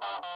[0.00, 0.35] Thank you.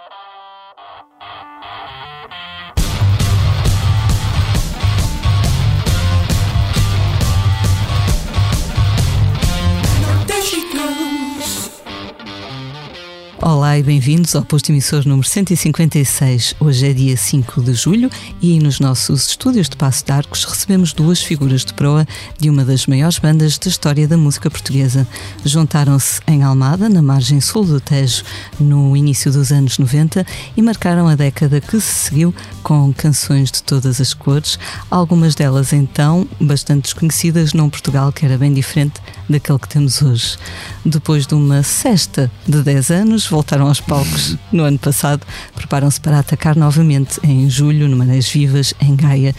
[13.70, 16.56] Olá e bem-vindos ao posto emissor número 156.
[16.58, 18.10] Hoje é dia 5 de julho
[18.42, 22.04] e nos nossos estúdios de Passo de Arcos recebemos duas figuras de proa
[22.36, 25.06] de uma das maiores bandas da história da música portuguesa.
[25.44, 28.24] Juntaram-se em Almada, na margem sul do Tejo,
[28.58, 33.62] no início dos anos 90 e marcaram a década que se seguiu com canções de
[33.62, 34.58] todas as cores,
[34.90, 40.36] algumas delas então bastante desconhecidas num Portugal que era bem diferente daquele que temos hoje.
[40.84, 46.18] Depois de uma cesta de 10 anos, voltaram aos palcos no ano passado, preparam-se para
[46.18, 49.34] atacar novamente em julho, no Marés Vivas, em Gaia.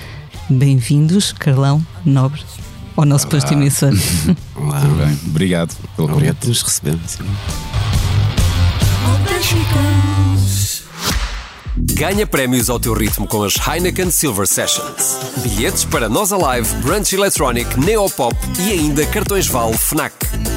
[0.50, 2.42] Bem-vindos, Carlão, Nobre,
[2.96, 3.32] ao nosso Olá.
[3.32, 3.94] posto emissor.
[4.56, 4.82] Olá.
[4.82, 5.20] Tudo bem.
[5.28, 6.40] Obrigado pelo Obrigado convite.
[6.42, 6.98] por nos receber.
[7.08, 7.24] sim.
[11.78, 15.18] Ganha prémios ao teu ritmo com as Heineken Silver Sessions.
[15.38, 20.14] Bilhetes para Nós Alive, Brunch Electronic, Neopop e ainda cartões Vale Fnac.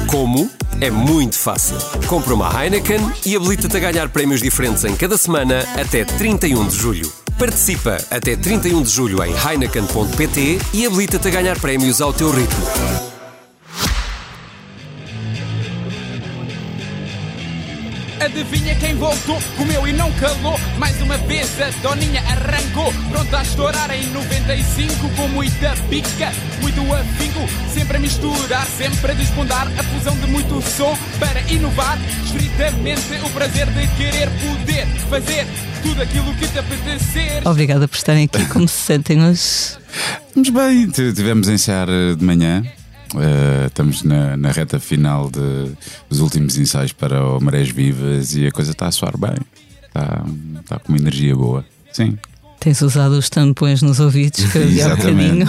[0.07, 0.49] Como?
[0.81, 1.77] É muito fácil.
[2.07, 6.75] Compra uma Heineken e habilita-te a ganhar prémios diferentes em cada semana até 31 de
[6.75, 7.13] julho.
[7.39, 13.14] Participa até 31 de julho em heineken.pt e habilita-te a ganhar prémios ao teu ritmo.
[18.25, 19.39] Adivinha quem voltou?
[19.55, 20.59] Comeu e não calou.
[20.79, 22.91] Mais uma vez a Doninha arrancou.
[23.11, 27.47] Pronta a estourar em 95 com muita pica, muito afinco.
[27.71, 29.67] Sempre a misturar, sempre a desbundar.
[29.77, 31.99] A fusão de muito som para inovar.
[32.25, 35.45] Estritamente o prazer de querer poder fazer
[35.83, 37.47] tudo aquilo que te apetecer.
[37.47, 38.43] Obrigada por estarem aqui.
[38.47, 39.77] Como se sentem hoje?
[40.29, 42.63] Estamos bem, tivemos a ensaiar eh, de manhã.
[43.21, 45.71] Eh, estamos na, na reta final de-
[46.09, 49.35] dos últimos ensaios para o Marés Vivas e a coisa está a soar bem.
[49.87, 50.23] Está,
[50.61, 51.65] está com uma energia boa.
[51.93, 52.17] Sim.
[52.59, 55.47] Tens usado os tampões nos ouvidos que vi há bocadinho.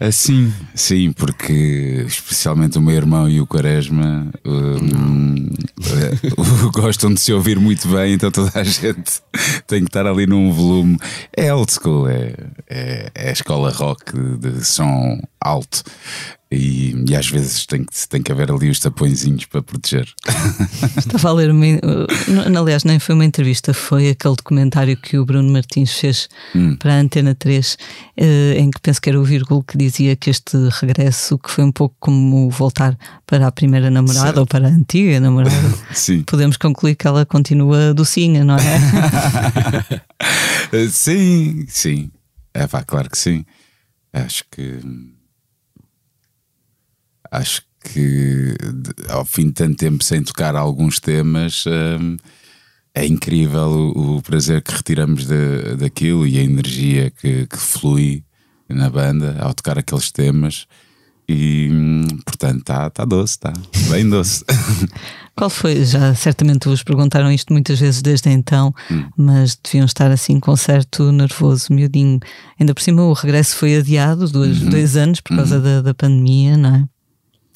[0.00, 5.60] Assim, sim, porque especialmente o meu irmão e o Quaresma eh,
[6.74, 9.20] gostam de se ouvir muito bem, então toda a gente
[9.66, 10.98] tem que estar ali num volume.
[11.36, 12.34] É old school, é,
[12.68, 15.84] é, é a escola rock de som alto.
[16.52, 20.08] E, e às vezes tem que, tem que haver ali os tapõezinhos para proteger.
[20.98, 21.64] Estava a ler, uma,
[22.58, 26.74] aliás, nem foi uma entrevista, foi aquele documentário que o Bruno Martins fez Hum.
[26.76, 27.78] para a Antena 3,
[28.16, 31.62] eh, em que penso que era o vírgula que dizia que este regresso, que foi
[31.62, 34.38] um pouco como voltar para a primeira namorada Certo.
[34.38, 35.54] ou para a antiga namorada,
[36.26, 40.00] podemos concluir que ela continua docinha, não é?
[40.72, 42.10] Eh, Sim, sim.
[42.54, 43.44] É pá, claro que sim.
[44.12, 44.80] Acho que.
[47.30, 48.54] Acho que
[49.08, 51.64] ao fim de tanto tempo sem tocar alguns temas.
[51.66, 52.16] hum,
[52.92, 58.24] é incrível o, o prazer que retiramos de, daquilo e a energia que, que flui
[58.68, 60.66] na banda ao tocar aqueles temas.
[61.28, 63.52] E hum, portanto está tá doce, está
[63.90, 64.44] bem doce.
[65.36, 65.84] Qual foi?
[65.84, 69.04] Já certamente vos perguntaram isto muitas vezes desde então, Hum.
[69.16, 72.18] mas deviam estar assim com certo nervoso, miudinho.
[72.58, 74.68] Ainda por cima o regresso foi adiado dois, Uhum.
[74.70, 76.84] dois anos por causa da, da pandemia, não é?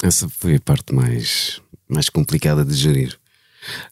[0.01, 3.17] Essa foi a parte mais, mais complicada de gerir.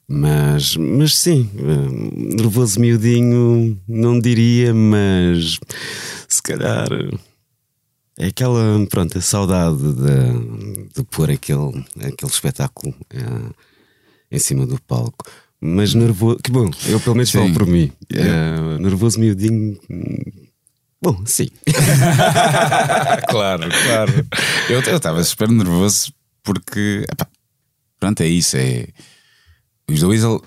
[0.07, 5.59] Mas, mas sim, eh, nervoso miudinho, não diria, mas
[6.27, 6.87] se calhar
[8.17, 13.53] é aquela, pronto, a saudade de, de pôr aquele, aquele espetáculo eh,
[14.31, 15.25] em cima do palco.
[15.59, 17.39] Mas nervoso, que bom, eu pelo menos Sim.
[17.39, 17.91] falo por mim.
[18.13, 18.19] É.
[18.19, 19.79] Eh, nervoso miudinho,
[21.03, 21.47] bom, sim.
[23.29, 24.27] claro, claro.
[24.69, 27.27] Eu estava super nervoso porque epá,
[27.99, 28.57] pronto, é isso.
[28.57, 28.87] É
[29.89, 30.41] os The Weasel.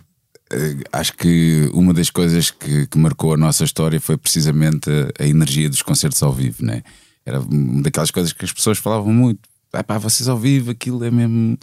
[0.52, 5.24] eh, Acho que uma das coisas que, que marcou a nossa história foi precisamente a,
[5.24, 6.82] a energia dos concertos ao vivo, né?
[7.24, 9.40] Era uma daquelas coisas que as pessoas falavam muito.
[9.72, 11.58] Ah, pá, vocês ao vivo, aquilo é mesmo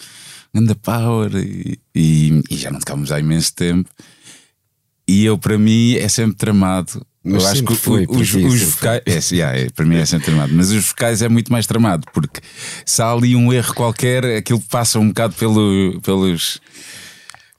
[0.53, 3.89] ganda power e, e, e já não tocámos há imenso tempo.
[5.07, 7.05] E eu, para mim, é sempre tramado.
[7.23, 9.01] Mas eu acho que foi, os, os vocais.
[9.05, 10.53] É, yeah, é, para mim é sempre tramado.
[10.53, 12.41] Mas os vocais é muito mais tramado, porque
[12.85, 16.59] se há ali um erro qualquer, aquilo passa um bocado pelo, pelos.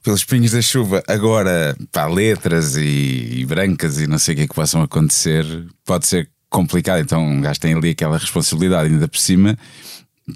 [0.03, 4.43] Pelos pingos da chuva, agora pá, letras e, e brancas e não sei o que
[4.43, 5.43] é que possam acontecer,
[5.83, 6.99] pode ser complicado.
[6.99, 9.57] Então, um gajo tem ali aquela responsabilidade, ainda por cima,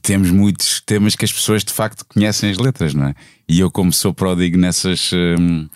[0.01, 3.15] temos muitos temas que as pessoas de facto conhecem as letras, não é?
[3.47, 5.11] E eu, como sou pródigo nessas.
[5.13, 5.67] hum,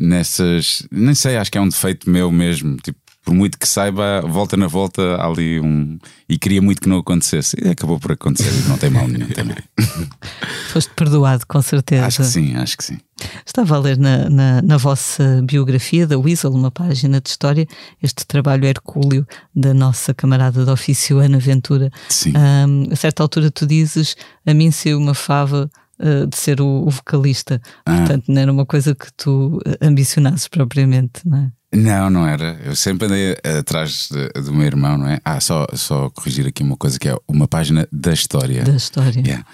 [0.00, 0.86] nessas.
[0.90, 2.76] Nem sei, acho que é um defeito meu mesmo.
[2.76, 5.98] Tipo, por muito que saiba, volta na volta há ali um.
[6.28, 7.56] E queria muito que não acontecesse.
[7.60, 8.52] E acabou por acontecer.
[8.68, 9.56] Não tem mal nenhum também.
[10.72, 12.06] Foste perdoado, com certeza.
[12.06, 12.98] Acho que sim, acho que sim.
[13.44, 17.66] Estava a ler na, na, na, vossa biografia da Weasel, uma página de história,
[18.00, 21.90] este trabalho hercúleo da nossa camarada de ofício Ana Ventura.
[22.08, 22.32] Sim.
[22.36, 24.16] Um, a certa altura tu dizes:
[24.46, 25.68] A mim saiu uma fava
[26.00, 27.60] uh, de ser o, o vocalista.
[27.84, 27.98] Ah.
[27.98, 31.52] Portanto, não era uma coisa que tu ambicionasses propriamente, não é?
[31.74, 32.58] Não, não era.
[32.64, 35.20] Eu sempre andei atrás de, do meu irmão, não é?
[35.24, 38.62] Ah, só, só corrigir aqui uma coisa que é uma página da história.
[38.62, 39.20] Da história.
[39.20, 39.44] Yeah.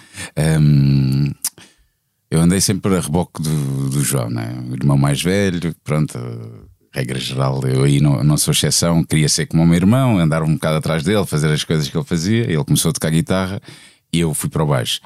[0.61, 1.33] Um,
[2.31, 4.53] eu andei sempre a reboque do, do João, não é?
[4.71, 6.19] O irmão mais velho, pronto,
[6.95, 9.03] regra geral, eu aí não, não sou exceção.
[9.03, 11.97] Queria ser como o meu irmão, andar um bocado atrás dele, fazer as coisas que
[11.97, 12.45] ele fazia.
[12.45, 13.61] Ele começou a tocar guitarra
[14.13, 15.01] e eu fui para o baixo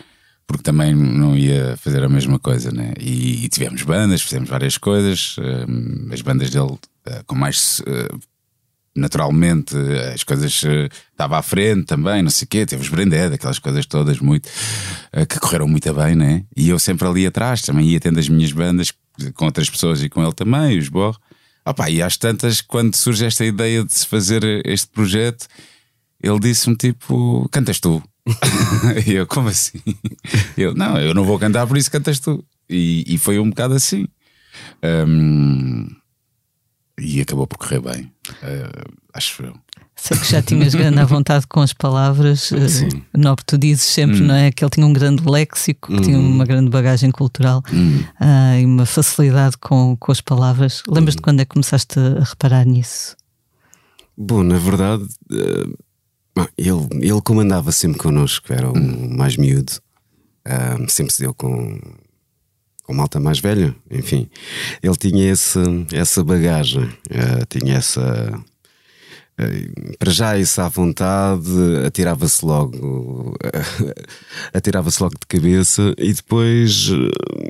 [0.47, 2.93] porque também não ia fazer a mesma coisa, né?
[3.01, 8.19] E, e tivemos bandas, fizemos várias coisas, um, as bandas dele uh, com mais uh,
[8.95, 9.77] naturalmente
[10.15, 10.63] as coisas
[11.11, 14.21] estava uh, à frente também, não sei o quê, teve os Branded, aquelas coisas todas
[14.21, 14.49] muito
[15.29, 16.45] que correram muito bem, né?
[16.57, 18.93] E eu sempre ali atrás, também ia tendo as minhas bandas
[19.35, 21.19] com outras pessoas e com ele também, os Borro.
[21.67, 25.47] Opa, e às tantas, quando surge esta ideia de se fazer este projeto,
[26.23, 28.03] ele disse-me tipo: cantas tu.
[29.07, 29.81] e eu, como assim?
[30.57, 32.45] Eu, não, eu não vou cantar, por isso cantas tu.
[32.69, 34.07] E, e foi um bocado assim.
[34.83, 35.87] Um,
[36.99, 39.55] e acabou por correr bem, uh, acho eu.
[39.95, 42.53] Sei que já tinhas grande à vontade com as palavras.
[42.53, 42.89] Eh, Sim.
[43.17, 44.27] Nobre, tu dizes sempre, hum.
[44.27, 44.53] não é?
[44.53, 46.03] Que ele tinha um grande léxico, que hum.
[46.03, 48.03] tinha uma grande bagagem cultural hum.
[48.21, 50.83] uh, e uma facilidade com, com as palavras.
[50.87, 51.23] Lembras-te hum.
[51.23, 53.17] quando é que começaste a reparar nisso?
[54.17, 55.79] Bom, na verdade, uh,
[56.57, 59.17] ele, ele comandava sempre connosco, era o hum.
[59.17, 59.73] mais miúdo,
[60.89, 61.79] sempre se deu com,
[62.85, 64.29] com malta mais velha, enfim.
[64.83, 65.59] Ele tinha esse,
[65.93, 68.43] essa bagagem, uh, tinha essa.
[69.39, 71.51] Uh, para já isso à vontade,
[71.87, 73.37] atirava-se logo,
[74.55, 76.89] atirava-se logo de cabeça e depois,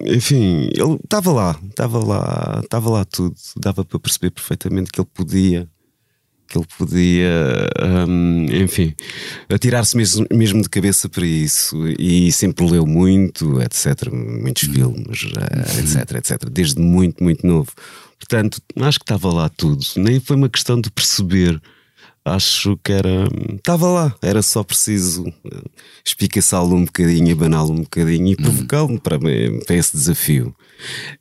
[0.05, 5.09] enfim, ele estava lá, estava lá, estava lá tudo, dava para perceber perfeitamente que ele
[5.15, 5.69] podia
[6.47, 7.69] que ele podia,
[8.09, 8.95] um, enfim,
[9.49, 14.11] atirar-se mesmo, mesmo de cabeça para isso e sempre leu muito, etc.
[14.13, 16.49] Muitos filmes, uh, etc, etc.
[16.51, 17.73] Desde muito, muito novo.
[18.19, 19.85] Portanto, acho que estava lá tudo.
[19.97, 21.61] Nem foi uma questão de perceber.
[22.25, 23.29] Acho que era.
[23.55, 25.33] Estava lá, era só preciso
[26.05, 30.55] espicaçá-lo um bocadinho, abaná-lo um bocadinho e provocá-lo para, para esse desafio.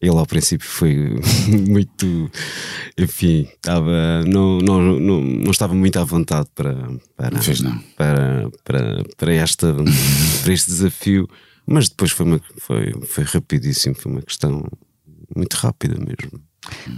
[0.01, 2.29] Ele ao princípio foi muito,
[2.97, 6.75] enfim, estava, não, não, não, não estava muito à vontade para,
[7.15, 7.31] para,
[7.95, 9.73] para, para, para, esta,
[10.43, 11.27] para este desafio,
[11.65, 14.63] mas depois foi, uma, foi, foi rapidíssimo, foi uma questão
[15.35, 16.41] muito rápida mesmo.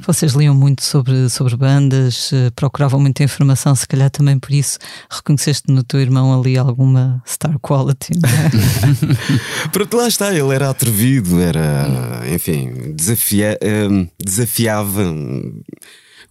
[0.05, 4.79] Vocês liam muito sobre, sobre bandas, eh, procuravam muita informação, se calhar também por isso
[5.09, 8.13] reconheceste no teu irmão ali alguma star quality.
[8.13, 9.67] É?
[9.69, 15.13] Pronto, lá está, ele era atrevido, era, enfim, desafia, ehm, desafiava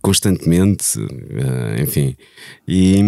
[0.06, 1.00] constantemente,
[1.31, 2.17] eh, enfim.
[2.69, 3.00] E,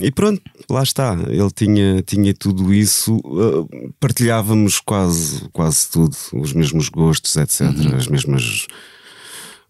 [0.00, 0.40] e, pronto,
[0.70, 1.14] lá está.
[1.28, 7.96] Ele tinha, tinha tudo isso, eh, partilhávamos quase, quase tudo, os mesmos gostos, etc., uhum.
[7.96, 8.66] as mesmas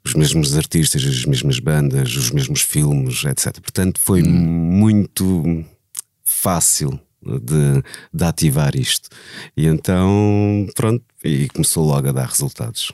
[0.04, 3.58] os mesmos artistas, as mesmas bandas, os mesmos filmes, etc.
[3.60, 4.30] Portanto, foi hum.
[4.30, 5.64] muito
[6.24, 9.08] fácil de, de, ativar isto.
[9.56, 12.92] E então, pronto, e começou logo a dar resultados.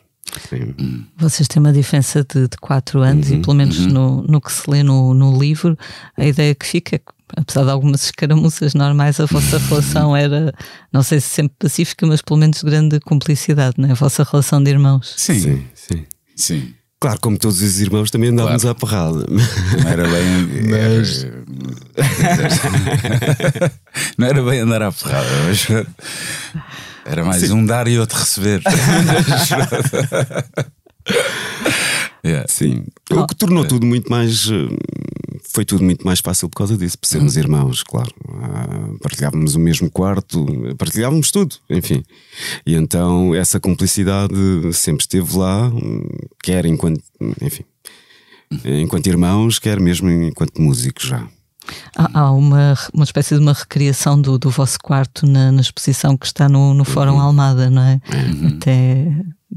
[0.48, 1.06] Sim.
[1.16, 3.88] Vocês têm uma diferença de, de quatro anos uhum, e pelo menos uhum.
[3.88, 5.76] no, no que se lê no, no livro,
[6.16, 10.52] a ideia que fica é que apesar de algumas escaramuças normais, a vossa relação era,
[10.92, 13.92] não sei se sempre pacífica, mas pelo menos de grande cumplicidade, não é?
[13.92, 15.14] A vossa relação de irmãos.
[15.16, 15.66] Sim, sim.
[15.74, 16.06] sim.
[16.36, 16.74] sim.
[17.00, 18.76] Claro, como todos os irmãos, também andávamos claro.
[18.76, 19.24] à porrada.
[19.28, 20.68] Não era bem.
[20.68, 21.24] Mas...
[21.24, 21.42] Era...
[24.18, 25.66] não era bem andar à porrada, mas.
[27.06, 27.52] Era mais Sim.
[27.52, 28.60] um dar e outro receber.
[32.24, 32.46] yeah.
[32.48, 32.84] Sim.
[33.10, 34.48] O que tornou tudo muito mais.
[35.52, 37.42] Foi tudo muito mais fácil por causa disso, por sermos uhum.
[37.42, 38.12] irmãos, claro.
[38.28, 40.46] Uh, partilhávamos o mesmo quarto,
[40.78, 42.04] partilhávamos tudo, enfim.
[42.64, 44.34] E então essa cumplicidade
[44.72, 45.72] sempre esteve lá,
[46.42, 47.02] quer enquanto.
[47.40, 47.64] Enfim.
[48.64, 51.26] Enquanto irmãos, quer mesmo enquanto músicos já.
[51.96, 56.16] Há, há, uma, uma espécie de uma recriação do, do vosso quarto na, na exposição
[56.16, 57.20] que está no, no Fórum uhum.
[57.20, 58.00] Almada, não é?
[58.12, 58.56] Uhum.
[58.56, 59.06] Até,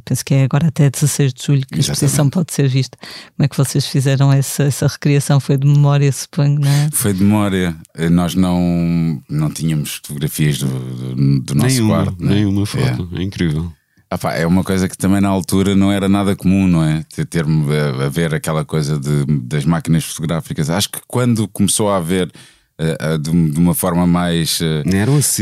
[0.06, 2.98] penso que é agora até 16 de julho que a exposição pode ser vista.
[3.36, 5.40] Como é que vocês fizeram essa, essa recriação?
[5.40, 6.90] Foi de memória, suponho, não é?
[6.92, 7.76] Foi de memória.
[8.12, 12.24] Nós não, não tínhamos fotografias do, do, do nosso nenhuma, quarto.
[12.24, 13.72] Nenhuma foto, é, é incrível.
[14.10, 17.04] Ah pá, é uma coisa que também na altura não era nada comum, não é?
[17.16, 20.70] Ter, ter a, a ver aquela coisa de, das máquinas fotográficas.
[20.70, 22.32] Acho que quando começou a haver
[23.22, 24.84] de, de, uma forma mais uh,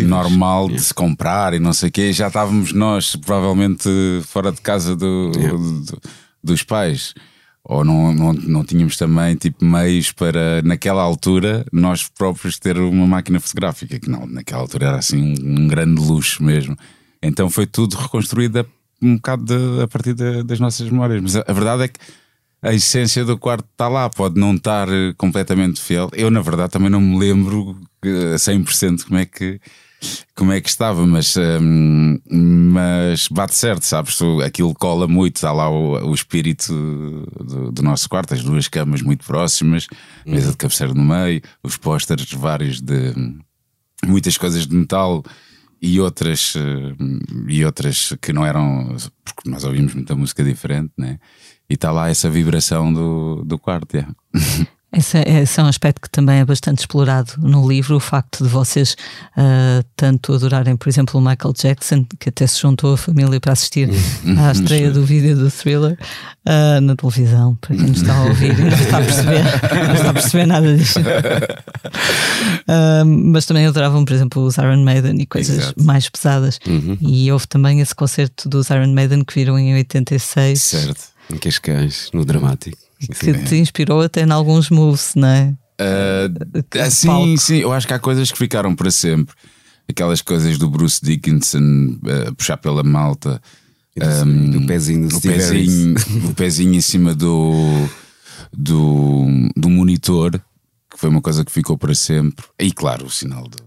[0.07, 3.89] normal de se comprar e não sei o quê, já estávamos nós provavelmente
[4.25, 6.01] fora de casa do, do,
[6.43, 7.13] dos pais.
[7.63, 13.05] Ou não, não, não tínhamos também tipo meios para, naquela altura, nós próprios ter uma
[13.05, 16.75] máquina fotográfica, que não, naquela altura era assim um, grande luxo mesmo.
[17.21, 18.65] Então foi tudo reconstruído
[19.01, 21.21] um bocado de, a partir de, das nossas memórias.
[21.21, 21.99] Mas a, a, verdade é que
[22.61, 26.09] a essência do quarto está lá, pode não estar eh, completamente fiel.
[26.13, 29.59] Eu, na verdade, também não me lembro a 100% como é que.
[30.35, 34.17] Como é que estava, mas, hum, mas bate certo, sabes?
[34.43, 39.03] Aquilo cola muito, está lá o, o espírito do, do, nosso quarto, as duas camas
[39.03, 39.85] muito próximas,
[40.25, 43.13] mesa de cabeceira no meio, os pósteres vários de
[44.03, 45.23] muitas coisas de metal
[45.79, 46.95] e outras, eh,
[47.47, 51.19] e outras que não eram, porque nós ouvimos muita música diferente, né?
[51.71, 53.95] E está lá essa vibração do, do quarto.
[53.95, 54.13] Yeah.
[54.93, 58.43] Esse é, esse é, um aspecto que também é bastante explorado no livro, o facto
[58.43, 58.97] de vocês
[59.37, 63.53] uh, tanto adorarem, por exemplo, o Michael Jackson, que até se juntou a família para
[63.53, 63.89] assistir
[64.37, 65.97] à estreia do vídeo do thriller
[66.45, 69.43] uh, na televisão, para quem nos está a ouvir e não está a perceber,
[69.87, 70.99] não está a perceber nada disto.
[70.99, 75.83] Uh, mas também adoravam, por exemplo, os Iron Maiden e coisas Exato.
[75.85, 76.59] mais pesadas.
[76.67, 76.97] Uhum.
[76.99, 80.61] E houve também esse concerto dos Iron Maiden que viram em 86.
[80.61, 85.55] Certo, em Cascais, no Dramático que te inspirou até em alguns moves, não é?
[85.79, 89.33] Uh, sim, sim, eu acho que há coisas que ficaram para sempre.
[89.89, 93.41] Aquelas coisas do Bruce Dickinson uh, puxar pela malta,
[94.25, 95.95] um, do pezinho, do o, pezinho
[96.29, 97.89] o pezinho em cima do,
[98.53, 100.39] do, do monitor,
[100.89, 102.45] que foi uma coisa que ficou para sempre.
[102.59, 103.57] E claro, o sinal do,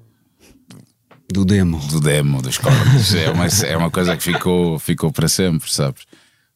[1.30, 5.28] do demo, do demo dos cordas é, uma, é uma coisa que ficou, ficou para
[5.28, 6.04] sempre, sabes?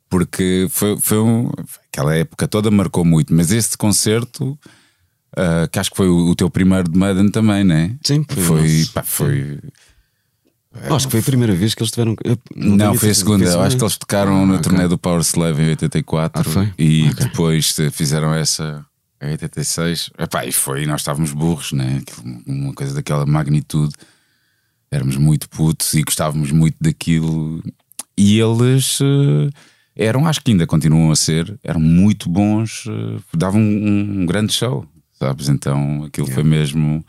[0.09, 1.51] Porque foi, foi um,
[1.93, 4.59] aquela época toda marcou muito, mas este concerto.
[5.37, 7.97] Uh, que acho que foi o, o, teu primeiro de Madden também, né?
[8.03, 8.43] Sim, foi.
[8.43, 9.61] Foi, pá, foi
[10.95, 12.17] acho que foi a primeira vez que eles tiveram.
[12.55, 13.45] Não, foi a segunda.
[13.45, 14.63] Eu acho que eles tocaram ah, na okay.
[14.63, 17.27] turnê do Power Slave em 84 ah, e okay.
[17.27, 18.85] depois fizeram essa
[19.21, 20.11] em 86.
[20.19, 22.03] Epá, e foi, nós estávamos burros, né?
[22.47, 23.95] Uma coisa daquela magnitude.
[24.91, 27.63] Éramos muito putos e gostávamos muito daquilo.
[28.17, 29.01] E eles.
[29.01, 29.51] Uh,
[29.99, 34.53] eram, acho que ainda continuam a ser, eram muito bons, uh, davam um, um, grande
[34.53, 34.87] show,
[35.19, 35.49] sabes?
[35.49, 36.35] Então aquilo yeah.
[36.35, 37.05] foi mesmo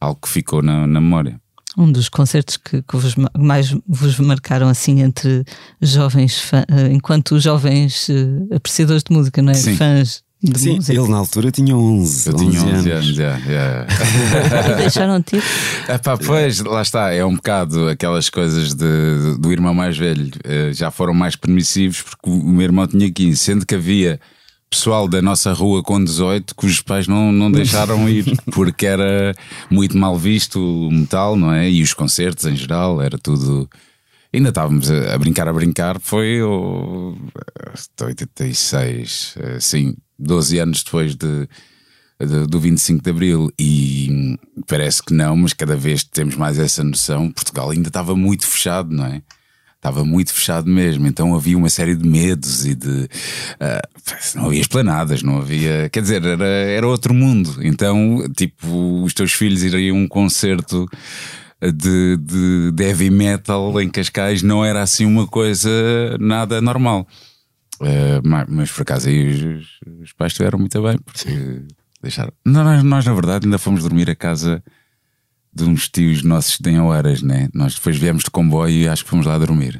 [0.00, 1.40] algo que ficou na, na memória.
[1.78, 5.44] Um dos concertos que, que vos, mais vos marcaram assim entre
[5.80, 9.54] jovens, fã, uh, enquanto jovens uh, apreciadores de música, não é?
[9.54, 9.76] Sim.
[9.76, 10.92] Fãs de Sim, música.
[10.98, 12.28] ele na altura tinha 11.
[12.28, 13.18] Eu 11 tinha 11 anos, anos.
[13.18, 14.76] Yeah, yeah.
[14.76, 15.36] Deixaram-te
[15.88, 20.30] Epá, Pois, lá está, é um bocado aquelas coisas de, do irmão mais velho.
[20.44, 24.18] Eh, já foram mais permissivos porque o meu irmão tinha 15, sendo que havia
[24.68, 29.34] pessoal da nossa rua com 18 cujos pais não, não deixaram ir porque era
[29.70, 31.68] muito mal visto o metal, não é?
[31.70, 33.68] E os concertos em geral, era tudo.
[34.34, 36.00] Ainda estávamos a, brincar, a brincar.
[36.00, 37.14] Foi o
[38.00, 41.48] 86, sim, 12 anos depois de,
[42.18, 46.82] de, do 25 de Abril, e parece que não, mas cada vez temos mais essa
[46.82, 47.30] noção.
[47.30, 49.22] Portugal ainda estava muito fechado, não é?
[49.76, 52.88] Estava muito fechado mesmo, então havia uma série de medos e de.
[52.88, 55.88] Uh, não havia esplanadas, não havia.
[55.90, 57.56] Quer dizer, era, era outro mundo.
[57.60, 60.88] Então, tipo, os teus filhos iriam a um concerto
[61.70, 65.70] de, de, de heavy metal em Cascais não era assim uma coisa
[66.18, 67.06] nada normal.
[67.80, 69.66] Uh, mas, mas, por acaso aí os,
[70.02, 71.62] os pais estiveram muito bem porque
[72.00, 72.32] deixaram.
[72.44, 74.62] Nós, nós, na verdade, ainda fomos dormir a casa
[75.54, 77.48] de uns tios nossos em Oeiras, né?
[77.52, 79.78] Nós depois viemos de comboio e acho que fomos lá dormir.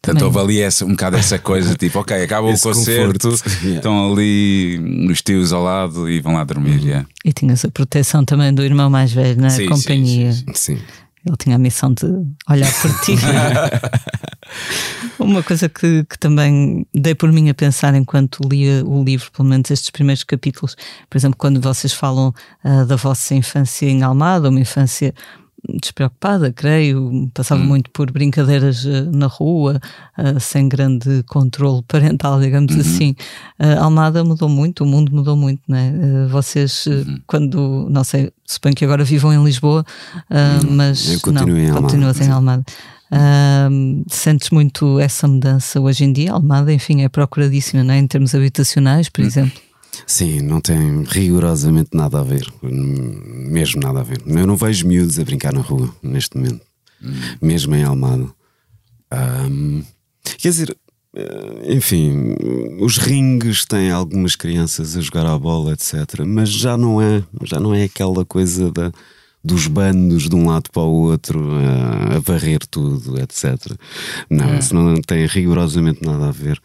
[0.00, 3.28] Portanto, houve ali essa, um bocado essa coisa, tipo, ok, acaba o concerto,
[3.64, 4.78] estão ali
[5.10, 6.78] os tios ao lado e vão lá dormir.
[6.78, 6.86] Uhum.
[6.86, 7.08] Yeah.
[7.24, 10.32] E tinhas a proteção também do irmão mais velho na sim, companhia.
[10.32, 10.82] Sim, sim, sim.
[11.28, 12.06] Ele tinha a missão de
[12.48, 13.14] olhar por ti.
[15.18, 19.46] Uma coisa que, que, também dei por mim a pensar enquanto lia o livro, pelo
[19.46, 20.74] menos estes primeiros capítulos,
[21.08, 22.32] por exemplo, quando vocês falam
[22.64, 25.14] uh, da vossa infância em Almada, uma infância
[25.80, 27.66] despreocupada, creio, passava hum.
[27.66, 29.80] muito por brincadeiras uh, na rua,
[30.16, 32.80] uh, sem grande controle parental, digamos uhum.
[32.80, 33.16] assim.
[33.58, 35.92] Uh, Almada mudou muito, o mundo mudou muito, né?
[36.30, 37.20] vocês, uhum.
[37.26, 39.84] quando, não sei, suponho que agora vivam em Lisboa,
[40.30, 40.76] uhum.
[40.76, 41.82] mas Eu continuo não, em Almada.
[41.82, 42.64] continuas em Almada.
[44.08, 46.32] sentes muito essa mudança hoje em dia?
[46.32, 47.98] Almada, enfim, é procuradíssima, né?
[47.98, 49.26] em termos habitacionais, por hum.
[49.26, 49.67] exemplo.
[50.06, 52.46] Sim, não tem rigorosamente nada a ver.
[52.62, 54.22] Mesmo nada a ver.
[54.26, 56.60] Eu não vejo miúdos a brincar na rua neste momento,
[57.02, 57.12] hum.
[57.40, 58.28] mesmo em Almada.
[59.50, 59.82] Um,
[60.36, 60.76] Quer dizer,
[61.16, 62.36] eh, enfim,
[62.80, 66.20] os ringues têm algumas crianças a jogar à bola, etc.
[66.26, 68.92] Mas já não é, já não é aquela coisa da,
[69.42, 73.74] dos bandos de um lado para o outro a, a varrer tudo, etc.
[74.28, 74.58] Não, É.
[74.58, 76.60] isso não tem rigorosamente nada a ver.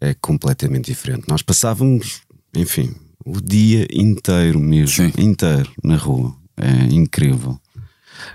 [0.00, 1.24] É completamente diferente.
[1.28, 2.20] Nós passávamos,
[2.56, 2.94] enfim,
[3.24, 5.12] o dia inteiro mesmo, Sim.
[5.18, 6.34] inteiro na rua.
[6.56, 7.58] É incrível.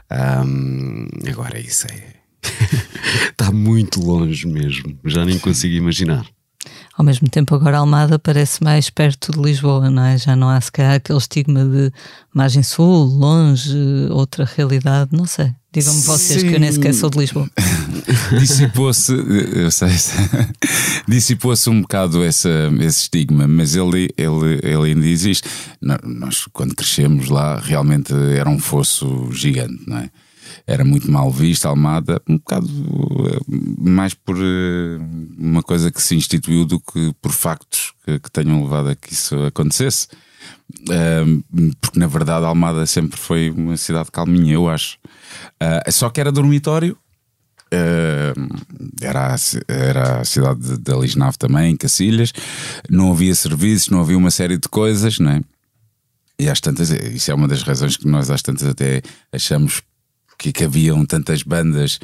[0.10, 2.14] Ahm, agora isso é.
[3.30, 4.98] Está muito longe mesmo.
[5.06, 6.26] Já nem consigo imaginar.
[6.96, 10.18] Ao mesmo tempo, agora Almada parece mais perto de Lisboa, não é?
[10.18, 11.92] Já não há se calhar aquele estigma de
[12.34, 13.76] margem sul, longe,
[14.12, 15.52] outra realidade, não sei.
[15.74, 17.50] Digam-me vocês que eu nem sequer sou de Lisboa.
[18.40, 19.14] Dissipou-se,
[21.08, 25.48] dissipou-se um bocado essa, esse estigma, mas ele, ele, ele ainda existe.
[25.80, 30.10] Nós, quando crescemos lá, realmente era um fosso gigante, não é?
[30.68, 33.40] Era muito mal visto, Almada, um bocado eh,
[33.80, 35.00] mais por eh,
[35.38, 39.14] uma coisa que se instituiu do que por factos que, que tenham levado a que
[39.14, 40.08] isso acontecesse.
[41.80, 44.98] Porque na verdade Almada sempre foi uma cidade calminha, eu acho.
[45.62, 46.98] Uh, só que era dormitório.
[47.74, 48.50] Uh,
[49.02, 49.38] era, a,
[49.74, 52.34] era a cidade de- da Lisnave também, em Cacilhas.
[52.90, 55.42] Não havia serviços, não havia uma série de coisas, não é?
[56.38, 59.02] E às tantas, isso é uma das razões que nós às tantas até
[59.32, 59.82] achamos
[60.38, 62.00] que, que haviam tantas bandas,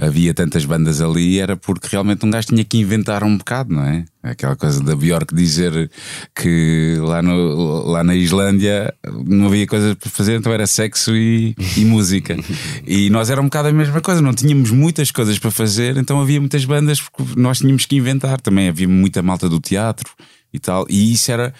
[0.00, 3.82] havia tantas bandas ali, era porque realmente um gajo tinha que inventar um bocado, não
[3.82, 4.04] é?
[4.22, 5.90] Aquela coisa da Bjork dizer
[6.34, 8.94] que lá, no, lá na Islândia
[9.26, 12.36] não havia coisas para fazer, então era sexo e, e música.
[12.86, 16.20] E nós era um bocado a mesma coisa, não tínhamos muitas coisas para fazer, então
[16.20, 18.40] havia muitas bandas porque nós tínhamos que inventar.
[18.40, 20.10] Também havia muita malta do teatro
[20.52, 21.52] e tal, e isso era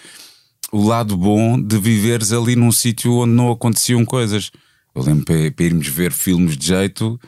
[0.73, 4.51] o lado bom de viveres ali num sítio onde não aconteciam coisas.
[4.95, 7.21] Eu lembro para, para irmos ver filmes de jeito,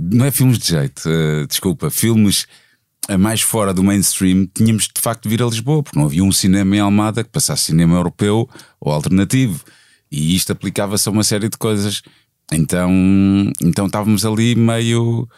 [0.00, 2.46] não é filmes de jeito, eh, desculpa, filmes
[3.08, 6.24] a mais fora do mainstream, tínhamos de facto de vir a Lisboa, porque não havia
[6.24, 8.48] um cinema em Almada que passasse cinema europeu
[8.80, 9.62] ou alternativo.
[10.10, 12.02] E isto aplicava-se a uma série de coisas.
[12.52, 12.90] Então,
[13.60, 15.28] então estávamos ali meio,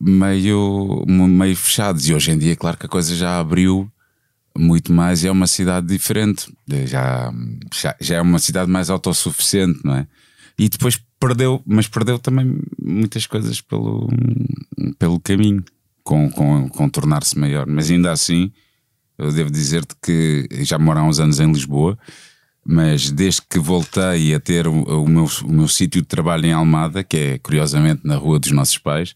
[0.00, 2.08] meio, meio fechados.
[2.08, 3.90] E hoje em dia, claro que a coisa já abriu
[4.56, 6.52] muito mais e é uma cidade diferente.
[6.86, 7.32] Já,
[7.72, 10.06] já, já é uma cidade mais autossuficiente, não é?
[10.58, 14.08] E depois perdeu, mas perdeu também muitas coisas pelo,
[14.98, 15.64] pelo caminho,
[16.04, 17.66] com, com, com tornar-se maior.
[17.66, 18.50] Mas ainda assim,
[19.18, 21.98] eu devo dizer-te que já moro há uns anos em Lisboa,
[22.64, 26.52] mas desde que voltei a ter o, o meu, o meu sítio de trabalho em
[26.52, 29.14] Almada, que é curiosamente na Rua dos Nossos Pais,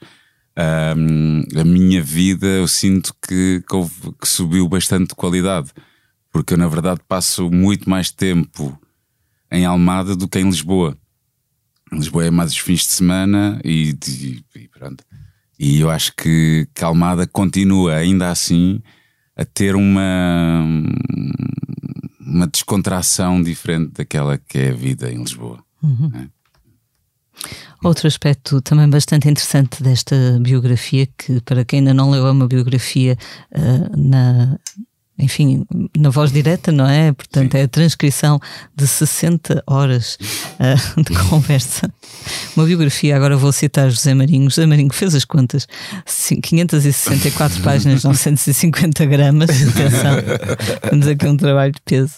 [0.96, 5.70] hum, a minha vida eu sinto que, que, houve- que subiu bastante de qualidade,
[6.32, 8.78] porque eu na verdade passo muito mais tempo
[9.50, 10.96] em Almada do que em Lisboa.
[11.92, 15.04] Lisboa é mais os fins de semana e, e- e pronto.
[15.58, 18.80] E eu acho que, que Almada continua ainda assim
[19.36, 20.64] a ter uma,
[22.20, 25.62] uma descontração diferente daquela que é a vida em Lisboa.
[27.82, 32.46] Outro aspecto também bastante interessante desta biografia, que para quem ainda não leu, é uma
[32.46, 33.16] biografia
[33.54, 34.58] ah, na.
[35.18, 35.64] Enfim,
[35.96, 37.12] na voz direta, não é?
[37.12, 38.40] Portanto, é a transcrição
[38.74, 40.18] de 60 horas
[40.58, 41.92] ah, de conversa.
[42.56, 44.48] Uma biografia, agora vou citar José Marinho.
[44.48, 45.68] José Marinho fez as contas:
[46.06, 49.50] Sim, 564 páginas, 950 gramas.
[49.50, 50.16] Atenção,
[50.88, 52.14] temos aqui um trabalho de peso.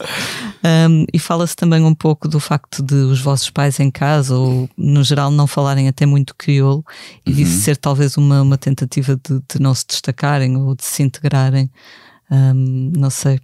[0.65, 4.69] Um, e fala-se também um pouco do facto de os vossos pais em casa, ou
[4.79, 6.83] no geral, não falarem até muito crioulo,
[7.27, 11.03] e disso ser talvez uma, uma tentativa de, de não se destacarem ou de se
[11.03, 11.71] integrarem.
[12.55, 13.41] Não sei.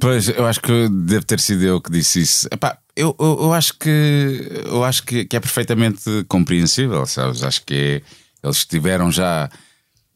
[0.00, 2.48] Pois, eu acho que deve ter sido eu que disse isso.
[2.50, 7.42] Epá, eu, eu, eu acho que eu acho que, que é perfeitamente compreensível, sabes?
[7.42, 8.02] Acho que é-
[8.42, 9.48] eles tiveram já.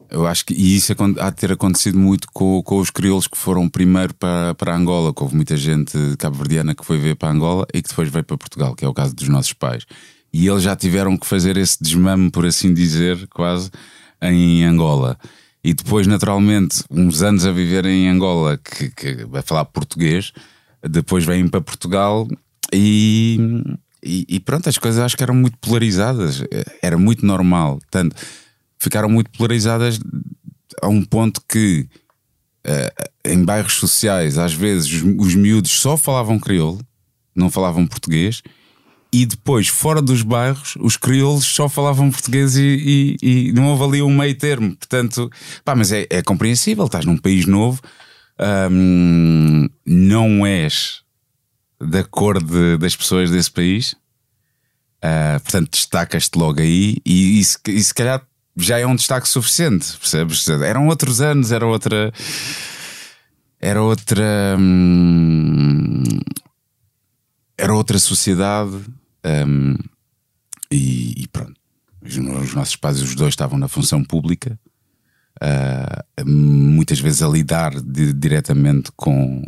[0.09, 3.37] Eu acho que e isso há de ter acontecido muito com, com os crioulos que
[3.37, 7.65] foram primeiro para, para Angola, que houve muita gente cabo-verdiana que foi ver para Angola
[7.73, 9.85] e que depois veio para Portugal, que é o caso dos nossos pais.
[10.31, 13.69] E eles já tiveram que fazer esse desmame, por assim dizer, quase,
[14.21, 15.17] em Angola.
[15.63, 20.31] E depois, naturalmente, uns anos a viver em Angola, que, que vai falar português,
[20.81, 22.27] depois vêm para Portugal
[22.71, 23.37] e,
[24.03, 26.43] e, e pronto, as coisas acho que eram muito polarizadas,
[26.81, 27.79] era muito normal.
[27.89, 28.15] Tanto,
[28.79, 29.99] ficaram muito polarizadas
[30.81, 31.87] a um ponto que
[32.63, 32.93] eh,
[33.25, 36.81] em bairros sociais, às vezes, os, os miúdos só falavam crioulo,
[37.35, 38.41] não falavam português,
[39.11, 43.83] e depois, fora dos bairros, os crioulos só falavam português e, e- e não houve
[43.83, 44.75] ali um meio termo.
[44.75, 45.29] Portanto,
[45.63, 47.81] pá, mas é, é compreensível, estás num país novo,
[48.69, 51.01] hum, não és
[51.79, 53.95] da cor de- das pessoas desse país,
[55.01, 58.21] ah, portanto, destacas-te logo aí, e, e, se, e se calhar
[58.57, 60.47] já é um destaque suficiente, percebes?
[60.49, 62.11] Eram outros anos, era outra.
[63.59, 64.55] Era outra.
[64.59, 66.03] Hum,
[67.57, 68.77] era outra sociedade.
[69.25, 69.75] Hum,
[70.71, 71.53] e, e, pronto.
[72.01, 74.59] Os, nossos pais, os dois, estavam na função pública.
[75.41, 79.43] Uh, muitas vezes a lidar de, diretamente com,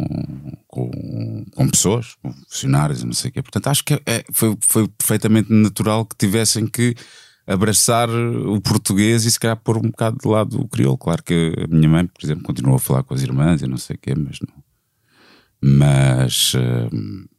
[0.68, 3.42] com, com, pessoas, com funcionários, não sei o quê.
[3.42, 6.96] Portanto, acho que é, foi, foi perfeitamente natural que tivessem que
[7.48, 10.98] abraçar o português e se calhar pôr um bocado de lado o crioulo.
[10.98, 13.78] Claro que a minha mãe, por exemplo, continuou a falar com as irmãs e não
[13.78, 14.64] sei o quê, mas não.
[15.62, 17.30] Mas uh,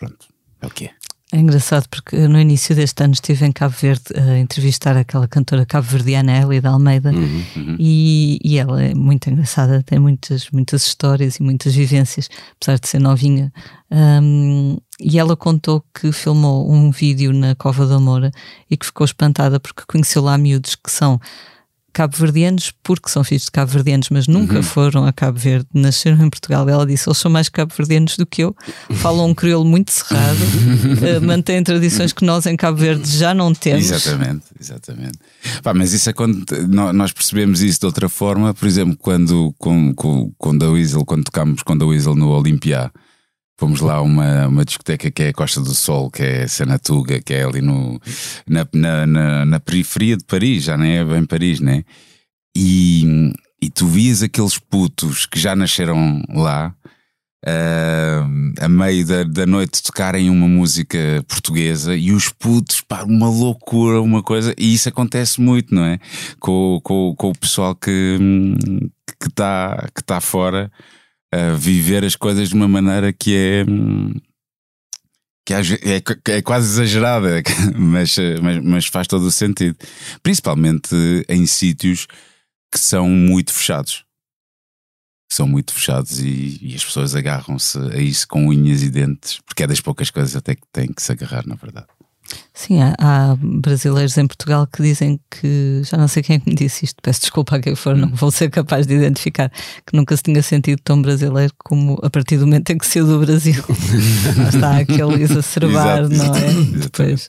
[0.00, 0.26] pronto,
[0.62, 0.94] é o que é.
[1.32, 5.64] É engraçado porque no início deste ano estive em Cabo Verde a entrevistar aquela cantora
[5.64, 7.76] cabo-verdiana Elia da Almeida uhum, uhum.
[7.78, 12.88] E, e, ela é muito engraçada, tem muitas, muitas histórias e muitas vivências, apesar de
[12.88, 13.52] ser novinha.
[13.92, 18.32] Um, e ela contou que filmou um vídeo na Cova da Moura
[18.68, 21.20] e que ficou espantada porque conheceu lá miúdos que são
[21.92, 24.62] cabo-verdianos porque são filhos de cabo-verdianos, mas nunca uhum.
[24.62, 26.68] foram a Cabo Verde, nasceram em Portugal.
[26.68, 28.54] Ela disse: eles são mais cabo-verdianos do que eu,
[28.94, 30.38] falam um crioulo muito cerrado,
[31.18, 33.90] uh, mantêm tradições que nós em Cabo Verde já não temos.
[33.90, 35.18] Exatamente, exatamente.
[35.62, 36.44] Pá, mas isso é quando
[36.92, 41.24] nós percebemos isso de outra forma, por exemplo, quando com, com, com a Weasel, quando
[41.24, 42.90] tocámos com a Weasel no Olympia
[43.60, 47.20] Fomos lá a uma, uma discoteca que é a Costa do Sol, que é Sanatuga,
[47.20, 48.00] que é ali no,
[48.48, 51.84] na, na, na, na periferia de Paris, já nem é bem Paris, né?
[52.56, 56.74] E, e tu vias aqueles putos que já nasceram lá,
[57.44, 63.28] uh, a meio da, da noite tocarem uma música portuguesa e os putos, pá, uma
[63.28, 65.98] loucura, uma coisa, e isso acontece muito, não é?
[66.38, 68.18] Com, com, com o pessoal que
[69.22, 70.72] está que tá fora
[71.32, 73.64] a viver as coisas de uma maneira que é.
[75.44, 77.42] que é, é, quase exagerada,
[77.76, 79.76] mas, mas, mas faz todo o sentido.
[80.22, 80.94] Principalmente
[81.28, 82.06] em sítios
[82.72, 84.04] que são muito fechados
[85.32, 89.62] são muito fechados e, e as pessoas agarram-se a isso com unhas e dentes, porque
[89.62, 91.86] é das poucas coisas até que têm que se agarrar, na verdade.
[92.52, 96.48] Sim, há, há, brasileiros em Portugal que dizem que já não sei quem é que
[96.48, 99.50] me disse isto, peço desculpa a quem for, não vou ser capaz de identificar
[99.86, 103.06] que nunca se tinha sentido tão brasileiro como a partir do momento em que saiu
[103.06, 103.64] do Brasil.
[104.52, 106.52] Está aquele exacerbar, não é?
[106.78, 107.28] Depois.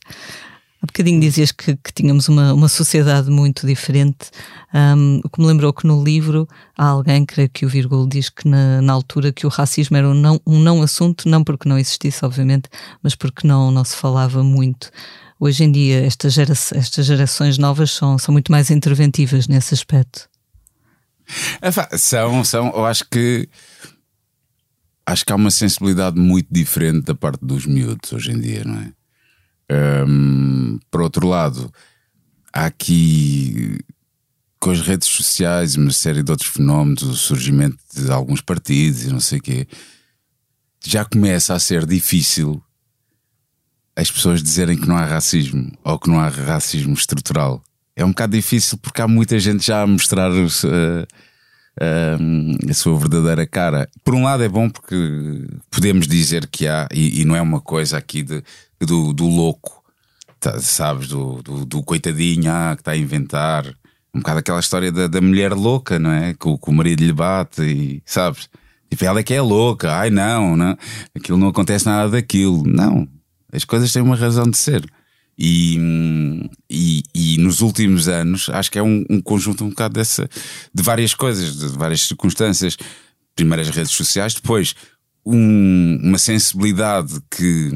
[0.81, 4.31] Há bocadinho dizias que, que tínhamos uma, uma sociedade muito diferente.
[4.73, 8.29] Um, o que me lembrou que no livro há alguém, creio que o Virgul diz
[8.29, 11.69] que na, na altura que o racismo era um não, um não assunto, não porque
[11.69, 12.67] não existisse, obviamente,
[13.03, 14.89] mas porque não, não se falava muito.
[15.39, 20.27] Hoje em dia, estas, gera, estas gerações novas são, são muito mais interventivas nesse aspecto.
[21.95, 23.47] São, são, eu acho que
[25.05, 28.75] acho que há uma sensibilidade muito diferente da parte dos miúdos hoje em dia, não
[28.75, 28.91] é?
[29.71, 31.71] Um, por outro lado,
[32.51, 33.79] há aqui
[34.59, 39.03] com as redes sociais e uma série de outros fenómenos, o surgimento de alguns partidos
[39.03, 39.67] e não sei o quê,
[40.85, 42.61] já começa a ser difícil
[43.95, 47.63] as pessoas dizerem que não há racismo ou que não há racismo estrutural.
[47.95, 51.07] É um bocado difícil porque há muita gente já a mostrar uh, uh,
[52.69, 53.89] a sua verdadeira cara.
[54.03, 54.95] Por um lado é bom porque
[55.69, 58.43] podemos dizer que há, e, e não é uma coisa aqui de
[58.85, 59.83] do, do louco,
[60.39, 61.07] tá, sabes?
[61.07, 63.65] Do, do, do, coitadinho ah, que está a inventar.
[64.13, 66.33] Um bocado aquela história da, da mulher louca, não é?
[66.33, 68.49] Que, que o marido lhe bate e, sabes?
[68.89, 70.77] Tipo, ela é que é louca, ai não, não,
[71.15, 72.63] aquilo não acontece nada daquilo.
[72.67, 73.07] Não,
[73.51, 74.85] as coisas têm uma razão de ser.
[75.37, 75.79] E,
[76.69, 80.29] e, e, nos últimos anos acho que é um, um, conjunto um bocado dessa
[80.73, 82.77] de várias coisas, de várias circunstâncias.
[83.33, 84.75] Primeiro as redes sociais, depois
[85.25, 87.71] um, uma sensibilidade que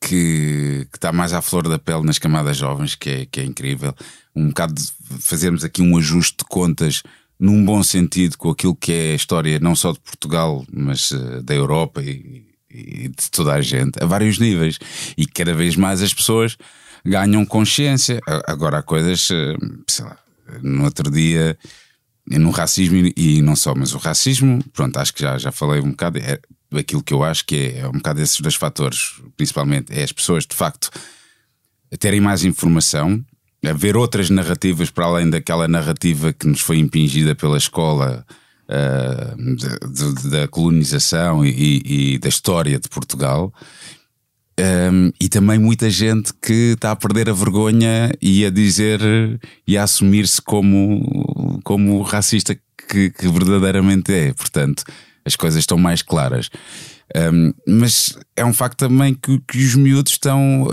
[0.00, 3.44] que, que está mais à flor da pele nas camadas jovens, que é, que é
[3.44, 3.94] incrível.
[4.34, 7.02] Um bocado de fazermos aqui um ajuste de contas
[7.38, 11.42] num bom sentido com aquilo que é a história não só de Portugal, mas uh,
[11.42, 14.78] da Europa e, e, de toda a gente, a vários níveis.
[15.16, 16.56] E cada vez mais as pessoas
[17.04, 18.20] ganham consciência.
[18.46, 19.56] Agora há coisas, uh,
[19.86, 20.18] sei lá,
[20.62, 21.56] no outro dia,
[22.26, 25.80] no racismo e, e não só, mas o racismo, pronto, acho que já, já falei
[25.80, 26.40] um bocado, é,
[26.72, 30.12] aquilo que eu acho que é, é um bocado esses dois fatores, principalmente, é as
[30.12, 30.90] pessoas de facto
[31.98, 33.24] terem mais informação,
[33.66, 38.24] haver outras narrativas para além daquela narrativa que nos foi impingida pela escola
[38.68, 41.82] uh, da colonização e,
[42.14, 43.52] e, da história de Portugal.
[44.60, 49.00] Um, e também muita gente que está a perder a vergonha e a dizer
[49.64, 54.32] e a assumir-se como, como racista que, que verdadeiramente é.
[54.32, 54.82] Portanto,
[55.28, 56.50] as coisas estão mais claras.
[57.16, 60.68] Um, mas é um facto também que, que os miúdos estão.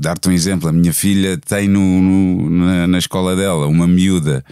[0.00, 4.44] dar-te um exemplo: a minha filha tem no, no- na, na escola dela uma miúda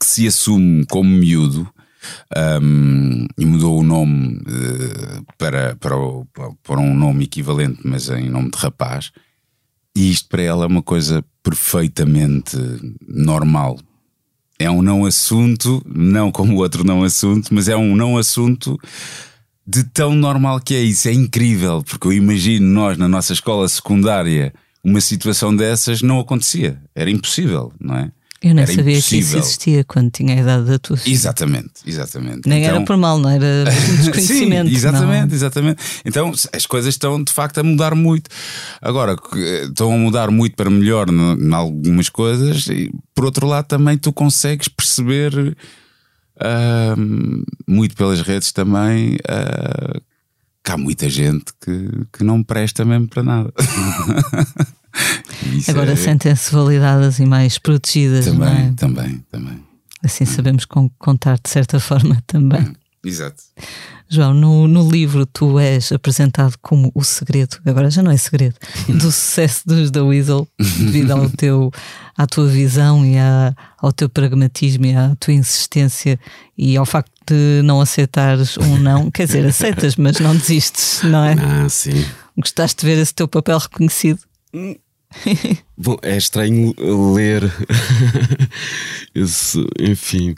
[0.00, 1.68] que se assume como miúdo.
[2.62, 6.26] um, e mudou o nome eh, para, para, o-
[6.62, 9.10] para um nome equivalente, mas em nome de rapaz.
[9.96, 12.56] E isto para ela é uma coisa perfeitamente
[13.06, 13.78] normal.
[14.58, 18.78] É um não assunto, não como o outro não assunto, mas é um não assunto
[19.66, 21.08] de tão normal que é isso.
[21.08, 26.80] É incrível, porque eu imagino nós na nossa escola secundária uma situação dessas não acontecia.
[26.94, 28.10] Era impossível, não é?
[28.40, 29.40] Eu nem Era sabia que isso impossível.
[29.40, 31.12] existia quando tinha a idade da tua filha.
[31.12, 32.48] Exatamente, exatamente.
[32.48, 33.64] Nem Então- era por mal, não era
[33.98, 34.68] desconhecimento.
[34.70, 35.34] Sim, exatamente, não.
[35.34, 35.82] exatamente.
[36.04, 38.30] Então as coisas estão de facto a mudar muito.
[38.80, 43.66] Agora, eh, estão a mudar muito para melhor em algumas coisas, e por outro lado
[43.66, 45.56] também tu consegues perceber
[46.40, 50.00] ahm, muito pelas redes também ah,
[50.64, 53.52] que há muita gente que, que não presta mesmo para nada.
[55.56, 58.72] Isso Agora é- sentem-se validadas e mais protegidas, não também, é?
[58.76, 59.64] também, também.
[60.02, 62.72] Assim sabemos com contar de certa forma também.
[63.04, 63.42] Exato.
[64.10, 68.56] João, no, no livro tu és apresentado como o segredo, agora já não é segredo,
[68.88, 71.70] do sucesso dos The Weasel, devido ao teu,
[72.16, 76.18] à tua visão e à, ao teu pragmatismo e à tua insistência
[76.56, 79.10] e ao facto de não aceitares um não.
[79.10, 81.34] Quer dizer, aceitas, mas não desistes, não é?
[81.38, 82.04] Ah, sim.
[82.36, 84.20] Gostaste de ver esse teu papel reconhecido?
[85.76, 86.74] Bom, é estranho
[87.14, 87.42] ler.
[89.14, 90.34] Esse, enfim,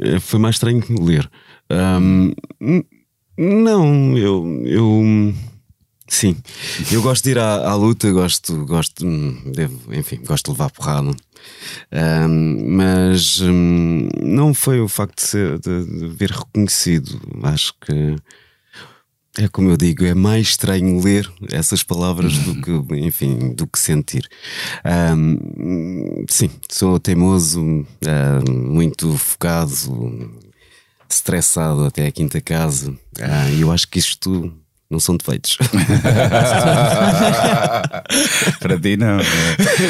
[0.00, 1.30] eh, foi mais estranho ler.
[1.70, 2.84] Ahm, n-
[3.36, 5.34] não, eu, eu.
[6.10, 6.36] Sim,
[6.90, 10.70] eu gosto de ir à, à luta, gosto, gosto, hum, devo, enfim, gosto de levar
[10.70, 11.10] porrada.
[11.92, 17.20] Ahm, mas hum, não foi o facto de, ser, de, de ver reconhecido.
[17.42, 18.16] Acho que
[19.38, 23.78] é como eu digo, é mais estranho ler essas palavras do que, enfim, do que
[23.78, 24.28] sentir.
[24.84, 30.30] Ahm, sim, sou teimoso, ah, muito focado,
[31.08, 32.94] estressado até a quinta casa.
[33.20, 34.52] Ah, E eu acho que isto
[34.90, 35.56] não são defeitos.
[38.60, 39.18] para ti não.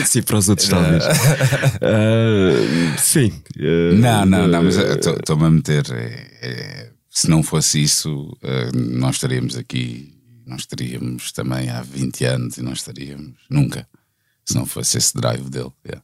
[0.04, 1.04] sim, para os outros talvez.
[1.04, 3.32] Ah, sim.
[3.58, 5.84] ah, Não, não, não, mas estou-me a meter.
[5.92, 10.14] é- é, se não fosse isso, eh, não estaríamos aqui,
[10.46, 13.88] não estaríamos também há 20 anos e não estaríamos nunca.
[14.44, 15.72] Se não fosse esse drive dele.
[15.86, 16.02] yeah.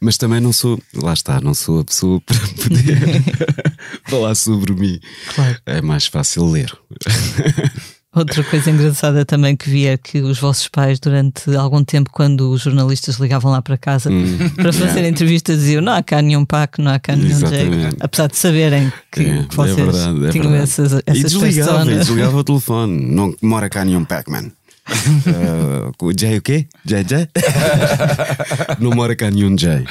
[0.00, 3.22] Mas também não sou, lá está, não sou a pessoa para poder
[4.08, 5.00] falar sobre mim.
[5.34, 5.60] Claro.
[5.66, 6.72] É mais fácil ler.
[8.14, 12.50] Outra coisa engraçada também que vi é que os vossos pais, durante algum tempo, quando
[12.50, 14.10] os jornalistas ligavam lá para casa
[14.56, 17.54] para fazer entrevistas, diziam: Não há cá nenhum Paco, não há cá nenhum Jake.
[17.54, 17.96] Exatamente.
[18.00, 20.62] Apesar de saberem que, É, que vocês é verdade, é tinham verdade.
[20.62, 23.14] essas, e essas desligava, e desligava o telefone.
[23.14, 24.52] Não mora cá nenhum Pac-Man.
[24.88, 26.66] Uh, o Jay o quê?
[26.86, 27.28] Jay Jay?
[28.80, 29.84] não mora cá nenhum Jay.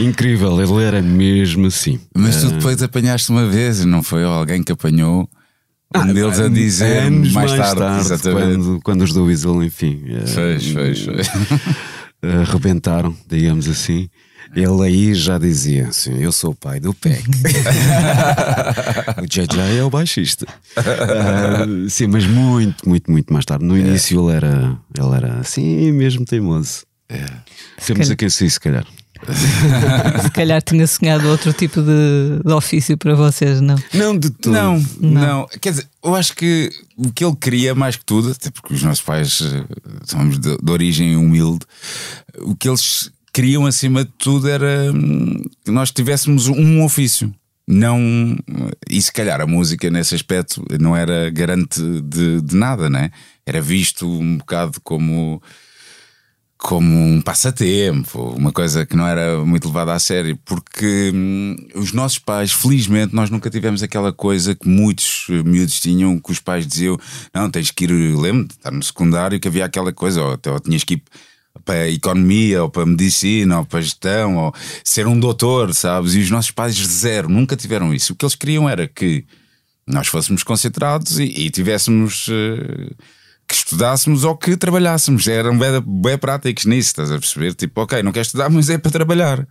[0.00, 2.00] Incrível, ele era mesmo assim.
[2.12, 5.30] Mas tu depois apanhaste uma vez e não foi alguém que apanhou
[5.96, 8.00] um deles a dizer Anos mais, tarde.
[8.00, 8.42] exatamente.
[8.64, 11.28] quando, quando os do Weasel, enfim, eh, Fez, fez, fez.
[12.42, 14.08] arrebentaram, digamos assim.
[14.54, 17.24] Ele aí já dizia assim: Eu sou o pai do Peck.
[19.22, 20.46] o JJ é o baixista.
[20.76, 23.64] Ah, sim, mas muito, muito, muito mais tarde.
[23.64, 26.82] No início ele era, ele era assim mesmo teimoso.
[27.86, 28.86] Temos calhar- a quem sim, se calhar.
[30.22, 33.76] Se calhar tinha sonhado outro tipo de, de ofício para vocês, não?
[33.94, 34.52] Não de tudo.
[34.52, 38.50] Não, não, Quer dizer, eu acho que o que ele queria mais que tudo, até
[38.50, 39.64] porque os nossos pais eh,
[40.04, 41.64] somos de, de origem humilde,
[42.40, 47.32] o que eles queriam acima de tudo era hum, que nós tivéssemos um ofício.
[47.66, 48.36] Não,
[48.90, 53.10] e se calhar a música nesse aspecto não era garante de, de nada, né?
[53.46, 55.40] Era visto um bocado como
[56.62, 61.92] como um passatempo, uma coisa que não era muito levada a sério, porque hum, os
[61.92, 66.38] nossos pais, felizmente, nós nunca tivemos aquela coisa que muitos eh, miúdos tinham, que os
[66.38, 66.96] pais diziam:
[67.34, 70.60] não, tens que ir, lembro de estar no secundário, que havia aquela coisa, ou, ou
[70.60, 71.02] tinhas que ir
[71.64, 75.74] para a economia, ou para a medicina, ou para a gestão, ou ser um doutor,
[75.74, 76.14] sabes?
[76.14, 78.12] E os nossos pais, zero, nunca tiveram isso.
[78.12, 79.24] O que eles queriam era que
[79.84, 82.28] nós fôssemos concentrados e, e tivéssemos.
[82.30, 82.94] eh,
[83.52, 85.28] que estudássemos ou que trabalhássemos.
[85.28, 87.54] Eram bem, bem práticos nisso, estás a perceber?
[87.54, 89.46] Tipo, ok, não quer estudar, mas é para trabalhar.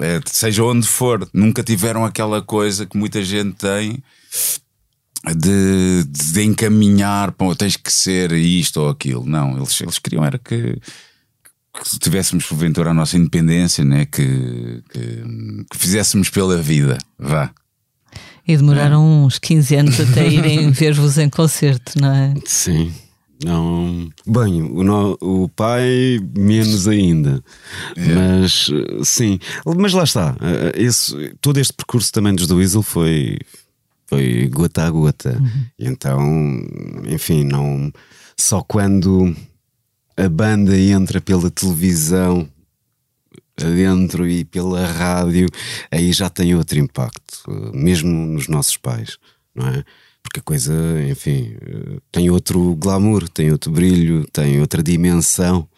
[0.00, 4.02] É, seja onde for, nunca tiveram aquela coisa que muita gente tem
[5.36, 9.26] de, de encaminhar para tens que ser isto ou aquilo.
[9.26, 10.80] Não, eles, eles queriam era que,
[11.74, 14.06] que tivéssemos porventura a nossa independência, né?
[14.06, 15.24] que, que,
[15.70, 16.96] que fizéssemos pela vida.
[17.18, 17.50] Vá.
[18.48, 22.34] E demoraram uns 15 anos até irem ver-vos em concerto, não é?
[22.46, 22.90] Sim.
[23.44, 24.10] Não.
[24.26, 27.42] Bem, o, no- o pai, menos ainda.
[27.96, 29.38] Mas eh, sim.
[29.78, 30.36] Mas lá está.
[30.40, 33.38] eh, Esse, todo este percurso também dos The Weasel foi,
[34.06, 35.40] foi gota a gota.
[35.78, 36.20] E Então,
[37.08, 37.90] enfim, não.
[38.36, 39.34] Só quando
[40.16, 42.46] a banda entra pela televisão
[43.56, 45.46] adentro e pela rádio,
[45.90, 49.18] aí já tem outro impacto, eh, mesmo nos nossos pais,
[49.54, 49.84] não é?
[50.30, 50.72] Porque a coisa,
[51.08, 55.68] enfim, eh, tem outro glamour, tem outro brilho, tem outra dimensão,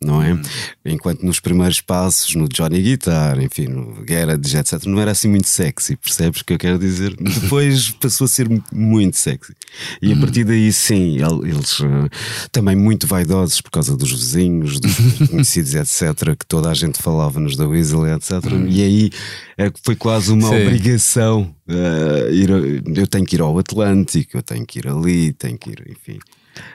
[0.00, 0.38] não é?
[0.84, 5.48] Enquanto nos primeiros passos, no Johnny Guitar, enfim, no Garage, etc., não era assim muito
[5.48, 7.14] sexy, percebes o que eu quero dizer?
[7.20, 9.52] Depois passou a ser muito sexy.
[10.00, 12.08] E a partir daí, sim, el- eles eh,
[12.52, 14.94] também muito vaidosos por causa dos vizinhos, dos
[15.28, 18.30] conhecidos, etc., que toda a gente falava nos da Weasel, etc.
[18.68, 19.10] E aí
[19.58, 20.62] é foi quase uma Sim.
[20.62, 21.54] obrigação.
[21.68, 22.48] eh, ir
[22.96, 26.18] eu tenho que ir ao Atlântico, eu tenho que ir ali, tenho que ir, enfim.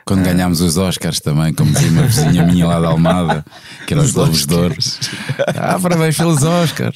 [0.05, 3.45] Quando ganhámos os Oscars também, como dizia uma vizinha minha lá da Almada,
[3.87, 4.75] que era os Globos de Ouro.
[5.55, 6.95] Ah, parabéns pelos Oscars.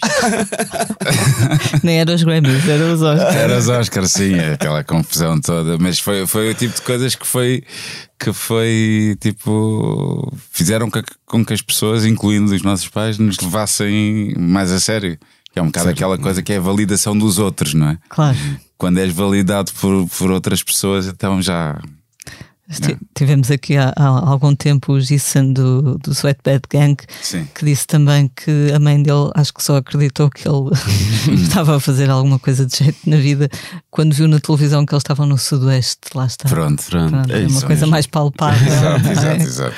[1.84, 3.36] Nem eram os Grammys, eram os Oscars.
[3.36, 5.78] Era os Oscars, sim, aquela confusão toda.
[5.78, 7.64] Mas foi, foi o tipo de coisas que foi
[8.18, 13.38] que foi tipo fizeram com que, com que as pessoas, incluindo os nossos pais, nos
[13.40, 15.18] levassem mais a sério.
[15.52, 17.98] Que é um bocado aquela coisa que é a validação dos outros, não é?
[18.10, 18.38] Claro.
[18.78, 21.80] Quando és validado por, por outras pessoas, então já.
[23.14, 27.48] Tivemos aqui há, há algum tempo o Jason do, do Sweatbed Gang Sim.
[27.54, 30.72] que disse também que a mãe dele acho que só acreditou que ele
[31.44, 33.50] estava a fazer alguma coisa de jeito na vida
[33.92, 36.00] quando viu na televisão que eles estavam no Sudoeste.
[36.16, 36.50] Lá está.
[36.50, 36.84] Pronto.
[36.90, 37.92] Pronto, Pronto, é é uma coisa mesmo.
[37.92, 38.66] mais palpável.
[38.68, 39.12] Exato, é?
[39.12, 39.76] exato, exato.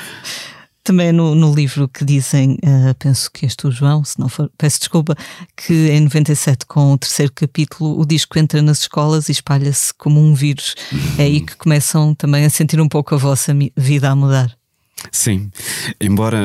[0.87, 4.49] Também no, no livro que dizem, eh, penso que este o João, se não for,
[4.57, 5.17] peço desculpa,
[5.53, 10.21] que em 97, com o terceiro capítulo, o disco entra nas escolas e espalha-se como
[10.21, 10.75] um vírus.
[11.19, 14.57] É aí que começam também a sentir um pouco a vossa vida a mudar.
[15.11, 15.51] Sim,
[15.99, 16.39] embora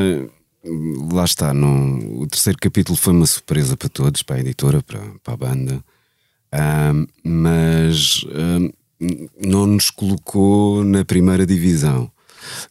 [1.12, 5.00] lá está, não, o terceiro capítulo foi uma surpresa para todos, para a editora, para,
[5.22, 5.84] para a banda,
[6.52, 8.68] Ahm, mas ahm,
[9.40, 12.11] não nos colocou na primeira divisão.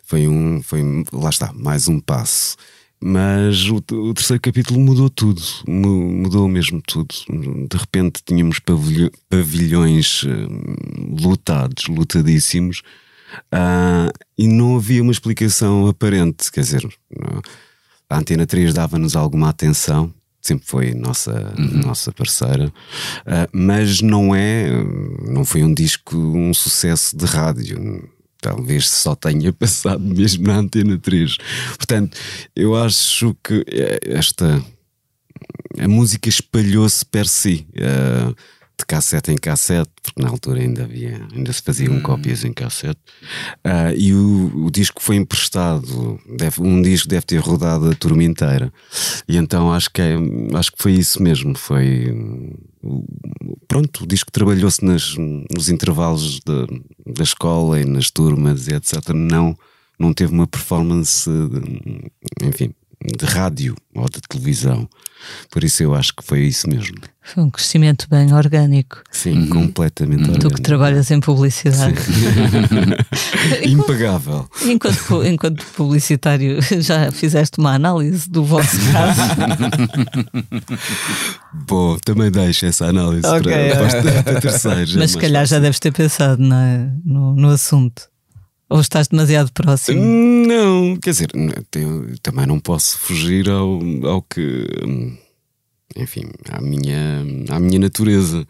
[0.04, 0.82] Foi um, foi,
[1.14, 2.56] lá está, mais um passo.
[3.04, 7.16] Mas o, o terceiro capítulo mudou tudo, mu- mudou mesmo tudo.
[7.68, 12.84] De repente tínhamos pavilho- pavilhões hum, lotados, lotadíssimos,
[13.52, 16.52] ah, e não havia uma explicação aparente.
[16.52, 16.88] Quer dizer,
[18.08, 21.54] a Antena 3 dava-nos alguma atenção, sempre foi nossa,
[21.84, 22.72] nossa parceira,
[23.26, 24.70] ah, mas não é,
[25.28, 28.08] não foi um disco, um sucesso de rádio.
[28.42, 31.38] Talvez só tenha passado mesmo na Antena 3.
[31.78, 32.18] Portanto,
[32.56, 34.62] eu acho que eh, esta
[35.80, 38.34] a música espalhou-se per si, eh,
[38.78, 43.00] de cassete em cassete, porque na altura ainda havia, ainda se faziam cópias em cassete,
[43.64, 48.24] Ah, e o, o disco foi emprestado, deve- um disco deve ter rodado a turma
[48.24, 48.74] inteira,
[49.28, 50.16] e então acho que, é,
[50.56, 53.06] acho que foi isso mesmo, foi hum, o-
[53.72, 56.66] pronto, o disco trabalhou-se nos intervalos da,
[57.16, 59.58] da escola e nas turmas e etc, não,
[59.98, 62.12] não teve uma performance, de-
[62.46, 64.88] enfim, de rádio ou de televisão.
[65.52, 66.96] Por isso eu acho que foi isso mesmo.
[67.22, 69.04] Foi um crescimento bem orgânico.
[69.12, 70.24] Sim, completamente.
[70.24, 70.62] Tu que orgânico.
[70.64, 71.94] trabalhas em publicidade.
[73.64, 74.50] Impagável.
[74.66, 79.22] Enquanto, enquanto publicitário, já fizeste uma análise do vosso caso.
[81.68, 84.96] Bom, também deixo essa análise Ok, para, para, para terceiros.
[84.96, 86.90] é Mas se calhar já deves ter pensado não é?
[87.06, 88.10] no, no assunto.
[88.72, 90.02] Ou estás demasiado próximo.
[90.02, 91.30] Não, quer dizer,
[92.24, 94.66] também não posso fugir ao, ao que.
[94.86, 95.18] hum,
[95.96, 98.48] Enfim, à minha, à minha natureza.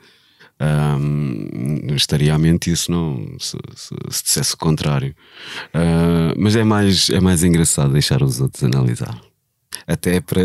[1.00, 5.16] Hum, estaria à mente isso não se, se, se dissesse o contrário.
[5.74, 9.20] Ah, mas é mais, é mais engraçado deixar os outros analisar.
[9.88, 10.44] Até para,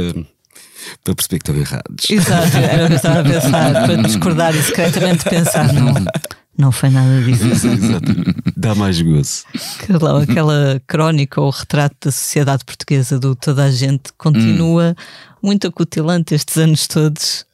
[1.04, 2.10] para perceber que estão errados.
[2.10, 5.92] Exato, era o que eu estava a pensar, para discordar e secretamente pensar, não,
[6.58, 7.44] não foi nada disso.
[7.68, 8.12] Exato.
[8.56, 9.44] Dá mais gozo.
[9.82, 14.96] Aquela, aquela crónica ou retrato da sociedade portuguesa do toda a gente continua
[15.42, 17.44] muito acutilante estes anos todos.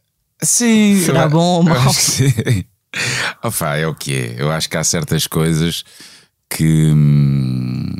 [0.43, 1.01] Sim.
[1.05, 1.93] Será eu- bom ou mau?
[1.93, 2.33] sim.
[3.43, 4.35] Opa, é o que é.
[4.39, 5.83] Eu acho que há certas coisas
[6.51, 7.95] que, hum,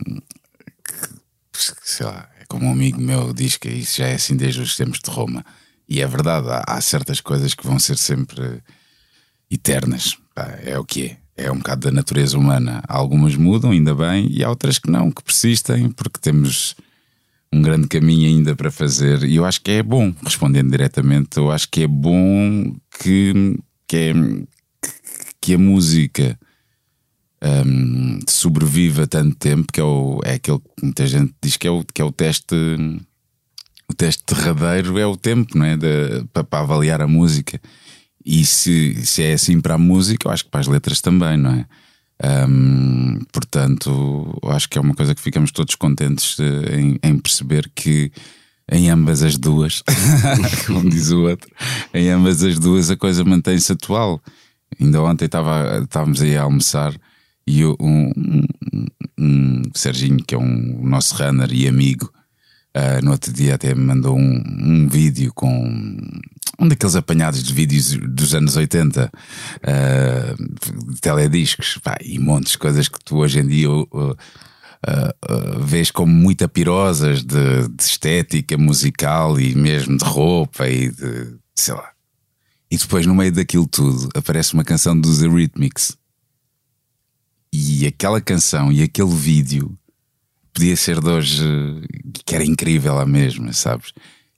[0.85, 4.61] que, sei lá, é como um amigo meu diz que isso já é assim desde
[4.61, 5.45] os tempos de Roma.
[5.89, 8.63] E é verdade, há, há certas coisas que vão ser sempre
[9.53, 10.17] eternas.
[10.35, 11.23] Pá, é o que é.
[11.35, 12.83] É um bocado da natureza humana.
[12.87, 16.77] Algumas mudam, ainda bem, e há outras que não, que persistem, porque temos
[17.53, 19.25] um grande caminho ainda para fazer.
[19.25, 23.97] E eu acho que é bom, respondendo diretamente, eu acho que é bom que, que,
[23.97, 24.13] é-
[25.41, 26.39] que a música
[27.43, 31.67] um, sobrevive a tanto tempo, que é, o, é aquele que muita gente diz que
[31.67, 32.55] é o, que é o teste.
[33.91, 35.77] O teste derradeiro é o tempo, não é?
[35.77, 37.61] De, para, para avaliar a música.
[38.25, 41.37] E se, se é assim para a música, eu acho que para as letras também,
[41.37, 41.67] não é?
[42.49, 47.69] Um, portanto, acho que é uma coisa que ficamos todos contentes eh, em, em perceber
[47.75, 48.13] que
[48.71, 49.83] em ambas as duas,
[50.67, 51.51] como diz o outro,
[51.93, 54.23] em ambas as duas a coisa mantém-se atual.
[54.81, 56.95] Ainda ontem estava, estávamos aí a almoçar
[57.47, 58.45] e um, um,
[59.19, 62.11] um Serginho, que é um nosso runner e amigo,
[62.77, 66.07] uh, no outro dia até me mandou um, um vídeo com
[66.59, 69.11] um daqueles apanhados de vídeos dos anos 80,
[69.63, 75.61] uh, de telediscos, pá, e montes de coisas que tu hoje em dia uh, uh,
[75.61, 81.75] vês como muito apirosas de, de, estética musical e mesmo de roupa e de sei
[81.75, 81.91] lá.
[82.71, 85.95] E depois, no meio daquilo tudo, aparece uma canção dos Eurythmics.
[87.53, 89.77] E aquela canção e aquele vídeo
[90.55, 91.45] podia ser de hoje,
[92.25, 93.93] que era incrível a mesma, sabes?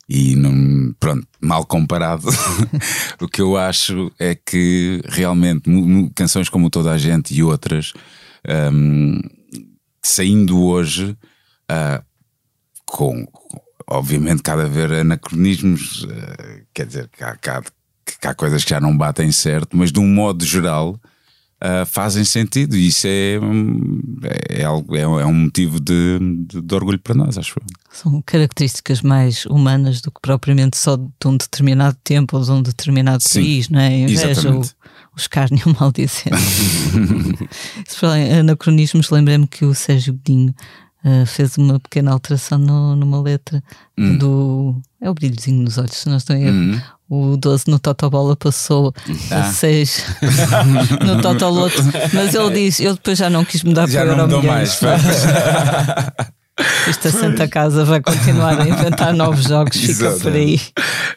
[0.08, 0.36] E
[1.00, 2.28] pronto, mal comparado,
[3.20, 5.70] o que eu acho é que realmente
[6.14, 7.92] canções como Toda a Gente e outras,
[8.72, 9.18] um,
[10.02, 11.16] saindo hoje,
[11.70, 12.04] uh,
[12.84, 13.26] com
[13.86, 17.62] obviamente cada vez anacronismos, uh, quer dizer, que há, que, há,
[18.04, 21.00] que há coisas que já não batem certo, mas de um modo geral
[21.64, 23.38] uh, fazem sentido e isso é,
[24.50, 27.56] é, algo, é, é um motivo de, de, de, orgulho para nós, acho
[27.90, 32.62] São características mais humanas do que propriamente só de um determinado tempo ou de um
[32.62, 33.98] determinado Sim, país, não é?
[34.00, 36.36] Inveja, o, o escárnio maldizente.
[37.88, 40.54] Se falar em anacronismos, lembrei-me que o Sérgio Godinho
[41.04, 43.62] Uh, fez uma pequena alteração no, numa letra
[43.98, 44.16] hum.
[44.16, 44.82] do.
[45.00, 46.56] É o brilhozinho nos olhos, se não estou em erro.
[46.56, 48.92] Hum o 12 no Totobola passou
[49.30, 49.40] ah.
[49.40, 50.04] a 6
[51.04, 51.82] no Totoloto,
[52.12, 54.80] mas ele diz: Eu depois já não quis mudar já para Euro mais.
[56.88, 60.60] Esta Santa Casa vai continuar a inventar novos jogos, fica por aí.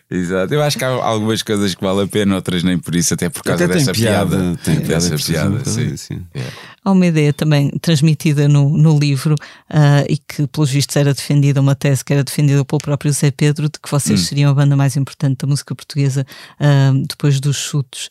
[0.09, 3.13] Exato, eu acho que há algumas coisas que vale a pena, outras nem por isso,
[3.13, 4.37] até por causa até dessa piada.
[4.37, 4.59] piada.
[4.63, 5.95] Tem piada, dessa piada, sim.
[5.95, 6.25] sim.
[6.35, 6.55] Yeah.
[6.83, 9.35] Há uma ideia também transmitida no, no livro
[9.69, 13.29] uh, e que, pelos vistos, era defendida, uma tese que era defendida pelo próprio Zé
[13.29, 14.23] Pedro, de que vocês hum.
[14.23, 16.25] seriam a banda mais importante da música portuguesa
[16.59, 18.09] uh, depois dos chutos.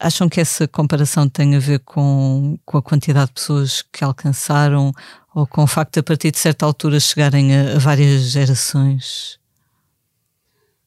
[0.00, 4.92] Acham que essa comparação tem a ver com, com a quantidade de pessoas que alcançaram
[5.34, 9.38] ou com o facto de, a partir de certa altura, chegarem a, a várias gerações?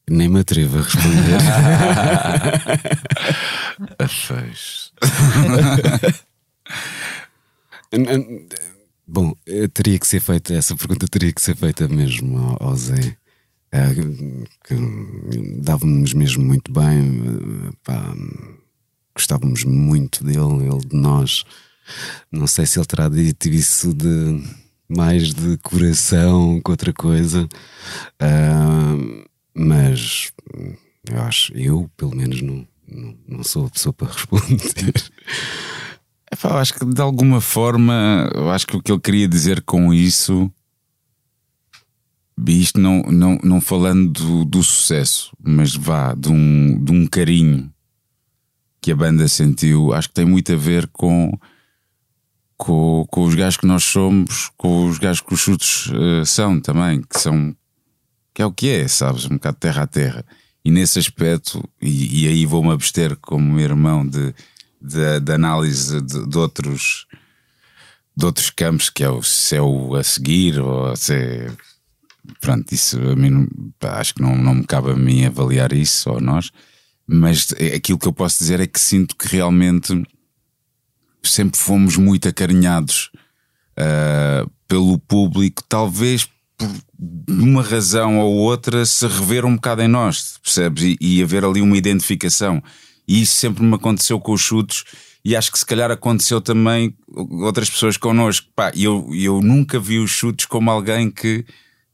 [0.08, 1.38] Nem me atrevo a responder.
[3.98, 4.92] a.
[9.06, 9.34] Bom,
[9.74, 13.16] teria que ser feita, essa pergunta teria que ser feita mesmo ao, ao Zé.
[13.74, 13.86] É,
[14.64, 14.74] que
[15.60, 18.14] dávamos mesmo muito bem, pá,
[19.14, 21.44] gostávamos muito dele, ele de nós.
[22.30, 24.42] Não sei se ele terá dito isso de
[24.88, 27.44] mais de coração que outra coisa,
[28.20, 30.32] uh, mas
[31.08, 34.92] eu acho, eu pelo menos não, não, não sou a pessoa para responder.
[36.30, 39.62] É, eu acho que de alguma forma, eu acho que o que ele queria dizer
[39.62, 40.50] com isso,
[42.46, 47.71] isto não, não, não falando do, do sucesso, mas vá, de um, de um carinho
[48.82, 51.32] que a banda sentiu, acho que tem muito a ver com
[52.56, 56.60] com, com os gajos que nós somos, com os gajos que os chutes uh, são
[56.60, 57.56] também, que são
[58.34, 59.26] que é o que é, sabes?
[59.26, 60.24] Um bocado terra a terra.
[60.64, 64.32] E nesse aspecto, e, e aí vou-me abster como meu irmão de,
[64.80, 67.06] de, de análise de, de, outros
[68.16, 71.52] de outros campos, que é o céu a seguir, ou se é,
[72.40, 73.48] pronto, isso a mim
[73.80, 76.50] acho que não, não me cabe a mim avaliar isso ou nós,
[77.12, 80.02] mas aquilo que eu posso dizer é que sinto que realmente
[81.22, 83.10] sempre fomos muito acarinhados
[83.78, 86.68] uh, pelo público, talvez por
[87.28, 90.82] uma razão ou outra se rever um bocado em nós, percebes?
[90.82, 92.62] E, e haver ali uma identificação.
[93.06, 94.84] E isso sempre me aconteceu com os chutos
[95.24, 96.96] e acho que se calhar aconteceu também
[97.42, 98.48] outras pessoas connosco.
[98.56, 101.44] Pá, eu, eu nunca vi os chutes como alguém que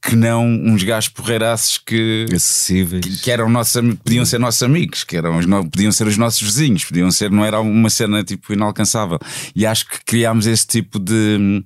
[0.01, 5.03] que não uns gajos porreiraços que, acessíveis que, que, eram nossos, podiam ser nossos amigos,
[5.03, 5.39] que eram,
[5.69, 9.19] podiam ser os nossos vizinhos, podiam ser, não era uma cena tipo inalcançável.
[9.55, 11.63] E acho que criámos esse tipo de,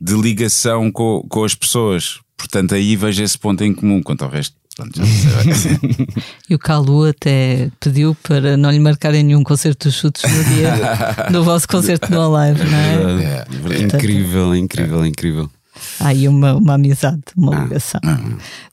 [0.00, 2.20] de ligação com, com as pessoas.
[2.36, 4.54] Portanto, aí vejo esse ponto em comum quanto ao resto.
[4.76, 5.00] Pronto,
[6.50, 10.70] e o Calu até pediu para não lhe marcarem nenhum concerto dos chutes no dia
[11.32, 13.24] do vosso concerto no Live, não é?
[13.24, 15.50] é, é, é incrível, incrível, incrível.
[16.00, 18.00] Há aí uma, uma amizade, uma ligação.
[18.04, 18.18] ah.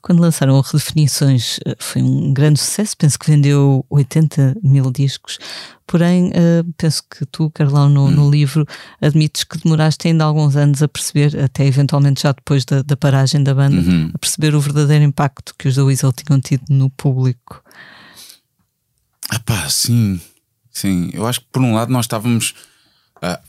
[0.02, 2.96] Quando lançaram Redefinições, eh, foi um grande sucesso.
[2.96, 5.38] Penso que vendeu 80 mil discos.
[5.86, 8.66] Porém, eh, penso que tu, Carlão, no, no livro,
[9.00, 13.42] admites que demoraste ainda alguns anos a perceber, até eventualmente já depois da, da paragem
[13.42, 13.80] da banda,
[14.14, 17.62] a perceber o verdadeiro impacto que os da Weasel tinham tido no público.
[19.30, 20.20] Ah pá, sim,
[20.70, 21.10] sim.
[21.12, 22.54] Eu acho que por um lado nós estávamos.
[23.22, 23.40] ah,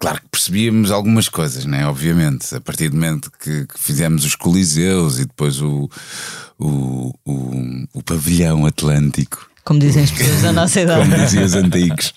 [0.00, 1.86] claro que percebíamos algumas coisas, né?
[1.86, 5.88] Obviamente, a partir do momento que, que fizemos os Coliseus e depois o,
[6.58, 11.08] o, o, o pavilhão Atlântico, Como dizem as pessoas da nossa idade.
[11.08, 12.14] como diziam os antigos.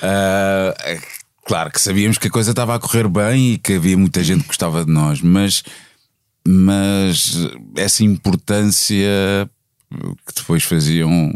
[0.00, 1.00] É
[1.44, 4.42] claro que sabíamos que a coisa estava a correr bem e que havia muita gente
[4.42, 5.64] que gostava de nós, mas,
[6.46, 7.34] mas
[7.76, 9.50] essa importância
[10.24, 11.32] que depois faziam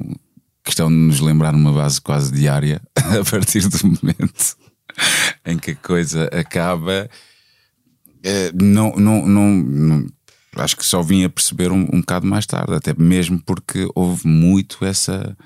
[0.62, 4.63] questão de nos lembrar numa base quase diária, a partir do momento
[5.44, 7.08] em que a coisa acaba,
[8.22, 10.06] eh, não, não, não,
[10.56, 14.26] acho que só vim a perceber um, um bocado mais tarde, até mesmo porque houve
[14.26, 15.36] muito essa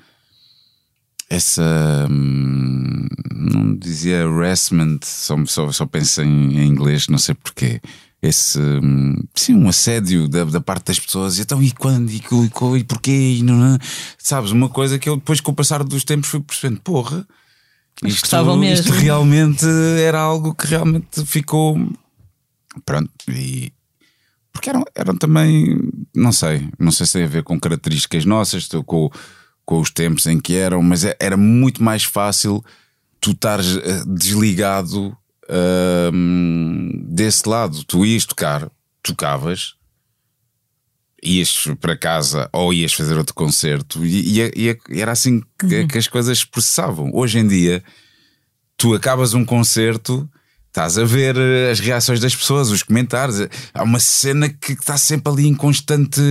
[1.29, 7.79] essa hum, não dizia harassment, só, só, só penso em, em inglês, não sei porquê.
[8.21, 12.79] Esse hum, sim, um assédio da, da parte das pessoas, então e quando, e, e,
[12.79, 13.77] e porquê, e não, não,
[14.17, 14.51] sabes?
[14.51, 17.25] Uma coisa que eu depois, com o passar dos tempos, fui percebendo: porra,
[18.05, 19.01] isto, gostavam isto mesmo.
[19.01, 19.65] realmente
[20.05, 21.77] era algo que realmente ficou
[22.85, 23.11] pronto.
[23.29, 23.71] E
[24.51, 25.77] porque eram, eram também,
[26.15, 29.09] não sei, não sei se tem a ver com características nossas, com,
[29.65, 32.63] com os tempos em que eram, mas é- era muito mais fácil
[33.21, 35.15] tu estares eh, desligado
[36.13, 37.83] hum, desse lado.
[37.83, 38.69] Tu ias tocar,
[39.03, 39.75] tocavas,
[41.23, 45.97] ias para casa ou ias fazer outro concerto e, e- e era assim que, que
[45.97, 47.11] as coisas se processavam.
[47.13, 47.83] Hoje em dia,
[48.77, 50.29] tu acabas um concerto.
[50.67, 53.39] Estás a ver eh, as reações das pessoas, os comentários.
[53.73, 56.21] Há uma cena que está sempre ali em constante.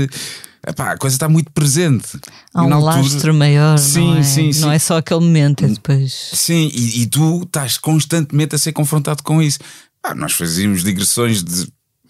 [0.67, 2.19] Epá, a coisa está muito presente.
[2.55, 4.23] Há um altura- lastro maior, Sim, não, é?
[4.23, 4.61] sim, sim.
[4.61, 6.13] não é só aquele momento, é depois.
[6.35, 9.59] Sim, e, e tu estás constantemente a ser confrontado com isso.
[10.05, 11.67] Ah, nós fazíamos digressões de,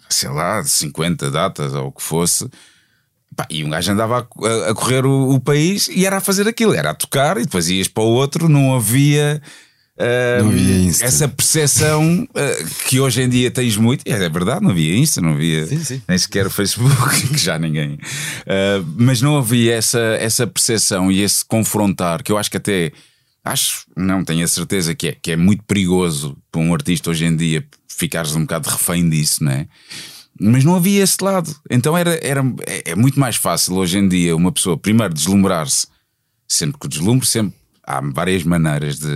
[0.09, 2.47] sei lá, de 50 datas ou o que fosse.
[3.35, 4.19] Pá, e um gajo andava
[4.69, 7.69] a, correr o, o país e era a fazer aquilo, era a tocar e depois
[7.69, 9.41] ias para o outro, não havia.
[9.97, 11.05] ah, Não havia Insta.
[11.05, 15.21] essa percepção ah, que hoje em dia tens muito, e é verdade, não havia Insta,
[15.21, 16.01] não havia Sim, sim.
[16.07, 17.97] nem sequer o Facebook, que já ninguém.
[18.45, 22.91] Ah, mas não havia essa, essa percepção e esse confrontar, que eu acho que até.
[23.45, 27.23] Acho, não tenho a certeza que é, que é muito perigoso para um artista hoje
[27.25, 27.65] em dia
[27.99, 29.67] ficares um bocado refém disso, não é?
[30.39, 31.53] Mas não havia esse lado.
[31.69, 35.87] Então era, era, é, é muito mais fácil hoje em dia uma pessoa, primeiro, deslumbrar-se,
[36.47, 37.59] sendo que o deslumbre sempre.
[37.83, 39.07] Há várias maneiras de,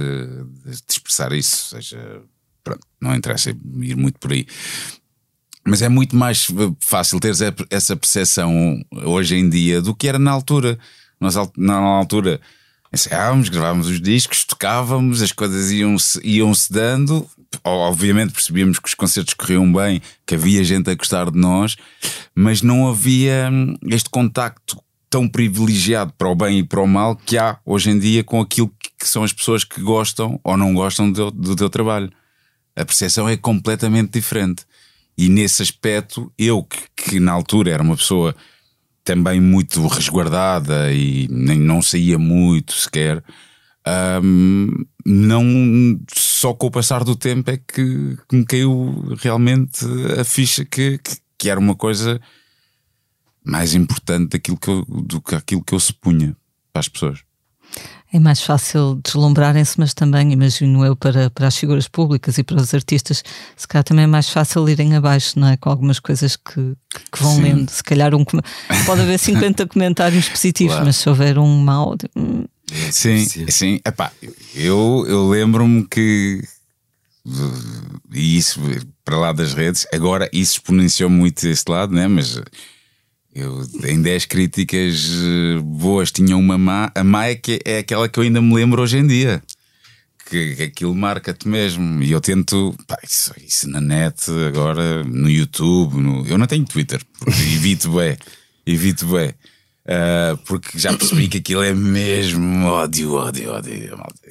[0.66, 2.22] de expressar isso, seja.
[2.64, 4.48] Pronto, não interessa ir muito por aí.
[5.66, 6.48] Mas é muito mais
[6.80, 10.78] fácil teres essa percepção hoje em dia do que era na altura.
[11.20, 12.42] Nós, na altura,
[12.92, 17.30] ensaiávamos, gravávamos os discos, tocávamos, as coisas iam-se iam -se dando.
[17.64, 21.76] Obviamente percebíamos que os concertos corriam bem, que havia gente a gostar de nós,
[22.36, 27.16] mas não havia hum, este contacto tão privilegiado para o bem e para o mal
[27.16, 30.74] que há hoje em dia com aquilo que são as pessoas que gostam ou não
[30.74, 32.12] gostam do, do teu trabalho.
[32.76, 34.66] A percepção é completamente diferente.
[35.16, 38.36] E nesse aspecto, eu que, que na altura era uma pessoa
[39.04, 43.24] também muito resguardada e nem não saía muito sequer,
[44.24, 49.86] hum, não só com o passar do tempo é que, que me caiu realmente
[50.20, 52.20] a ficha que, que, que era uma coisa
[53.46, 56.36] mais importante daquilo que eu, do que aquilo que eu supunha
[56.72, 57.20] para as pessoas.
[58.14, 62.58] É mais fácil deslumbrarem-se, mas também, imagino eu, para, para as figuras públicas e para
[62.62, 63.24] os artistas,
[63.58, 65.58] se calhar também é mais fácil irem abaixo, não é?
[65.58, 66.76] Com algumas coisas que,
[67.12, 67.42] que vão Sim.
[67.42, 67.70] lendo.
[67.72, 68.24] Se calhar um,
[68.86, 70.86] pode haver 50 comentários positivos, Claro.
[70.86, 71.98] mas se houver um mau.
[72.92, 73.46] Sim, Sim.
[73.50, 73.80] sim.
[73.86, 74.12] Epá,
[74.56, 76.42] eu, eu lembro-me que
[78.12, 78.60] e isso
[79.06, 82.08] para lá das redes, agora isso exponenciou muito esse lado, né?
[82.08, 82.40] Mas
[83.34, 88.10] eu em 10 críticas eh, boas tinha uma má, a má é, que é aquela
[88.10, 89.42] que eu ainda me lembro hoje em dia.
[90.30, 92.02] Que, que aquilo marca-te mesmo.
[92.02, 96.66] E eu tento, pá, isso, isso na net, agora no YouTube, no- eu não tenho
[96.66, 98.18] Twitter, porque evito bem,
[98.66, 99.34] evito bem.
[99.86, 103.74] Ah, porque já percebi que aquilo é mesmo ódio, ódio, ódio.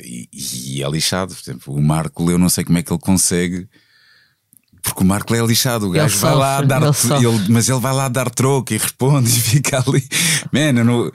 [0.02, 1.34] E, e é lixado.
[1.34, 3.68] Por exemplo, o Marco, eu não sei como é que ele consegue.
[4.82, 7.68] Porque o Marco é lixado, o Ele gajo vai lá sofre, dar, ele ele- mas
[7.68, 10.02] ele vai lá dar troco e responde e fica ali.
[10.52, 11.12] Man, eu, não-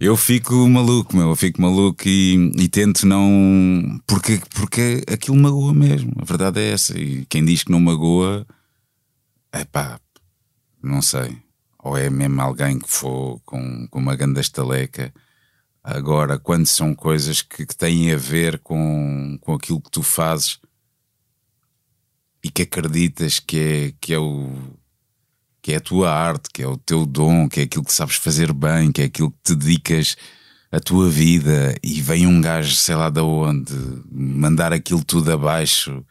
[0.00, 3.98] eu fico maluco, meu, eu fico maluco e, e tento não.
[4.06, 6.98] Porque, porque aquilo magoa mesmo, a verdade é essa.
[6.98, 8.46] E quem diz que não magoa
[9.52, 9.98] é pá,
[10.82, 11.36] não sei.
[11.82, 15.12] Ou é mesmo alguém que for com, com uma grande estaleca.
[15.82, 20.58] Agora, quando são coisas que, que têm a ver com, com aquilo que tu fazes
[22.42, 24.50] e que acreditas que é, que é o
[25.60, 28.16] que é a tua arte, que é o teu dom, que é aquilo que sabes
[28.16, 30.16] fazer bem, que é aquilo que te dedicas
[30.70, 33.74] a tua vida e vem um gajo, sei lá de onde,
[34.10, 36.04] mandar aquilo tudo abaixo,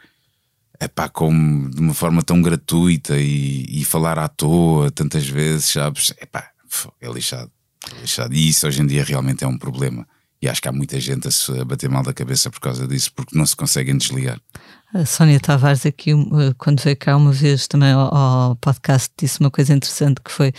[0.80, 5.72] é pá, como de uma forma tão gratuita e, e falar à toa tantas vezes,
[5.72, 6.14] sabes?
[6.18, 6.52] É pá,
[7.02, 7.52] é lixado,
[7.96, 8.34] é lixado.
[8.34, 10.08] E isso hoje em dia realmente é um problema.
[10.42, 13.12] E acho que há muita gente a, se, bater mal da cabeça por causa disso,
[13.16, 14.40] porque não se conseguem desligar.
[14.94, 16.12] A Sónia Tavares, aqui,
[16.58, 20.50] quando veio cá uma vez também ao, podcast, disse uma coisa interessante que foi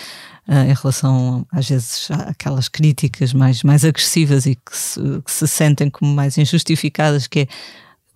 [0.49, 5.47] uh, em relação, às vezes, àquelas críticas mais, mais agressivas e que se, que se
[5.47, 7.49] sentem como mais injustificadas, que é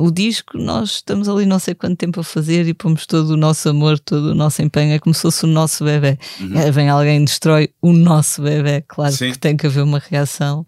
[0.03, 3.37] o disco, nós estamos ali não sei quanto tempo a fazer e pomos todo o
[3.37, 6.19] nosso amor, todo o nosso empenho, é como se fosse o nosso bebê.
[6.41, 6.59] Uhum.
[6.59, 9.31] É, vem alguém e destrói o nosso bebê, claro Sim.
[9.31, 10.67] que tem que haver uma reação,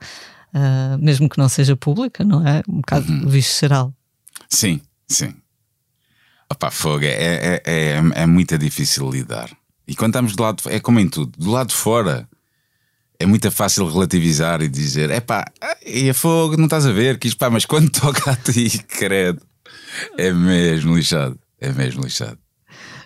[0.55, 2.63] uh, mesmo que não seja pública, não é?
[2.69, 3.29] Um bocado uhum.
[3.29, 3.93] visceral.
[4.49, 5.35] Sim, sim.
[6.49, 9.51] Opa, fogo, é, é, é, é muito difícil lidar.
[9.89, 12.29] E quando estamos do lado, é como em tudo, do lado de fora
[13.19, 15.45] é muito fácil relativizar e dizer: é pá,
[15.85, 17.19] e a fogo, não estás a ver?
[17.19, 19.41] Que isto, pá, mas quando toca a ti, credo,
[20.19, 22.39] é mesmo lixado, é mesmo lixado.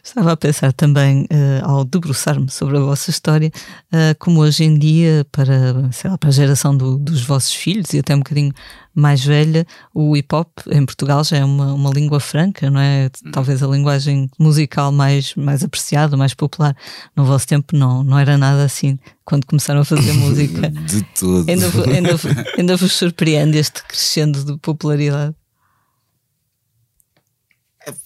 [0.08, 3.52] Estava a pensar também, uh, ao debruçar-me sobre a vossa história,
[3.92, 7.92] uh, como hoje em dia, para, sei lá, para a geração do, dos vossos filhos
[7.92, 8.50] e até um bocadinho
[8.94, 13.10] mais velha, o hip hop em Portugal já é uma, uma língua franca, não é?
[13.30, 16.74] Talvez a linguagem musical mais, mais apreciada, mais popular.
[17.14, 18.98] No vosso tempo não, não era nada assim.
[19.26, 21.48] Quando começaram a fazer música, de tudo.
[21.50, 22.10] Ainda, ainda,
[22.56, 25.34] ainda vos surpreende este crescendo de popularidade.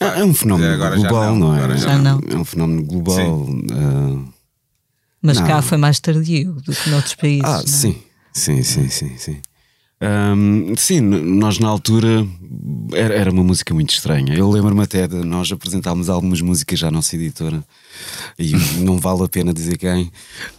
[0.01, 1.76] É, é um fenómeno agora global, não, não, é?
[1.76, 2.20] Já não.
[2.28, 3.43] É um fenómeno global.
[3.43, 4.28] Uh,
[5.20, 5.47] Mas não.
[5.47, 7.45] cá foi mais tardio do que noutros países.
[7.45, 7.66] Ah, é?
[7.66, 8.03] sim,
[8.33, 9.41] sim, sim, sim, sim.
[10.03, 12.26] Um, sim, nós na altura
[12.93, 14.35] era, era uma música muito estranha.
[14.35, 17.62] Eu lembro-me até de nós apresentarmos algumas músicas já à nossa editora
[18.37, 18.53] e
[18.83, 20.11] não vale a pena dizer quem.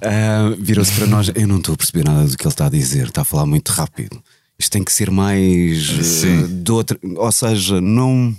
[0.02, 2.70] Uh, Virou-se para nós: Eu não estou a perceber nada do que ele está a
[2.70, 4.22] dizer, está a falar muito rápido.
[4.58, 5.90] Isto tem que ser mais
[6.24, 6.98] uh, de outra.
[7.18, 8.34] Ou seja, não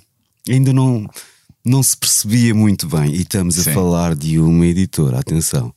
[0.49, 1.09] ainda não,
[1.65, 3.15] não se percebia muito bem.
[3.15, 3.71] E estamos Sim.
[3.71, 5.75] a falar de uma editora, atenção,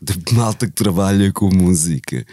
[0.00, 2.24] de malta que trabalha com música.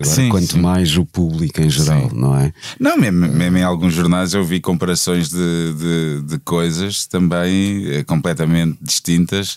[0.00, 0.60] Agora, sim, quanto sim.
[0.60, 2.16] mais o público em geral, sim.
[2.16, 2.52] não é?
[2.78, 8.04] Não, mesmo, mesmo, em alguns jornais eu vi comparações de, de, de, coisas também eh,
[8.04, 9.56] completamente distintas.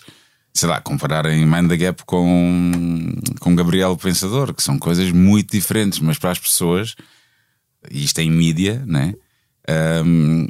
[0.52, 6.00] Sei lá, compararem Mind the Gap com, com Gabriel Pensador, que são coisas muito diferentes,
[6.00, 6.96] mas para as pessoas,
[7.88, 9.14] e isto é em mídia, né?
[10.04, 10.48] Um,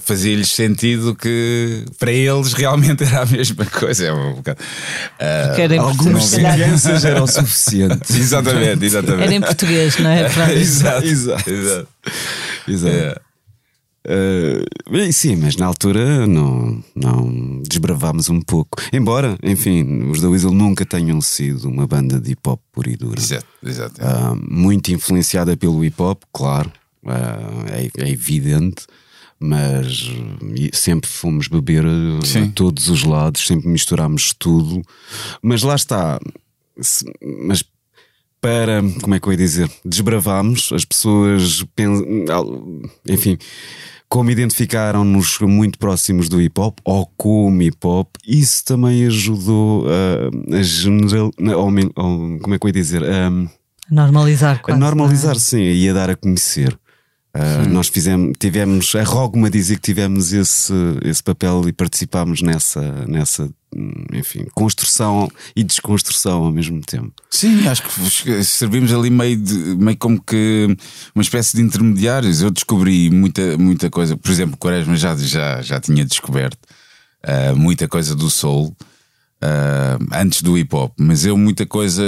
[0.00, 4.06] fazia-lhes sentido que para eles realmente era a mesma coisa.
[4.06, 8.14] É um bocado, uh, algumas semelhanças eram suficientes.
[8.14, 9.22] exatamente, exatamente.
[9.22, 10.26] Era em português, não é?
[10.54, 11.50] exato, exato.
[11.50, 11.88] exato.
[12.68, 12.94] exato.
[12.94, 13.20] É.
[14.06, 18.78] Uh, sim, mas na altura não, não desbravámos um pouco.
[18.92, 22.96] Embora, enfim, os da Weasel nunca tenham sido uma banda de hip hop pura e
[22.96, 23.18] dura.
[23.18, 23.94] Exato, exato.
[24.02, 26.70] Uh, muito influenciada pelo hip hop, claro,
[27.02, 28.86] uh, é, é evidente
[29.38, 30.10] mas
[30.72, 31.84] sempre fomos beber
[32.22, 32.44] Sim.
[32.44, 34.82] a todos os lados, sempre misturámos tudo,
[35.42, 36.18] mas lá está.
[37.46, 37.64] Mas
[38.40, 41.64] para, como é que eu ia dizer, desbravámos, as pessoas,
[43.08, 43.38] enfim,
[44.06, 50.58] como identificaram-nos muito próximos do hip hop ou como hip hop, isso também ajudou a,
[50.58, 53.30] a general, como é que eu ia dizer, a,
[53.90, 55.38] normalizar, quase, a normalizar, é?
[55.38, 56.78] sim, e a dar a conhecer.
[57.36, 60.72] Uh, nós fizemos, tivemos, a Rogma dizia que tivemos esse,
[61.02, 63.50] esse papel e participámos nessa, nessa,
[64.12, 67.12] enfim, construção e desconstrução ao mesmo tempo.
[67.28, 70.76] Sim, acho que servimos ali meio, de, meio como que
[71.12, 72.40] uma espécie de intermediários.
[72.40, 76.58] Eu descobri muita, muita coisa, por exemplo, Quaresma já, já, já tinha descoberto
[77.24, 78.76] uh, muita coisa do soul
[79.44, 82.02] uh, antes do hip hop, mas eu muita coisa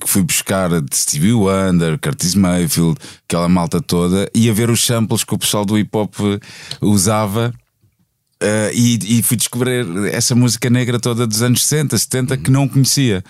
[0.00, 2.98] que fui buscar de Stevie Wonder, Curtis Mayfield,
[3.28, 6.14] aquela malta toda, ia ver os samples que o pessoal do hip hop
[6.80, 7.52] usava.
[8.42, 12.68] Uh, e, e, fui descobrir essa música negra toda dos anos 60, 70 que não
[12.68, 13.24] conhecia.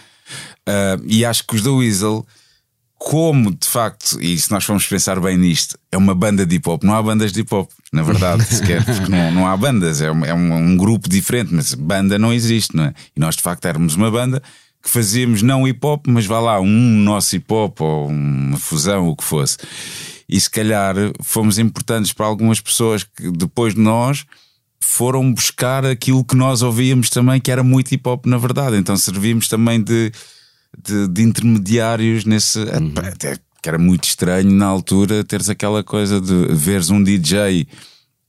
[0.67, 2.27] Uh, e acho que os da Weasel
[2.99, 6.69] como de facto, e se nós formos pensar bem nisto, é uma banda de hip
[6.69, 10.01] hop, não há bandas de hip hop, na verdade, sequer, porque não, não há bandas,
[10.01, 12.95] é, um, é um, um, grupo diferente, mas banda não existe, não é?
[13.15, 14.43] E nós de facto éramos uma banda
[14.83, 19.09] que fazíamos não hip hop, mas vá lá, um nosso hip hop ou uma fusão,
[19.09, 19.59] o que fosse.
[20.29, 24.25] E se calhar fomos importantes para algumas pessoas que depois de nós
[24.81, 28.77] foram buscar aquilo que nós ouvíamos também, que era muito hip hop na verdade.
[28.77, 30.13] Então servimos também de,
[30.83, 32.61] de, de intermediários nesse.
[33.13, 37.67] Até que era muito estranho na altura teres aquela coisa de veres um DJ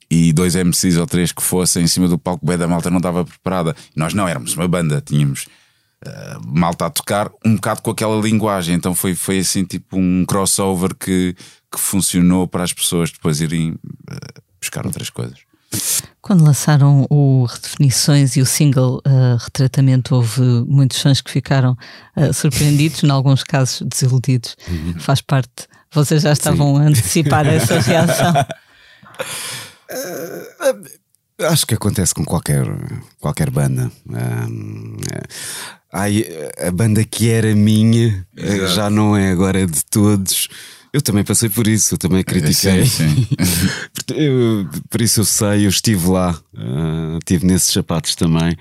[0.10, 2.98] e dois MCs ou três que fossem em cima do palco, bem da malta não
[2.98, 3.76] estava preparada.
[3.94, 5.48] Nós não éramos uma banda, tínhamos
[6.06, 8.76] uh, malta a tocar um bocado com aquela linguagem.
[8.76, 11.36] Então foi, foi assim tipo um crossover que,
[11.70, 15.40] que funcionou para as pessoas depois irem uh, buscar outras coisas.
[16.22, 21.78] Quando lançaram o Redefinições e o single uh, Retratamento, houve muitos fãs que ficaram
[22.18, 24.56] uh, surpreendidos, em alguns casos desiludidos.
[24.68, 24.96] Uhum.
[25.00, 25.68] Faz parte.
[25.94, 26.82] Vocês já estavam Sim.
[26.82, 28.34] a antecipar essa reação?
[29.92, 30.86] Uh,
[31.46, 32.66] acho que acontece com qualquer,
[33.20, 33.92] qualquer banda.
[34.10, 34.98] Uh,
[35.94, 36.26] ai,
[36.66, 38.74] a banda que era minha Exato.
[38.74, 40.50] já não é agora de todos.
[40.96, 42.86] Eu também passei por isso, eu também critiquei.
[42.86, 43.28] Sim, sim.
[44.16, 48.56] eu, por isso eu sei, eu estive lá, uh, estive nesses sapatos também.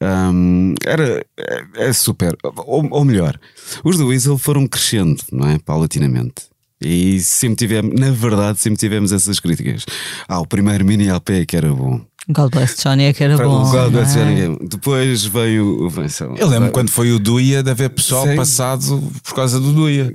[0.00, 3.38] Um, era é, é super, ou, ou, melhor,
[3.84, 5.58] os do Weasel foram crescendo, não é?
[5.58, 6.44] Paulatinamente.
[6.80, 9.84] E sempre tivemos, na verdade, sempre tivemos essas críticas.
[10.26, 12.00] Ah, o primeiro mini LP que era bom.
[12.28, 13.70] God Bless Johnny é que era bom.
[13.70, 14.24] God Bless é?
[14.24, 14.58] Johnny.
[14.66, 15.92] Depois veio o.
[16.38, 18.36] Eu lembro quando foi o Duia de haver pessoal Sim.
[18.36, 20.12] passado por causa do Duia.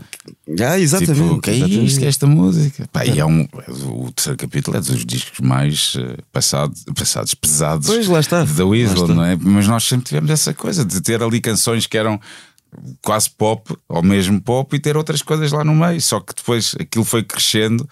[0.59, 1.21] Ah, exatamente.
[1.21, 2.89] Tipo, que é isto, que é esta música?
[2.91, 3.47] Pá, e é um,
[3.87, 8.43] o terceiro capítulo é dos discos mais uh, passado, passados, pesados pois, lá está.
[8.43, 9.37] da Weasel, não é?
[9.39, 12.19] Mas nós sempre tivemos essa coisa de ter ali canções que eram
[13.03, 16.01] quase pop, ou mesmo pop, e ter outras coisas lá no meio.
[16.01, 17.87] Só que depois aquilo foi crescendo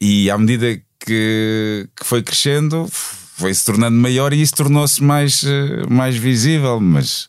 [0.00, 2.88] e à medida que, que foi crescendo
[3.36, 7.28] foi se tornando maior e isso tornou-se mais, eh, mais visível, mas,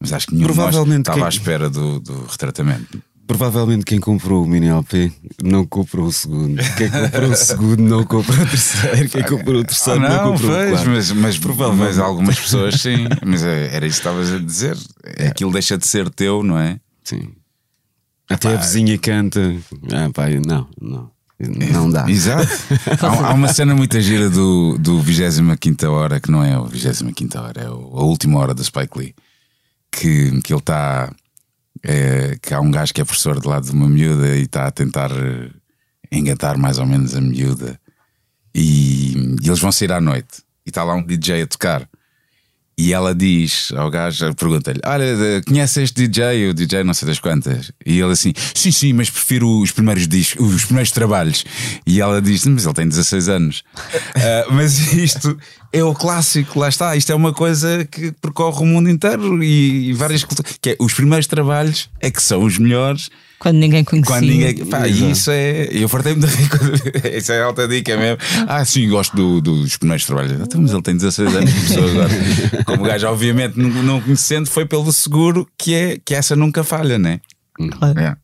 [0.00, 1.26] mas acho que nenhum Provavelmente estava quem...
[1.26, 3.02] à espera do, do retratamento.
[3.26, 6.62] Provavelmente quem comprou o mini LP não comprou o segundo.
[6.76, 9.08] Quem comprou o segundo não comprou o terceiro.
[9.08, 10.90] Quem comprou o terceiro ah, não, não comprou fez, o quarto.
[10.90, 13.06] Mas, mas, mas algumas pessoas sim.
[13.24, 14.76] Mas é, era isso que estavas a dizer.
[15.04, 15.28] É.
[15.28, 16.78] Aquilo deixa de ser teu, não é?
[17.04, 17.28] Sim.
[18.28, 19.40] Até a vizinha canta.
[19.92, 21.10] Ah, pai, não, não.
[21.72, 22.08] Não dá.
[22.08, 22.48] Exato.
[23.00, 27.38] há, há, uma cena muito gira do, do 25 hora, que não é o 25
[27.38, 29.14] hora, é a última hora da Spike Lee.
[29.90, 31.10] Que, que ele está.
[31.82, 34.66] É, que há um gajo que é professor de lado de uma miúda e está
[34.66, 35.48] a tentar eh,
[36.12, 37.80] engatar mais ou menos a miúda.
[38.54, 40.42] E, e eles vão sair à noite.
[40.66, 41.88] E está lá um DJ a tocar.
[42.80, 46.48] E ela diz ao gajo, pergunta-lhe: Olha, conhece este DJ?
[46.48, 47.70] O DJ não sei das quantas.
[47.84, 51.44] E ele assim: Sim, sim, mas prefiro os primeiros discos, os primeiros trabalhos.
[51.86, 53.58] E ela diz: Mas ele tem 16 anos.
[53.58, 55.36] uh, mas isto
[55.70, 56.96] é o clássico, lá está.
[56.96, 60.56] Isto é uma coisa que percorre o mundo inteiro e, e várias culturas.
[60.58, 63.10] Que é, os primeiros trabalhos é que são os melhores
[63.40, 64.14] quando ninguém conhecia.
[64.14, 64.54] Quando ninguém.
[64.66, 65.66] Pá, isso é.
[65.72, 66.50] Eu fartei-me de rir.
[67.16, 68.18] Isso é alta dica mesmo.
[68.46, 70.32] Ah, sim, gosto do, dos primeiros trabalhos.
[70.32, 72.10] Então, mas ele tem 16 anos, começou agora.
[72.66, 76.62] Como o gajo, obviamente, não, não conhecendo, foi pelo seguro que, é, que essa nunca
[76.62, 77.20] falha, né?
[77.54, 77.98] Claro.
[77.98, 78.14] É.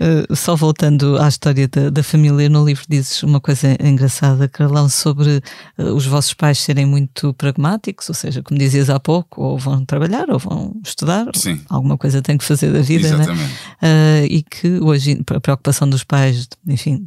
[0.00, 4.88] Uh, só voltando à história da, da, família, no livro dizes uma coisa engraçada, Carlão,
[4.88, 5.42] sobre
[5.78, 9.84] uh, os vossos pais serem muito pragmáticos, ou seja, como dizias há pouco, ou vão
[9.84, 11.60] trabalhar, ou vão estudar, Sim.
[11.68, 13.14] alguma coisa tem que fazer da vida.
[13.14, 13.26] Né?
[13.26, 17.06] Uh, e que hoje a preocupação dos pais, enfim,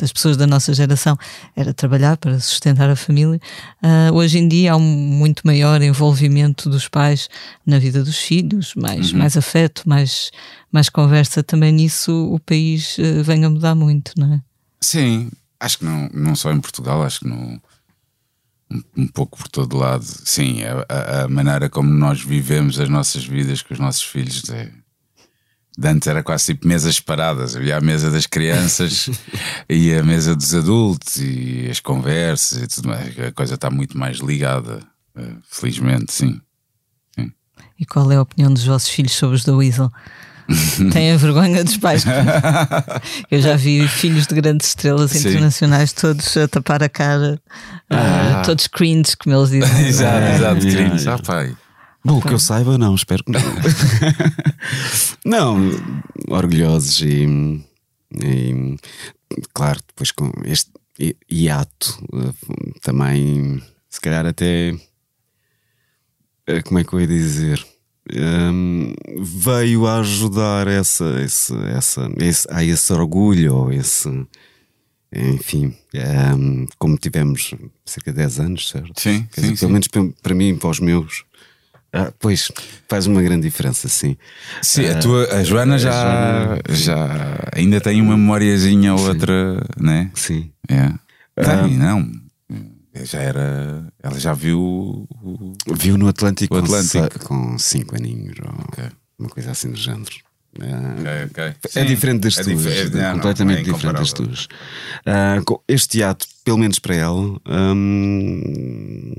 [0.00, 1.16] das pessoas da nossa geração
[1.54, 3.40] era trabalhar para sustentar a família.
[3.82, 7.28] Uh, hoje em dia há um muito maior envolvimento dos pais
[7.66, 9.18] na vida dos filhos, mais, uhum.
[9.18, 10.30] mais afeto, mais,
[10.72, 11.42] mais conversa.
[11.42, 14.40] Também nisso o país uh, vem a mudar muito, não é?
[14.80, 17.60] Sim, acho que não, não só em Portugal, acho que no,
[18.96, 20.04] um, pouco por todo lado.
[20.04, 24.70] Sim, a, a, maneira como nós vivemos as nossas vidas com os nossos filhos é
[25.82, 27.56] antes era quase tipo mesas paradas.
[27.56, 29.10] Havia a mesa das crianças
[29.68, 33.18] e a mesa dos adultos e as conversas e tudo mais.
[33.18, 34.80] A coisa está muito mais ligada,
[35.16, 36.40] eh, felizmente, sim.
[37.14, 37.32] sim.
[37.78, 39.90] E qual é a opinião dos vossos filhos sobre os da Weasel?
[40.92, 42.04] Têm a vergonha dos pais.
[43.30, 45.28] Eu já vi filhos de grandes estrelas Sim.
[45.28, 47.40] internacionais todos a tapar a cara,
[47.88, 48.40] eh, ah.
[48.40, 49.86] uh, todos cringe, como eles dizem.
[49.86, 51.08] exato, exato, cringe.
[51.08, 51.56] Ah, pai.
[52.04, 53.40] Bom, que eu saiba, não, espero que não.
[55.24, 55.70] não,
[56.28, 57.62] orgulhosos e,
[58.22, 58.76] e,
[59.52, 60.70] claro, depois com este
[61.30, 62.32] hiato eh,
[62.82, 64.74] também, se calhar até
[66.46, 67.64] eh, como é que eu ia dizer?
[68.12, 74.08] Um, veio a ajudar essa, esse, essa, esse, a esse orgulho, ou esse,
[75.12, 75.76] enfim,
[76.36, 79.00] um, como tivemos cerca de 10 anos, certo?
[79.00, 79.56] Sim, sim, dizer, sim.
[79.56, 79.88] Pelo menos
[80.20, 81.24] para mim, para os meus,
[81.92, 82.50] ah, pois,
[82.88, 84.16] faz uma grande diferença, sim.
[84.62, 89.62] Sim, a, tua, a Joana já, a Joana, já ainda tem uma memóriazinha ou outra,
[89.78, 90.10] né?
[90.14, 90.50] Sim.
[90.68, 90.88] É.
[91.42, 92.10] Tem, não.
[93.04, 93.86] já era.
[94.02, 94.60] Ela já viu.
[94.60, 97.18] o- Viu no Atlântico, O com Atlântico.
[97.18, 98.84] sa- Com, cinco aninhos, ou Ok.
[99.18, 100.10] uma coisa assim do género.
[100.60, 101.82] É, Ok, ok.
[101.82, 104.48] É diferente das é tuas, dif- é- não, completamente é diferente das tuas.
[105.06, 109.14] Ah, com este ato, pelo menos para ela, hum,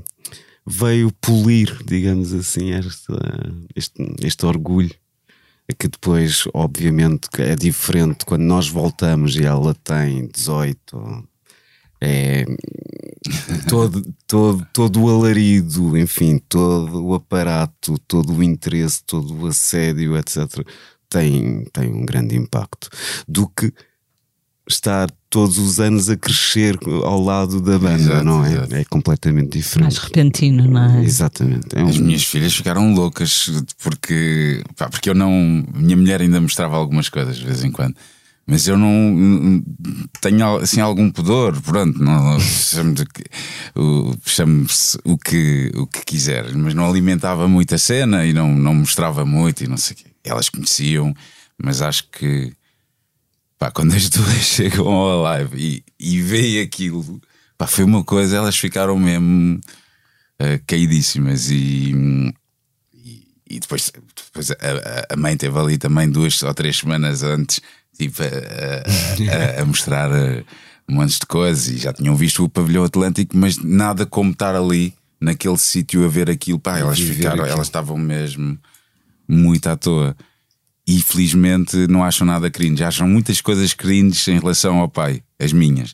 [0.65, 2.71] veio polir, digamos assim,
[3.75, 4.93] este, este orgulho.
[5.79, 11.29] Que depois, obviamente, é diferente quando nós voltamos e ela tem 18.
[12.01, 12.45] É
[13.69, 20.17] todo, todo, todo o alarido, enfim, todo o aparato, todo o interesse, todo o assédio,
[20.17, 20.65] etc.,
[21.09, 22.89] tem, tem um grande impacto.
[23.27, 23.73] Do que
[24.67, 28.51] estar todos os anos a crescer ao lado da banda, Exato, não é?
[28.53, 28.75] exato.
[28.75, 29.81] É completamente diferente.
[29.83, 31.03] Mais repentino, não é?
[31.03, 31.67] Exatamente.
[31.75, 33.49] É As um- minhas filhas ficaram loucas
[33.81, 35.31] porque, pá, porque eu não.
[35.73, 37.95] Minha mulher ainda mostrava algumas coisas de vez em quando,
[38.45, 39.63] mas eu não
[40.21, 41.59] tenho assim algum pudor.
[41.61, 42.37] Pronto, não,
[43.13, 43.23] que-
[43.75, 48.53] o- chame-se o que, o que quiser, mas não alimentava muito a cena e não,
[48.55, 50.05] não mostrava muito e não sei o quê.
[50.23, 51.13] Elas conheciam,
[51.61, 52.53] mas acho que
[53.61, 57.21] pá, quando as duas chegam ao live e, e veem aquilo,
[57.55, 59.59] pá, foi uma coisa, elas ficaram mesmo
[60.41, 61.93] uh, caidíssimas e,
[62.91, 63.91] e, e depois,
[64.25, 64.55] depois a,
[65.13, 67.61] a- mãe teve ali também duas ou três semanas antes
[67.95, 68.25] tipo, a,
[69.59, 70.43] a- a- mostrar uh,
[70.89, 74.91] montes de coisas e já tinham visto o pavilhão Atlântico, mas nada como estar ali
[75.19, 77.47] naquele sítio a ver aquilo, pá, elas ficaram, aquilo.
[77.47, 78.57] elas estavam mesmo
[79.27, 80.17] muito à toa.
[80.87, 85.53] E felizmente não acham nada cringe, acham muitas coisas cringe em relação ao pai, as
[85.53, 85.93] minhas.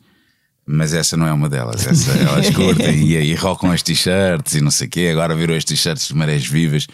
[0.66, 1.86] Mas essa não é uma delas.
[1.88, 5.10] Essa, elas curtem e, e rocam as t-shirts e não sei o quê.
[5.12, 6.88] Agora viram as t-shirts de marés vivas.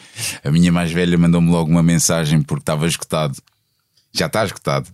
[0.44, 3.36] A minha mais velha mandou-me logo uma mensagem porque estava esgotado.
[4.12, 4.89] Já está esgotado.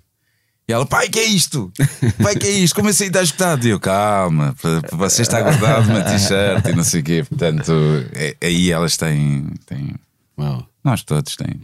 [0.68, 1.74] E ela, pai, que é isto?
[2.22, 2.76] Pai, que é isto?
[2.76, 3.68] Como assim está esgotado?
[3.68, 4.56] E eu, calma,
[4.93, 7.26] você está guardado uma t-shirt e não sei o quê.
[7.28, 7.74] Portanto,
[8.14, 9.95] é- aí elas têm, têm.
[10.38, 10.68] Uau.
[10.84, 11.59] Nós todos têm.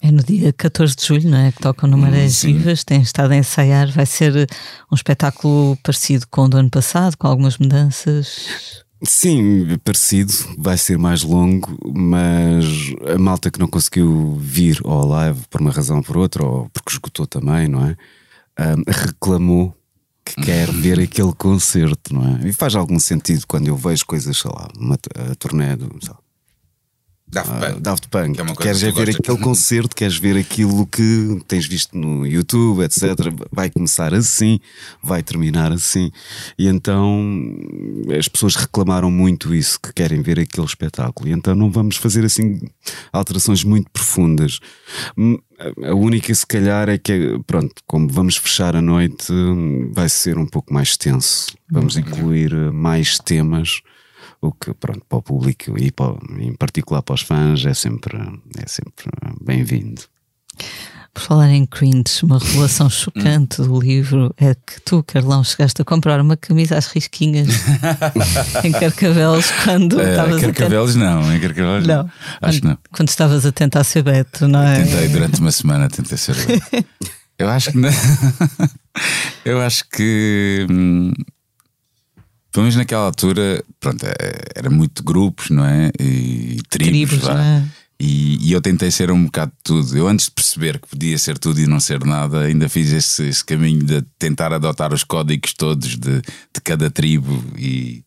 [0.00, 1.52] É no dia 14 de julho, não é?
[1.52, 2.54] Que tocam no Marés sim.
[2.54, 3.90] Vivas, têm estado a ensaiar.
[3.90, 4.48] Vai ser
[4.90, 8.84] um espetáculo parecido com o do ano passado, com algumas mudanças.
[9.02, 12.64] Sim, parecido, vai ser mais longo, mas
[13.14, 16.68] a malta que não conseguiu vir ao live por uma razão ou por outra, ou
[16.68, 17.96] porque esgotou também, não é?
[18.58, 19.74] Ahm, reclamou
[20.22, 22.48] que quer ver aquele concerto, não é?
[22.48, 26.12] E faz algum sentido quando eu vejo coisas, sei lá, uma a turnê do sei
[26.12, 26.18] lá,
[27.32, 27.80] Daft ah, Punk.
[27.80, 28.34] Daft Punk.
[28.34, 31.96] Que é uma coisa queres que ver aquele concerto, queres ver aquilo que tens visto
[31.96, 33.02] no YouTube, etc.
[33.52, 34.58] Vai começar assim,
[35.02, 36.10] vai terminar assim.
[36.58, 37.40] E então
[38.18, 41.28] as pessoas reclamaram muito isso, que querem ver aquele espetáculo.
[41.28, 42.60] E então não vamos fazer assim
[43.12, 44.58] alterações muito profundas.
[45.16, 45.38] Hum,
[45.84, 49.32] A única, se calhar, é que, pronto, como vamos fechar a noite,
[49.92, 51.54] vai ser um pouco mais tenso.
[51.70, 53.82] Vamos incluir eh, mais temas
[54.42, 58.16] o que pronto para o público e para, em particular para os fãs é sempre
[58.56, 59.06] é sempre
[59.42, 60.02] bem-vindo
[61.12, 65.84] Por falar em cringe, uma revelação chocante do livro é que tu, Carlão, chegaste a
[65.84, 67.48] comprar uma camisa às risquinhas
[68.64, 72.10] em Carcavelos quando Eh, estavas Carcavelos não, em Carcavelos não.
[72.40, 72.76] Acho que não.
[72.76, 74.84] quando, quando estavas a tentar ser Beto, não é?
[74.84, 76.36] Tentei durante uma semana, tentei ser.
[77.38, 77.90] Eu acho que não.
[79.46, 80.66] Eu acho que.
[80.70, 81.10] hum,
[82.52, 85.90] Pelo menos naquela altura, pronto, eh, era muito grupos, não é?
[86.00, 87.64] E tribos, Tribos, é?
[88.00, 89.96] E, e eu tentei ser um bocado de tudo.
[89.96, 93.28] Eu, antes de perceber que podia ser tudo e não ser nada, ainda fiz esse,
[93.28, 97.44] esse caminho de tentar adotar os códigos todos de, de cada tribo.
[97.58, 98.02] E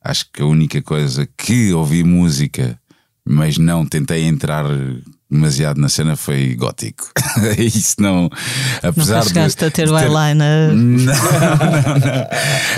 [0.00, 2.80] acho que a única coisa que ouvi música,
[3.24, 4.64] mas não tentei entrar
[5.30, 7.10] demasiado na cena foi gótico.
[7.58, 8.28] Isso não.
[8.82, 10.72] Apesar Nunca chegaste de, a ter o eyeliner.
[10.74, 11.06] não, não,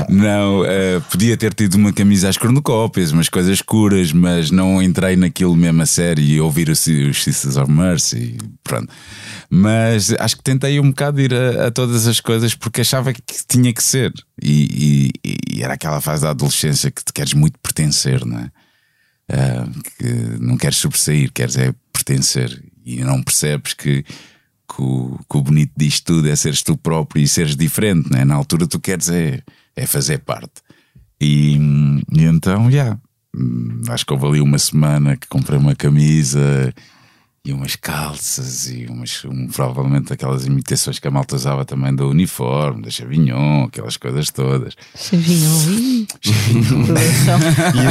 [0.09, 0.23] não.
[0.23, 5.17] Não, eh, podia ter tido uma camisa às cornucópias, umas coisas escuras, mas não entrei
[5.17, 8.37] naquilo mesmo a sério e ouvir os, os Sisters of Mercy.
[8.63, 8.89] Pronto.
[9.49, 13.23] Mas acho que tentei um bocado ir a, a todas as coisas porque achava que
[13.49, 14.13] tinha que ser.
[14.43, 18.51] E, e- e era aquela fase da adolescência que te queres muito pertencer, não é?
[19.31, 19.67] Ah,
[19.99, 25.43] que não queres sobressair, queres é pertencer e não percebes que, que, o, que o
[25.43, 28.25] bonito disto tudo é seres tu próprio e seres diferente, né?
[28.25, 29.43] na altura tu queres é,
[29.77, 30.61] é fazer parte.
[31.21, 31.57] E,
[32.13, 32.99] e então, já,
[33.35, 36.75] hum, acho que houve ali uma semana que comprei uma camisa
[37.45, 42.09] e umas calças e umas, um, provavelmente aquelas imitações que a malta usava também do
[42.09, 44.77] uniforme, da Chavignon, aquelas coisas todas.
[45.13, 47.41] Ih, revelação.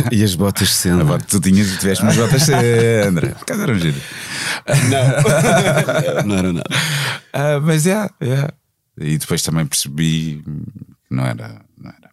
[0.09, 3.29] e, e as botas de cena Agora tu tinhas e tiveste umas botas André.
[3.29, 4.01] Por acaso eram giro.
[6.25, 6.69] não era nada
[7.33, 8.53] Ah, mas é, é.
[9.01, 11.61] E depois também percebi que não era.
[11.77, 12.10] Não era.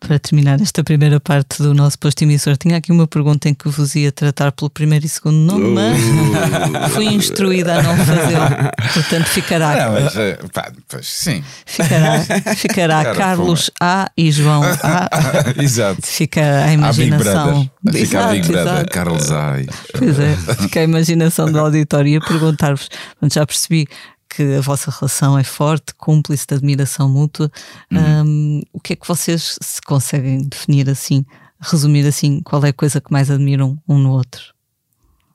[0.00, 3.68] Para terminar esta primeira parte do nosso posto emissor, tinha aqui uma pergunta em que
[3.68, 8.92] vos ia tratar pelo primeiro e segundo nome, mas fui instruída a não fazê-lo.
[8.94, 9.86] Portanto, ficará.
[9.86, 11.42] Não, mas, eh, pá, pois, sim.
[11.66, 12.20] Ficará,
[12.56, 15.08] ficará Cara, Carlos A e João A.
[15.62, 16.06] Exato.
[16.06, 17.70] Fica a Big imaginação.
[17.82, 18.00] Brother.
[18.06, 18.88] Fica a Big Brother.
[18.88, 19.66] Carlos Ai.
[19.96, 22.88] Pois é, fica a imaginação do auditório e a perguntar-vos.
[23.32, 23.88] Já percebi
[24.28, 27.50] que a vossa relação é forte, cúmplice de admiração mútua.
[27.90, 31.24] Hum, o que é que vocês se conseguem definir assim,
[31.60, 34.54] resumir assim, qual é a coisa que mais admiram um no outro?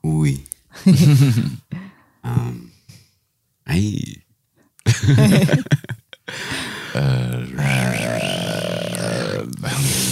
[0.03, 0.43] Ui.
[2.23, 2.51] Ah.
[3.65, 3.99] Ai.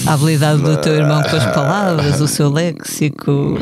[0.05, 3.57] A habilidade do teu irmão com as palavras, o seu léxico.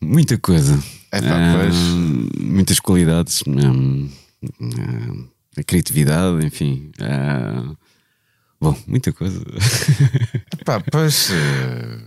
[0.00, 0.78] Muita coisa.
[1.12, 1.74] Epá, Ah, pois.
[2.42, 3.42] muitas qualidades.
[3.46, 4.08] hum,
[4.60, 6.90] ah, a criatividade, enfim.
[8.60, 9.40] bom, muita coisa.
[10.64, 11.28] Pá, pois.
[11.30, 11.98] eh,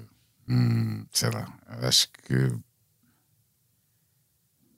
[0.49, 1.47] hum, sei lá,
[1.83, 2.51] acho que.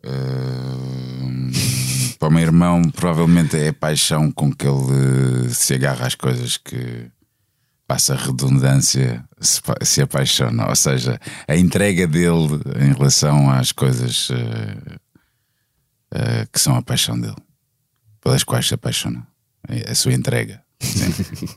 [0.03, 6.15] eh, para o meu irmão, provavelmente é a paixão com que ele se agarra às
[6.15, 7.09] coisas que
[7.87, 10.67] passa a redundância, se, se apaixona.
[10.67, 14.97] Ou seja, a entrega dele em relação às coisas eh,
[16.13, 17.37] eh, que são a paixão dele,
[18.21, 19.25] pelas quais se apaixona.
[19.89, 20.61] A sua entrega.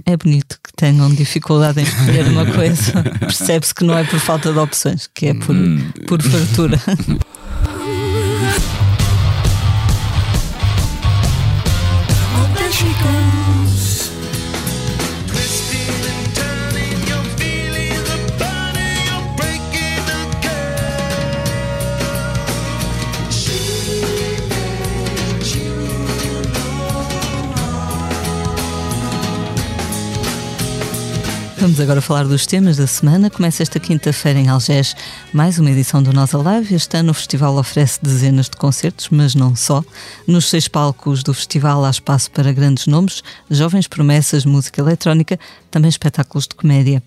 [0.07, 3.03] É bonito que tenham dificuldade em escolher uma coisa.
[3.21, 5.55] Percebe-se que não é por falta de opções, que é por,
[6.07, 6.81] por fartura.
[31.61, 33.29] Vamos agora falar dos temas da semana.
[33.29, 34.97] Começa esta quinta-feira em Algés
[35.31, 36.75] mais uma edição do Nós Alive.
[36.75, 39.85] Este ano o festival oferece dezenas de concertos, mas não só.
[40.27, 45.39] Nos seis palcos do festival há espaço para grandes nomes, jovens promessas, música eletrónica,
[45.71, 47.03] também espetáculos de comédia.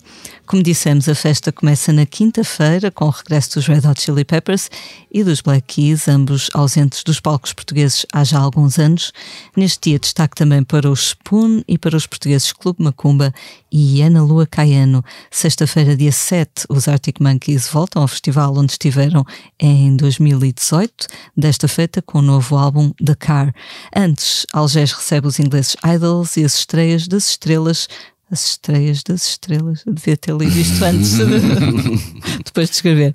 [0.45, 4.69] Como dissemos, a festa começa na quinta-feira com o regresso dos Red Hot Chili Peppers
[5.11, 9.11] e dos Black Keys, ambos ausentes dos palcos portugueses há já alguns anos.
[9.55, 13.33] Neste dia destaque também para os Spoon e para os portugueses Clube Macumba
[13.71, 15.03] e Ana Lua Caiano.
[15.31, 19.25] Sexta-feira, dia 7, os Arctic Monkeys voltam ao festival onde estiveram
[19.59, 23.53] em 2018, desta feita com o novo álbum The Car.
[23.95, 27.87] Antes, Algés recebe os ingleses Idols e as estreias das estrelas
[28.33, 29.83] as estreias das estrelas.
[29.85, 31.17] Eu devia ter lido isto antes,
[32.43, 33.13] depois de escrever.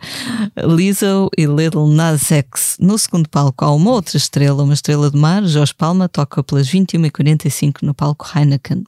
[0.56, 2.76] Lizzo e Little Nas X.
[2.78, 5.44] No segundo palco há uma outra estrela, uma estrela de mar.
[5.44, 8.84] Jorge Palma toca pelas 21h45 no palco Heineken.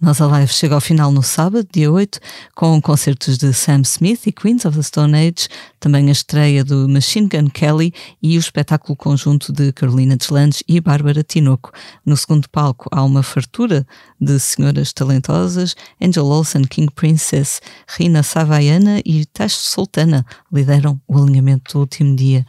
[0.00, 2.20] Nossa live chega ao final no sábado, dia 8,
[2.54, 5.48] com concertos de Sam Smith e Queens of the Stone Age,
[5.80, 7.92] também a estreia do Machine Gun Kelly
[8.22, 11.72] e o espetáculo conjunto de Carolina Deslandes e Bárbara Tinoco.
[12.04, 13.86] No segundo palco há uma fartura
[14.20, 17.60] de senhoras talentosas, Angel Olsen, King Princess,
[17.96, 22.46] Rina Savaiana e Tash Sultana lideram o alinhamento do último dia.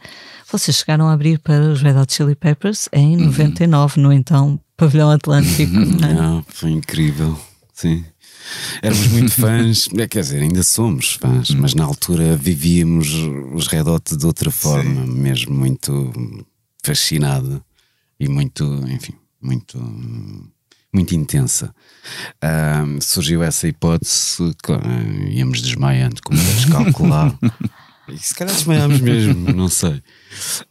[0.50, 5.10] Vocês chegaram a abrir para os Red Hot Chili Peppers em 99, no então Pavilhão
[5.10, 5.72] Atlântico.
[5.72, 6.14] não é?
[6.14, 7.38] Não, foi incrível.
[7.74, 8.04] Sim.
[8.82, 13.08] Éramos muito fãs, é, quer dizer, ainda somos fãs, mas na altura vivíamos
[13.54, 16.12] os Red Hot de outra forma, mesmo muito
[16.82, 17.62] fascinada
[18.18, 19.78] e muito, enfim, muito,
[20.92, 21.72] muito intensa.
[22.42, 24.82] Ahm, surgiu essa hipótese, claro,
[25.28, 27.36] íamos desmaiando, como deves calcular.
[28.12, 30.02] E se calhar desmaiámos mesmo, não sei.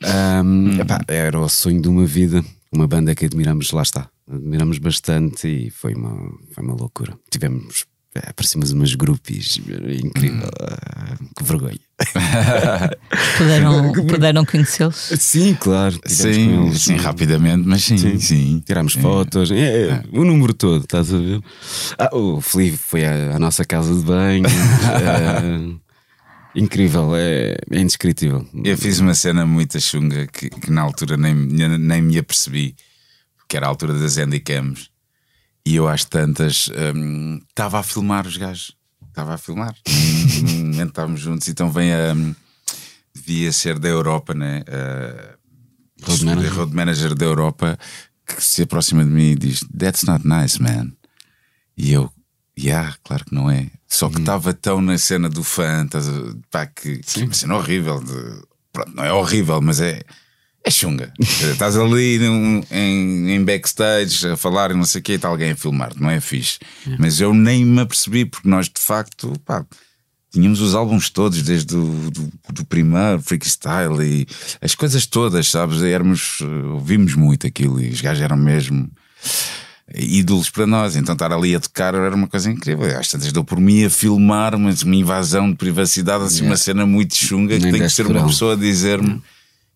[0.04, 4.78] Ahm, epá, era o sonho de uma vida, uma banda que admiramos, lá está, admiramos
[4.78, 7.18] bastante e foi uma, foi uma loucura.
[7.32, 11.80] Tivemos, é, parecíamos umas groupies, incrível, ah, que vergonha.
[13.38, 14.96] Puderam, puderam conhecê-los?
[15.20, 18.64] Sim, claro, Sim, sim, rapidamente, mas sim, sim.
[18.66, 21.42] Tirámos fotos, é, é, o número todo, estás a ver?
[21.98, 24.46] Ah, o Felipe foi à, à nossa casa de banho.
[26.56, 28.48] incrível, é, é indescritível.
[28.64, 32.76] Eu fiz uma cena muito chunga que, que na altura nem, nem me apercebi,
[33.48, 34.90] que era a altura das handicams,
[35.66, 38.76] e eu às tantas hum, estava a filmar os gajos,
[39.08, 39.76] estava a filmar.
[39.88, 42.14] Num- momento estávamos juntos, então vem a.
[42.14, 42.34] hum,
[43.14, 44.64] devia ser da Europa, né?
[44.68, 45.38] A-
[46.02, 46.54] Road manager.
[46.54, 47.78] road manager da Europa
[48.26, 50.94] que se aproxima de mim e diz: That's not nice, man.
[51.76, 52.10] E eu,
[52.58, 53.70] yeah, claro que não é.
[53.90, 57.56] Só que estava tão na cena do fã, a- pá, que, que é uma cena
[57.56, 58.00] horrível.
[58.02, 60.02] De, pronto, não é horrível, mas é,
[60.64, 61.12] É chunga.
[61.20, 65.28] Estás ali num- em, em backstage a falar e não sei o que, e está
[65.28, 66.60] alguém a filmar, não é fixe.
[67.00, 69.66] Mas eu nem me apercebi, porque nós de facto, pá,
[70.32, 74.28] tínhamos os álbuns todos, desde o do, do primeiro, freestyle e
[74.62, 75.82] as coisas todas, sabes?
[75.82, 78.88] Éramos, eh, ouvimos muito aquilo e os gajos eram mesmo
[79.96, 80.96] ídolos para nós.
[80.96, 82.98] Então estar ali a tocar era uma coisa incrível.
[82.98, 86.86] Às tantas deu por mim a filmar, mas uma invasão de privacidade, assim, uma cena
[86.86, 89.22] muito chunga que Nem tem que ser uma pessoa a dizer-me.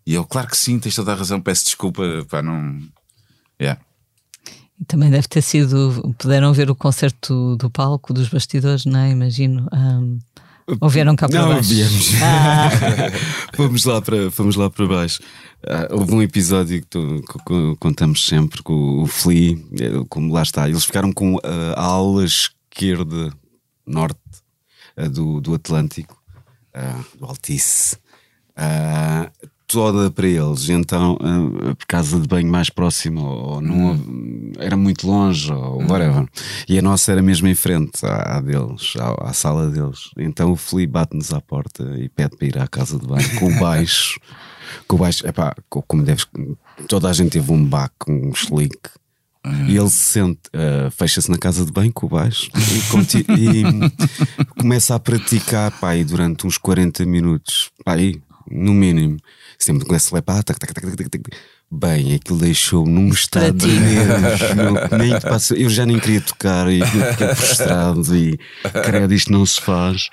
[0.06, 2.80] E eu, claro que sim, tens toda a razão, peço desculpa, pá, não.
[3.62, 3.80] Yeah.
[4.80, 6.14] E também deve ter sido.
[6.18, 9.12] Puderam ver o concerto do palco, dos bastidores, não é?
[9.12, 9.68] Imagino.
[9.72, 10.20] Ahm,
[10.80, 11.70] ou vieram cá para Não, baixo?
[11.70, 12.12] viemos.
[12.22, 12.70] Ah,
[13.56, 15.20] fomos, lá para, fomos lá para baixo.
[15.68, 20.34] Ah, houve um episódio que, tu- que- que contamos sempre com o Flea, eh, como
[20.34, 20.68] lá está.
[20.70, 23.32] Eles ficaram com a ala esquerda
[23.86, 24.20] norte
[24.98, 26.22] ah, do, do Atlântico,
[26.74, 27.98] ah, do Altice,
[28.56, 29.30] ah,
[29.68, 30.70] toda para eles.
[30.70, 35.80] Então, ah, a casa de banho mais próxima, ou não houve- era muito longe, ou
[35.88, 36.28] whatever.
[36.68, 40.10] E a nossa era mesmo em frente à, à deles, à, à sala deles.
[40.18, 43.48] Então o Flea bate-nos à porta e pede para ir à casa de banho com
[43.48, 44.20] o baixo.
[44.88, 46.28] com o baixo, epá, co- como deves.
[46.88, 48.78] Toda a gente teve um back, um slick.
[49.68, 53.64] E ele se sente, ah, fecha-se na casa de banho com o baixo e, e
[54.58, 59.18] começa a praticar pá, durante uns 40 minutos, pá, aí, no mínimo,
[59.64, 61.38] sempre começa a lepar, tac, tac, tac, tac, tac, tac.
[61.72, 67.36] bem, aquilo deixou-me num estado de nervos, eu já nem queria tocar e eu fiquei
[67.36, 68.38] frustrado e
[68.84, 70.10] credo, isto não se faz.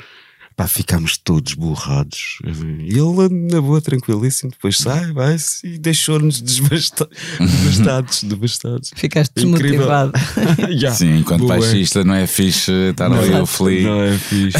[0.56, 2.36] Pá, ficámos todos borrados.
[2.44, 8.90] E ele, na boa, tranquilíssimo, depois sai, vai-se e deixou-nos desbasta- devastados, devastados.
[8.94, 10.12] ficaste desmotivado.
[10.76, 10.90] Já.
[10.92, 11.56] Sim, enquanto Boa.
[11.56, 13.88] baixista não é fixe estar ali o Flea.
[13.88, 14.58] Não é fixe.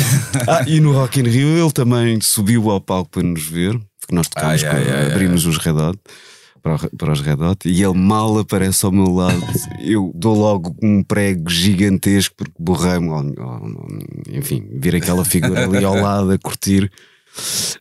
[0.48, 4.14] ah, e no Rock in Rio ele também subiu ao palco para nos ver, porque
[4.14, 5.98] nós tocámos, Ai, ai, com- ai, ai, abrimos os Red Hot.
[6.62, 9.42] Para, para os Red Hot e ele mal aparece ao meu lado
[9.80, 13.08] eu dou logo um prego gigantesco porque borrei-me
[14.30, 16.90] enfim, vir aquela figura ali ao lado a curtir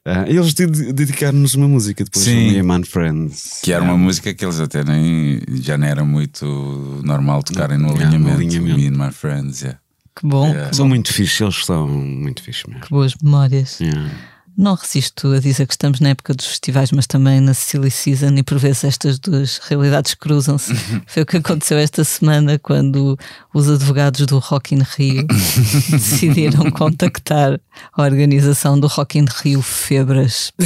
[0.06, 2.52] Ah, eles de- dedicaram-nos uma música depois Sim.
[2.52, 6.06] Me and Man Friends Que era uma música que eles até nem já não era
[6.06, 6.46] muito
[7.04, 8.30] normal tocarem no alinhamento.
[8.30, 8.78] alinhamento.
[8.80, 9.78] Me and my friends, yeah.
[10.16, 10.72] Que bom, Yeah.
[10.74, 13.80] são muito fixes, eles são muito fixes mesmo que boas memórias.
[13.82, 14.10] Yeah.
[14.60, 18.36] Não resisto a dizer que estamos na época dos festivais, mas também na Silly Season
[18.36, 20.76] e por vezes estas duas realidades cruzam-se.
[21.08, 23.18] Foi o que aconteceu esta semana quando
[23.54, 25.26] os advogados do Rock in Rio
[25.90, 27.58] decidiram contactar
[27.94, 30.52] a organização do Rock in Rio Febras.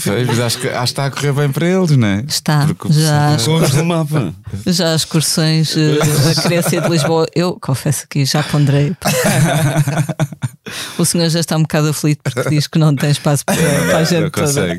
[0.00, 2.24] Foi, mas acho que, acho que está a correr bem para eles, não é?
[2.26, 3.36] Está, Porque já,
[3.84, 4.32] mapa
[4.66, 5.98] já as excursões eh,
[6.38, 7.26] a querer ser de Lisboa.
[7.34, 8.96] Eu confesso que já ponderei.
[10.98, 13.96] O senhor já está um bocado aflito porque diz que não tem espaço para, para
[13.96, 14.46] a Não gente toda.
[14.46, 14.76] consegue.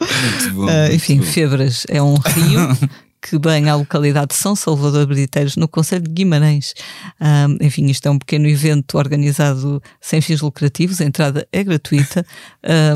[0.00, 1.24] Muito bom, Ah, muito enfim, bom.
[1.26, 2.78] Febras é um rio
[3.22, 6.74] que banha a localidade de São Salvador Briteiros, no Conselho de Guimarães.
[7.20, 12.24] Ah, enfim, isto é um pequeno evento organizado sem fins lucrativos, a entrada é gratuita,
[12.62, 12.94] Ah,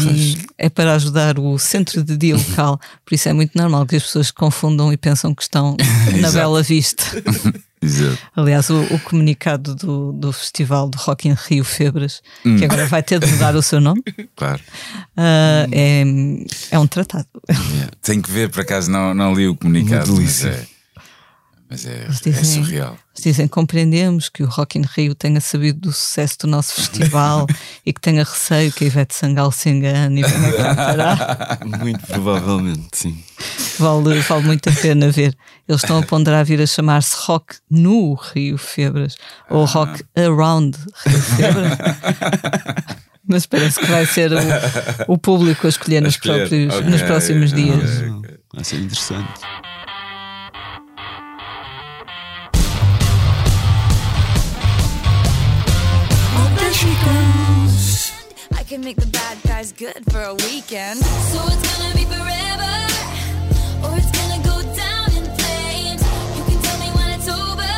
[0.58, 4.02] é para ajudar o centro de dia local, por isso é muito normal que as
[4.02, 5.76] pessoas confundam e pensam que estão
[6.20, 6.30] na.
[6.30, 7.04] Bela Vista.
[7.84, 8.18] Exato.
[8.36, 12.56] Aliás, o, o comunicado do, do Festival do Rock in Rio Febras, Hum.
[12.56, 14.02] que agora vai ter de mudar o seu nome,
[14.36, 14.60] Claro.
[15.16, 16.02] ah, é,
[16.70, 17.26] é um tratado.
[17.48, 17.90] Yeah.
[18.02, 20.12] Tenho que ver, por acaso não, não li o comunicado.
[20.14, 20.66] Mas é,
[21.68, 22.98] mas é, é surreal.
[23.16, 27.46] Dizem compreendemos que o Rock in Rio tenha sabido do sucesso do nosso festival
[27.86, 31.16] e que tenha receio que a Ivete Sangal se engane e venha.
[31.80, 33.24] Muito provavelmente, sim.
[33.78, 35.36] Vale, vale muito a pena ver.
[35.68, 39.16] Eles estão a ponderar vir a chamar-se Rock no Rio Febras
[39.50, 41.78] ou Rock Around Rio Febras.
[43.26, 46.40] Mas parece que vai ser o, o público a escolher, nos, escolher.
[46.40, 47.90] próprios, Ok, nos próximos dias.
[48.52, 49.40] Vai ser interessante.
[58.64, 61.04] I can make the bad guys good for a weekend.
[61.04, 62.72] So it's gonna be forever,
[63.82, 66.00] or it's gonna go down in flames.
[66.34, 67.72] You can tell me when it's over,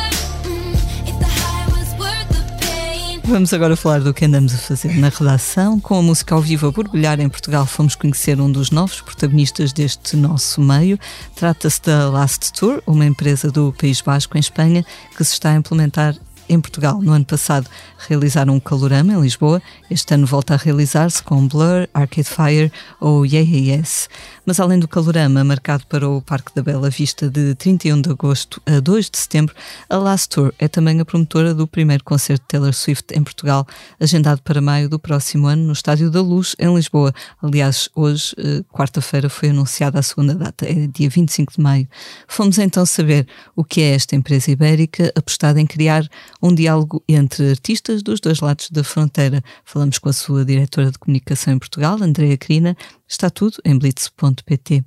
[0.47, 3.19] mm, if the high was worth the pain.
[3.25, 5.77] Vamos agora falar do que andamos a fazer na redação.
[5.77, 9.73] Com a música ao vivo a borbulhar em Portugal, fomos conhecer um dos novos protagonistas
[9.73, 10.97] deste nosso meio.
[11.35, 14.85] Trata-se da Last Tour, uma empresa do País Basco, em Espanha,
[15.17, 16.15] que se está a implementar
[16.49, 17.01] em Portugal.
[17.01, 21.87] No ano passado realizaram um calorama em Lisboa, este ano volta a realizar-se com Blur,
[21.93, 24.09] Arcade Fire ou Yeah Yes.
[24.45, 28.61] Mas além do calorama, marcado para o Parque da Bela Vista de 31 de agosto
[28.65, 29.55] a 2 de setembro,
[29.89, 33.67] a Last Tour é também a promotora do primeiro concerto de Taylor Swift em Portugal,
[33.99, 37.13] agendado para maio do próximo ano no Estádio da Luz, em Lisboa.
[37.41, 41.87] Aliás, hoje, eh, quarta-feira, foi anunciada a segunda data, é dia 25 de maio.
[42.27, 46.07] Fomos então saber o que é esta empresa ibérica apostada em criar
[46.41, 49.43] um diálogo entre artistas dos dois lados da fronteira.
[49.65, 52.75] Falamos com a sua diretora de comunicação em Portugal, Andrea Crina.
[53.07, 54.83] Está tudo em blitz.pt.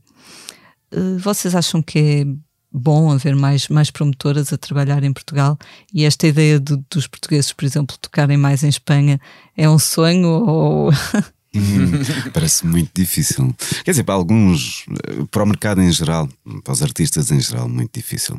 [0.92, 2.24] Eh, Vocês acham que é
[2.72, 5.58] bom haver mais, mais promotoras a trabalhar em Portugal
[5.92, 9.20] e esta ideia de- dos portugueses, por exemplo, tocarem mais em Espanha
[9.56, 10.90] é um sonho ou
[11.54, 11.90] Hum,
[12.32, 13.54] Parece muito difícil.
[13.84, 16.28] Quer dizer, para alguns, eh, para o mercado em geral,
[16.62, 18.38] para os artistas em geral, muito difícil.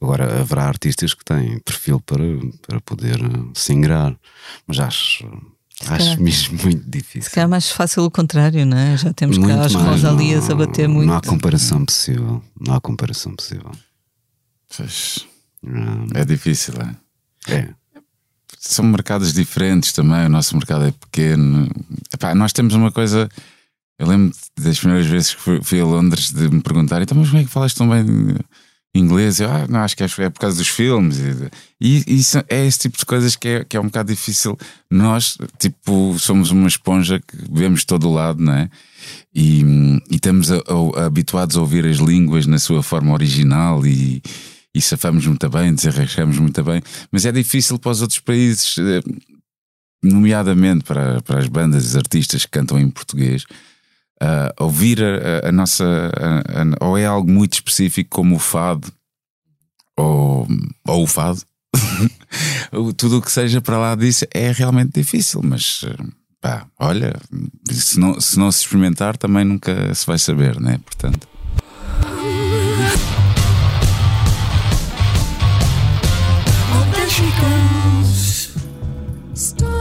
[0.00, 2.22] Agora, haverá artistas que têm perfil para,
[2.66, 4.16] para poder eh, se ingrar,
[4.66, 5.26] mas acho,
[5.88, 7.30] acho mesmo muito se difícil.
[7.32, 8.96] calhar é mais fácil o contrário, não é?
[8.96, 11.08] Já temos cá Muito as mais, Rosalias a bater muito.
[11.08, 12.42] Não há comparação possível.
[12.60, 13.72] Não há comparação possível.
[14.76, 15.26] Pois,
[16.14, 16.96] É difícil, é?
[17.52, 17.81] É.
[18.64, 21.68] São mercados diferentes também, o nosso mercado é pequeno.
[22.14, 23.28] Epá, nós temos uma coisa.
[23.98, 27.40] Eu lembro das primeiras vezes que fui, a Londres de me perguntar, então, mas como
[27.42, 28.04] é que falas tão bem
[28.94, 29.40] inglês?
[29.40, 31.18] Eu, ah, não, acho que é é por causa dos filmes.
[31.80, 34.56] E, e isso é esse tipo de coisas que é, que é um bocado difícil.
[34.88, 38.70] Nós, tipo, somos uma esponja que vemos todo o lado, não é?
[39.34, 39.62] E,
[40.08, 40.62] e estamos a-
[40.96, 44.22] a- habituados a ouvir as línguas na sua forma original e,
[44.74, 49.02] e safamos muito bem, desarrascamos muito bem, mas é difícil para os outros países, eh,
[50.02, 53.44] nomeadamente para, para as bandas e artistas que cantam em português,
[54.20, 55.84] ah, ouvir a, a- a nossa.
[55.84, 58.90] a- ou é algo muito específico, como o fado,
[59.96, 60.48] ou,
[60.86, 61.42] ou o fado.
[62.96, 65.84] Tudo o que seja para lá disso é realmente difícil, mas
[66.40, 67.14] pá, olha,
[67.70, 70.78] se não, se não se experimentar também nunca se vai saber, né?
[70.84, 71.28] Portanto.
[79.34, 79.71] Stop.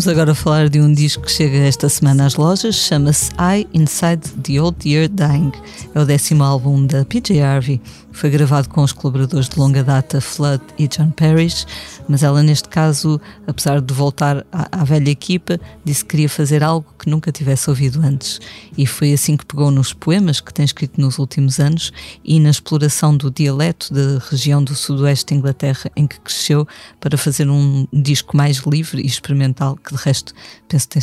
[0.00, 4.22] Vamos agora falar de um disco que chega esta semana às lojas, chama-se I Inside
[4.42, 5.52] the Old Year Dying.
[5.94, 7.82] É o décimo álbum da PJ Harvey.
[8.12, 11.64] Foi gravado com os colaboradores de longa data Flood e John Parrish,
[12.08, 16.62] mas ela, neste caso, apesar de voltar à, à velha equipa, disse que queria fazer
[16.62, 18.40] algo que nunca tivesse ouvido antes.
[18.76, 21.92] E foi assim que pegou nos poemas que tem escrito nos últimos anos
[22.24, 26.66] e na exploração do dialeto da região do sudoeste de Inglaterra em que cresceu
[27.00, 30.34] para fazer um disco mais livre e experimental, que de resto
[30.68, 31.00] penso ter,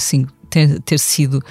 [0.50, 1.42] ter- ter sido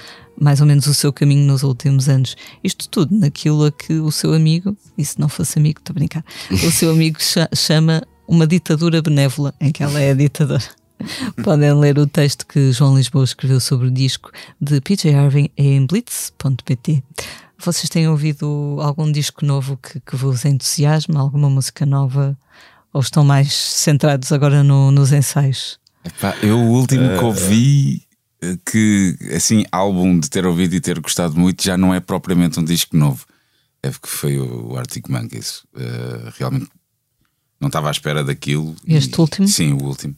[0.41, 2.37] mais ou menos o seu caminho nos últimos anos.
[2.63, 5.99] Isto tudo naquilo a que o seu amigo, e se não fosse amigo, estou a
[5.99, 10.65] brincar, o seu amigo cha- chama uma ditadura benévola, em que ela é a ditadora.
[11.45, 14.31] Podem ler o texto que João Lisboa escreveu sobre o disco
[14.61, 17.03] de PJ Harvey em blitz.pt.
[17.59, 21.21] Vocês têm ouvido algum disco novo que, que vos entusiasma?
[21.21, 22.37] Alguma música nova?
[22.93, 25.79] Ou estão mais centrados agora no- nos ensaios?
[26.05, 28.06] Epá, eu o último que ouvi eh,
[28.65, 32.65] que assim, álbum de ter ouvido e ter gostado muito, já não é propriamente um
[32.65, 33.25] disco novo.
[33.83, 35.63] É porque foi o Arctic Monkeys.
[35.77, 36.69] Eh, realmente
[37.61, 38.75] não estava à espera daquilo.
[38.87, 39.49] Este E- último?
[39.49, 40.15] Sim, o último.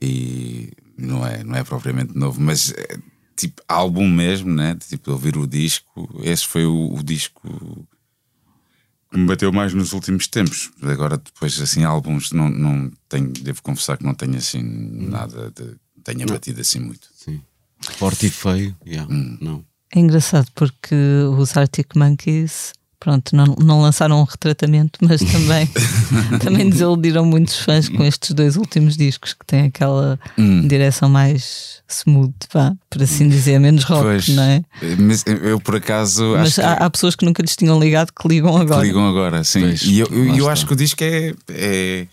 [0.00, 2.98] E não é, não é propriamente novo, mas é,
[3.36, 4.76] tipo álbum mesmo, né?
[4.88, 6.08] Tipo, ouvir o disco.
[6.22, 7.40] Esse foi o, o disco
[9.10, 10.70] que me bateu mais nos últimos tempos.
[10.82, 15.76] Agora, depois, assim, álbuns, não, não tenho, devo confessar que não tenho assim nada de.
[16.02, 17.08] tenha batido assim muito.
[17.80, 19.36] Forte e feio, yeah, Hum.
[19.40, 19.64] não.
[19.94, 20.94] É engraçado porque
[21.38, 25.68] os Arctic Monkeys, pronto, não, não lançaram um retratamento, mas também,
[26.40, 30.66] também desiludiram muitos fãs com estes dois últimos discos que têm aquela Hum.
[30.66, 34.64] direção mais smooth, vá, por assim dizer, menos rock, Pois, não é?
[34.98, 36.60] Mas eu, por acaso, Mas acho que.
[36.62, 38.80] há, há pessoas que nunca lhes tinham ligado que ligam agora.
[38.80, 39.60] Que ligam agora, sim.
[39.60, 42.06] Pois, e eu, eu, eu acho que o disco é, é.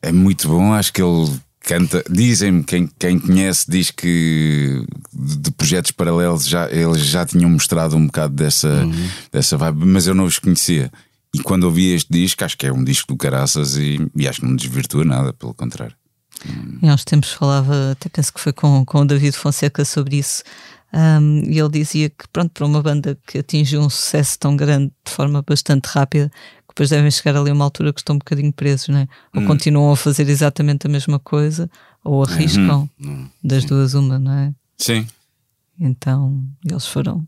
[0.00, 0.72] é muito bom.
[0.72, 1.30] Acho que ele
[1.66, 2.02] canta.
[2.08, 4.82] Dizem-me, quem, quem conhece, diz que
[5.12, 9.08] de projetos paralelos já, eles já tinham mostrado um bocado dessa, Uhum.
[9.32, 10.90] dessa vibe, mas eu não os conhecia.
[11.34, 14.40] E quando ouvi este disco, acho que é um disco do caraças e, e acho
[14.40, 15.94] que não desvirtua nada, pelo contrário.
[16.82, 20.16] E há uns tempos falava, até penso que foi com, com o David Fonseca sobre
[20.18, 20.42] isso.
[20.92, 24.92] Um, e ele dizia que, pronto, para uma banda que atingiu um sucesso tão grande
[25.04, 26.30] de forma bastante rápida,
[26.76, 29.08] depois devem chegar ali a uma altura que estão um bocadinho presos, né?
[29.34, 31.70] ou continuam a fazer exatamente a mesma coisa,
[32.04, 32.86] ou arriscam.
[33.42, 34.52] Das duas, uma, não é?
[34.76, 35.06] Sim.
[35.80, 37.26] Então eles foram.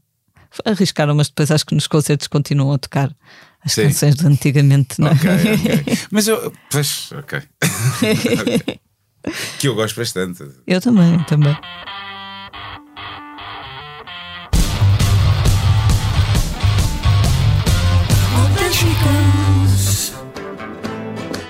[0.66, 3.10] Arriscaram, mas depois acho que nos concertos continuam a tocar
[3.64, 3.84] as Sim.
[3.84, 5.12] canções de antigamente, não é?
[5.12, 5.98] Ok, ok.
[6.12, 6.52] Mas eu.
[6.70, 7.42] Pois, ok.
[9.58, 10.44] Que eu gosto bastante.
[10.66, 11.56] Eu também, também.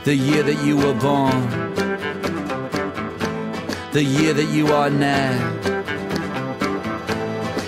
[0.04, 1.48] The year that you were born.
[3.92, 5.32] The year that you are now.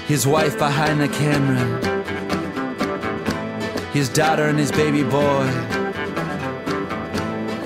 [0.06, 1.60] His wife behind the camera.
[3.92, 5.79] His daughter and his baby boy.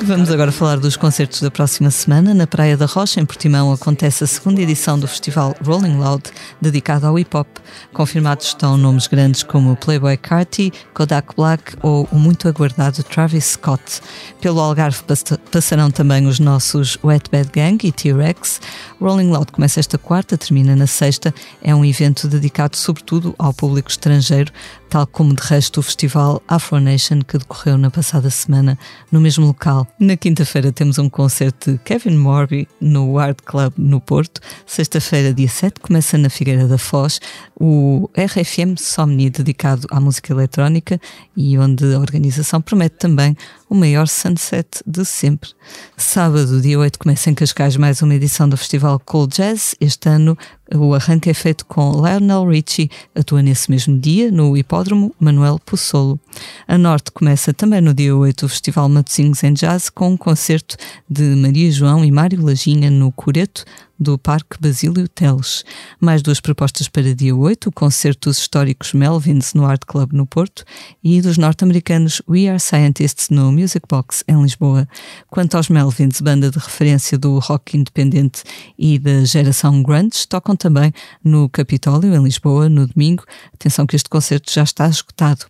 [0.06, 2.34] Vamos agora falar dos concertos da próxima semana.
[2.34, 6.22] Na Praia da Rocha, em Portimão, acontece a segunda edição do festival Rolling Loud,
[6.60, 7.48] dedicado ao hip hop.
[7.92, 14.02] Confirmados estão nomes grandes como Playboy Carti, Kodak Black ou o muito aguardado Travis Scott.
[14.42, 18.60] Pelo Algarve pass- passarão também os nossos Wet Bad Gang e T-Rex.
[19.00, 21.34] Rolling Loud começa esta quarta, termina na sexta.
[21.62, 24.52] É um evento dedicado sobretudo ao público estrangeiro,
[24.90, 28.78] tal como de resto o festival Afro Nation que decorreu na passada semana
[29.10, 29.86] no mesmo local.
[29.98, 34.40] Na quinta-feira temos um concerto de Kevin Morby no Art Club no Porto.
[34.66, 37.20] Sexta-feira, dia 7, começa na Figueira da Foz
[37.54, 41.00] o RFM Somni dedicado à música eletrónica
[41.36, 43.36] e onde a organização promete também
[43.74, 45.50] o maior sunset de sempre.
[45.96, 49.74] Sábado, dia 8, começa em Cascais mais uma edição do Festival Cool Jazz.
[49.80, 50.38] Este ano
[50.72, 56.20] o arranque é feito com Lionel Richie, atua nesse mesmo dia no Hipódromo Manuel Possolo.
[56.68, 60.76] A Norte começa também no dia 8 o Festival Matosinhos em Jazz com um concerto
[61.10, 63.64] de Maria João e Mário Lajinha no Coreto
[63.98, 65.64] do Parque Basílio Teles.
[66.00, 70.26] Mais duas propostas para dia 8, o concerto dos históricos Melvins no Art Club no
[70.26, 70.64] Porto
[71.02, 74.88] e dos norte-americanos We Are Scientists no Music Box em Lisboa.
[75.28, 78.42] Quanto aos Melvins, banda de referência do rock independente
[78.78, 80.92] e da geração grunge, tocam também
[81.22, 83.24] no Capitólio em Lisboa no domingo.
[83.54, 85.46] Atenção que este concerto já está esgotado.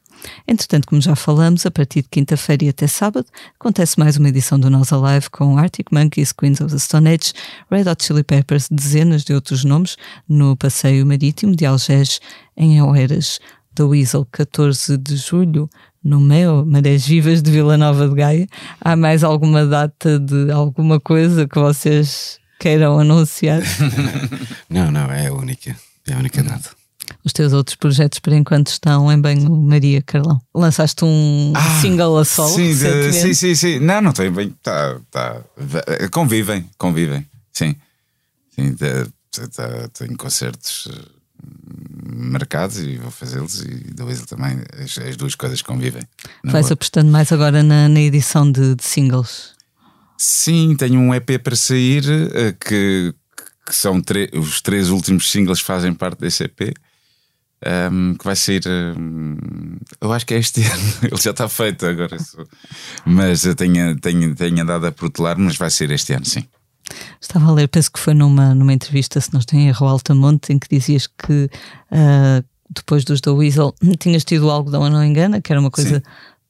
[0.46, 3.26] Entretanto, como já falamos, a partir de quinta-feira e até sábado,
[3.58, 7.32] acontece mais uma edição do Nós Alive com Arctic Monkeys, Queens of the Stone Age,
[7.70, 9.96] Red Hot Chili Peppers, dezenas de outros nomes,
[10.28, 12.20] no Passeio Marítimo de Algés,
[12.56, 13.40] em Oeiras.
[13.76, 15.68] Da Weasel, 14 de julho,
[16.02, 18.46] no Meo, Marés Vivas de Vila Nova de Gaia.
[18.80, 23.62] Há mais alguma data de alguma coisa que vocês queiram anunciar?
[24.70, 25.76] Não, não, é a única.
[26.06, 26.83] É a única data.
[27.24, 30.40] Os teus outros projetos, por enquanto, estão em banho-maria, Carlão.
[30.54, 33.78] Lançaste um single a solo Ah, Sim, sim, sim, sim.
[33.78, 34.50] Não, não tem bem.
[34.62, 35.40] Tá, tá.
[36.12, 37.26] Convivem, convivem.
[37.52, 37.74] Sim.
[38.54, 41.04] Sim, de- de- tenho concertos eh,
[42.14, 44.58] marcados e vou fazê-los e da Weasel também.
[44.82, 46.02] As, as duas coisas convivem.
[46.44, 49.52] Vais apostando mais agora na, na edição de, de singles.
[50.18, 53.12] Sim, tenho um EP para sair eh, que,
[53.66, 54.00] que são
[54.38, 56.74] os três últimos singles fazem parte desse EP.
[57.64, 61.86] Ehm, que vai sair, ehm, eu acho que é este ano, ele já está feito
[61.86, 62.16] agora,
[63.06, 66.44] mas eu tenho, tenho, tenho andado a protelar, mas vai ser este ano, sim.
[67.20, 70.52] Estava a ler, penso que foi numa, numa entrevista, se não estou em erro, Altamonte,
[70.52, 71.48] em que dizias que
[71.90, 75.70] ah, depois dos da Weasel tinhas tido o algodão a não engana, que era uma
[75.70, 76.02] coisa Sim.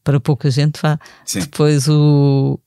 [0.03, 0.99] para pouca gente, vá.
[1.25, 1.41] Sim.
[1.41, 2.59] Depois o-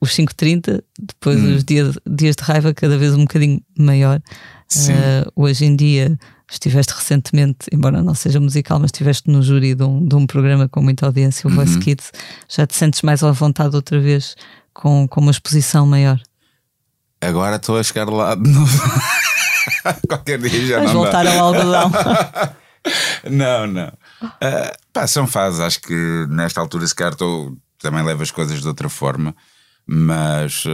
[0.00, 1.56] os 530, depois Hum.
[1.56, 4.20] os dias, dias de raiva cada vez um bocadinho maior.
[4.76, 6.18] Ah, hoje em dia
[6.50, 10.68] estiveste recentemente, embora não seja musical, mas estiveste no júri de um, de um programa
[10.68, 11.80] com muita audiência, o Voice Uhum.
[11.80, 12.10] Kids.
[12.48, 14.34] Já te sentes mais à vontade outra vez
[14.72, 16.18] com, com uma exposição maior?
[17.20, 18.82] Agora estou a chegar lá de novo.
[20.08, 21.32] Qualquer dia já Vais não voltar dá.
[21.38, 21.90] ao algodão.
[23.28, 23.92] Não, não.
[24.40, 25.60] Ah, pá, são fases.
[25.60, 27.14] Acho que nesta altura, se calhar,
[27.78, 29.34] também levo as coisas de outra forma,
[29.86, 30.64] mas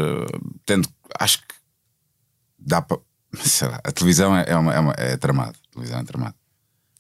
[0.65, 0.89] tendo,
[1.19, 1.55] acho que
[2.59, 2.99] dá para.
[3.43, 5.57] Sei lá, a televisão é, é, uma, é, uma- é tramado.
[5.71, 6.35] A televisão é tramado.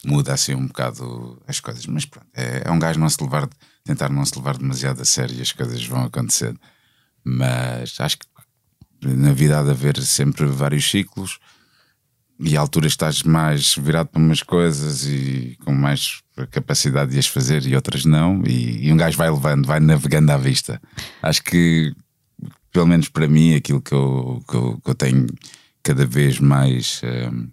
[0.05, 3.49] Muda assim um bocado as coisas, mas pronto, é, é um gajo não se levar,
[3.85, 6.55] tentar não se levar demasiado a sério e as coisas vão acontecer.
[7.25, 8.27] Mas acho que
[9.03, 11.39] na vida há de haver sempre vários ciclos
[12.39, 16.21] e há alturas que estás mais virado para umas coisas e com mais
[16.51, 20.33] capacidade de as fazer e outras não, e, e um gajo vai levando, vai navegando
[20.33, 20.83] à vista.
[21.23, 21.95] Acho que,
[22.73, 25.27] pelo menos para mim, aquilo que eu, que eu, que eu tenho
[25.85, 27.49] cada vez mais hum,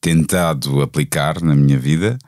[0.00, 2.18] tentado aplicar na minha vida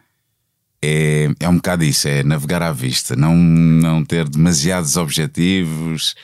[0.83, 6.15] é, é um bocado isso: é navegar à vista, não, não ter demasiados objetivos.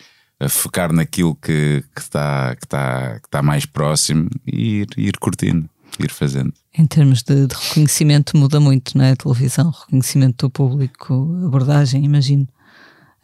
[0.48, 5.18] focar naquilo que está que tá, que tá, que tá mais próximo e ir, ir
[5.18, 5.68] curtindo,
[5.98, 6.52] ir fazendo.
[6.76, 9.12] Em termos de, de reconhecimento, muda muito, não é?
[9.12, 11.14] A televisão, reconhecimento do público,
[11.44, 12.46] abordagem, imagino.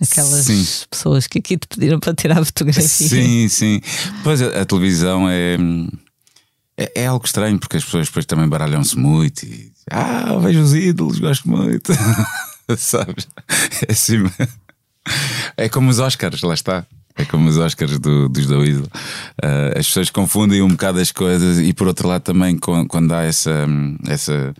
[0.00, 0.64] Aquelas Sim.
[0.88, 2.86] pessoas que aqui te pediram para tirar a fotografia.
[2.86, 3.80] Sim, sim.
[4.22, 5.56] Pois a, a televisão é,
[6.76, 10.74] é, é algo estranho porque as pessoas depois também baralham-se muito e ah, vejo os
[10.74, 11.92] ídolos, gosto muito.
[12.76, 13.26] Sabes?
[13.88, 14.18] É assim.
[15.56, 16.86] É como os Oscars, lá está.
[17.16, 18.86] É como os Oscars do, dos da Weasel.
[19.42, 23.12] Ah, as pessoas confundem um bocado as coisas e por outro lado também quan- quando
[23.14, 23.66] há essa,
[24.06, 24.54] essa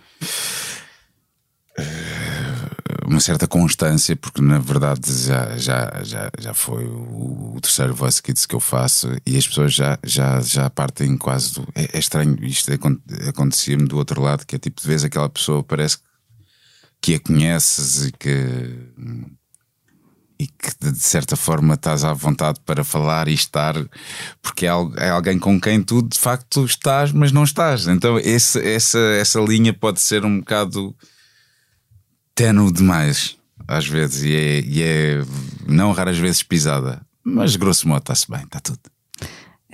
[3.06, 8.23] uma certa constância, porque na verdade já, já, já, já foi o, o terceiro Voice
[8.23, 11.66] Kids que eu faço e as pessoas já, já, já partem quase do.
[11.74, 12.98] É, é estranho, isto acon-
[13.28, 15.98] acontecia-me do outro lado, que é tipo, de vez aquela pessoa parece
[17.01, 18.89] que a conheces e que.
[20.40, 23.74] E que de certa forma estás à vontade para falar e estar,
[24.40, 27.89] porque é, é alguém com quem tu de facto estás, mas não estás.
[27.89, 30.94] Então esse, essa, essa linha pode ser um bocado
[32.39, 33.36] tenue demais,
[33.66, 35.24] às vezes, e é, e é
[35.66, 37.01] não raras vezes pisada.
[37.24, 38.78] Mas grosso modo está-se bem, está tudo.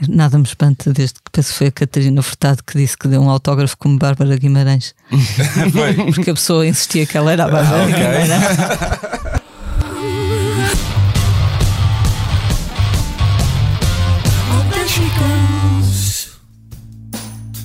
[0.09, 3.21] Nada me espanta, desde que penso que foi a Catarina Furtado que disse que deu
[3.21, 4.95] um autógrafo como Bárbara Guimarães.
[6.15, 8.31] Porque a pessoa insistia que ela era a Bárbara Guimarães.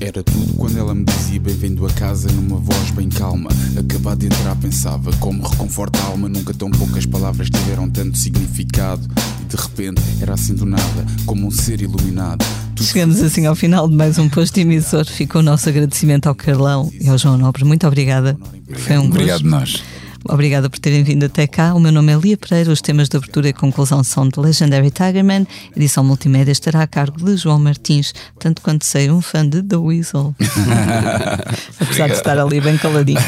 [0.01, 3.49] Era tudo quando ela me dizia bem-vindo a casa numa voz bem calma.
[3.77, 6.29] Acabado de entrar pensava como reconforta a alma.
[6.29, 9.05] Nunca tão poucas palavras tiveram tanto significado.
[9.41, 12.45] E de repente era assim do nada, como um ser iluminado.
[12.79, 15.05] Chegamos assim ao final de mais um posto emissor.
[15.05, 17.65] Fica o nosso agradecimento ao Carlão e ao João Nobre.
[17.65, 18.37] Muito obrigada.
[18.77, 19.47] Foi um Obrigado, gosto.
[19.49, 19.83] nós.
[20.25, 21.73] Obrigada por terem vindo até cá.
[21.73, 22.71] O meu nome é Lia Pereira.
[22.71, 25.47] Os temas de abertura e conclusão são de Legendary Tigerman.
[25.73, 29.63] A edição multimédia estará a cargo de João Martins, tanto quanto sei, um fã de
[29.63, 30.35] The Weasel.
[31.79, 33.19] Apesar de estar ali bem caladinho.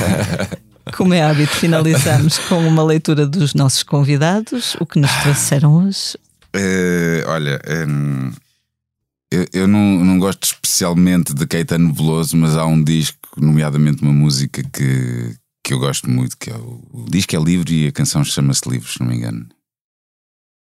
[0.95, 6.17] Como é hábito, finalizamos com uma leitura dos nossos convidados, o que nos trouxeram hoje.
[6.53, 8.31] Eh, olha, hum,
[9.31, 14.11] eu, eu não, não gosto especialmente de Caetano Veloso, mas há um disco, nomeadamente uma
[14.11, 15.35] música que,
[15.71, 18.69] que eu gosto muito, que é o, o disco é livre e a canção chama-se
[18.69, 19.45] Livros, se não me engano.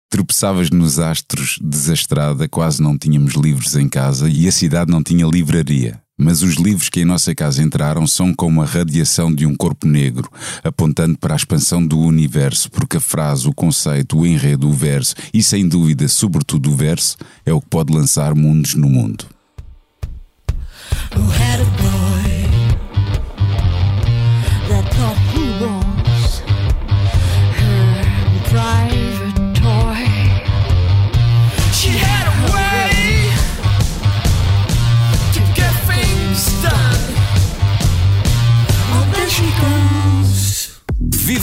[0.10, 5.26] Tropeçavas nos astros desastrada, quase não tínhamos livros em casa e a cidade não tinha
[5.26, 6.02] livraria.
[6.20, 9.88] Mas os livros que em nossa casa entraram são como a radiação de um corpo
[9.88, 10.30] negro,
[10.62, 15.16] apontando para a expansão do universo, porque a frase, o conceito, o enredo, o verso
[15.34, 17.16] e, sem dúvida, sobretudo o verso,
[17.46, 19.26] é o que pode lançar mundos no mundo.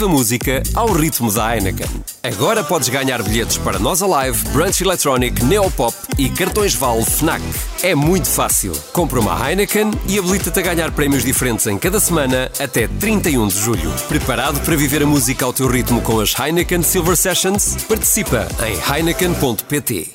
[0.05, 1.87] Viva música ao ritmo da Heineken.
[2.23, 7.43] Agora podes ganhar bilhetes para Nós Alive, Brunch Electronic, Neopop e cartões Vale Fnac.
[7.83, 8.73] É muito fácil.
[8.93, 13.59] Compra uma Heineken e habilita-te a ganhar prémios diferentes em cada semana até 31 de
[13.59, 13.91] julho.
[14.09, 17.77] Preparado para viver a música ao teu ritmo com as Heineken Silver Sessions?
[17.89, 20.14] Participa em heineken.pt.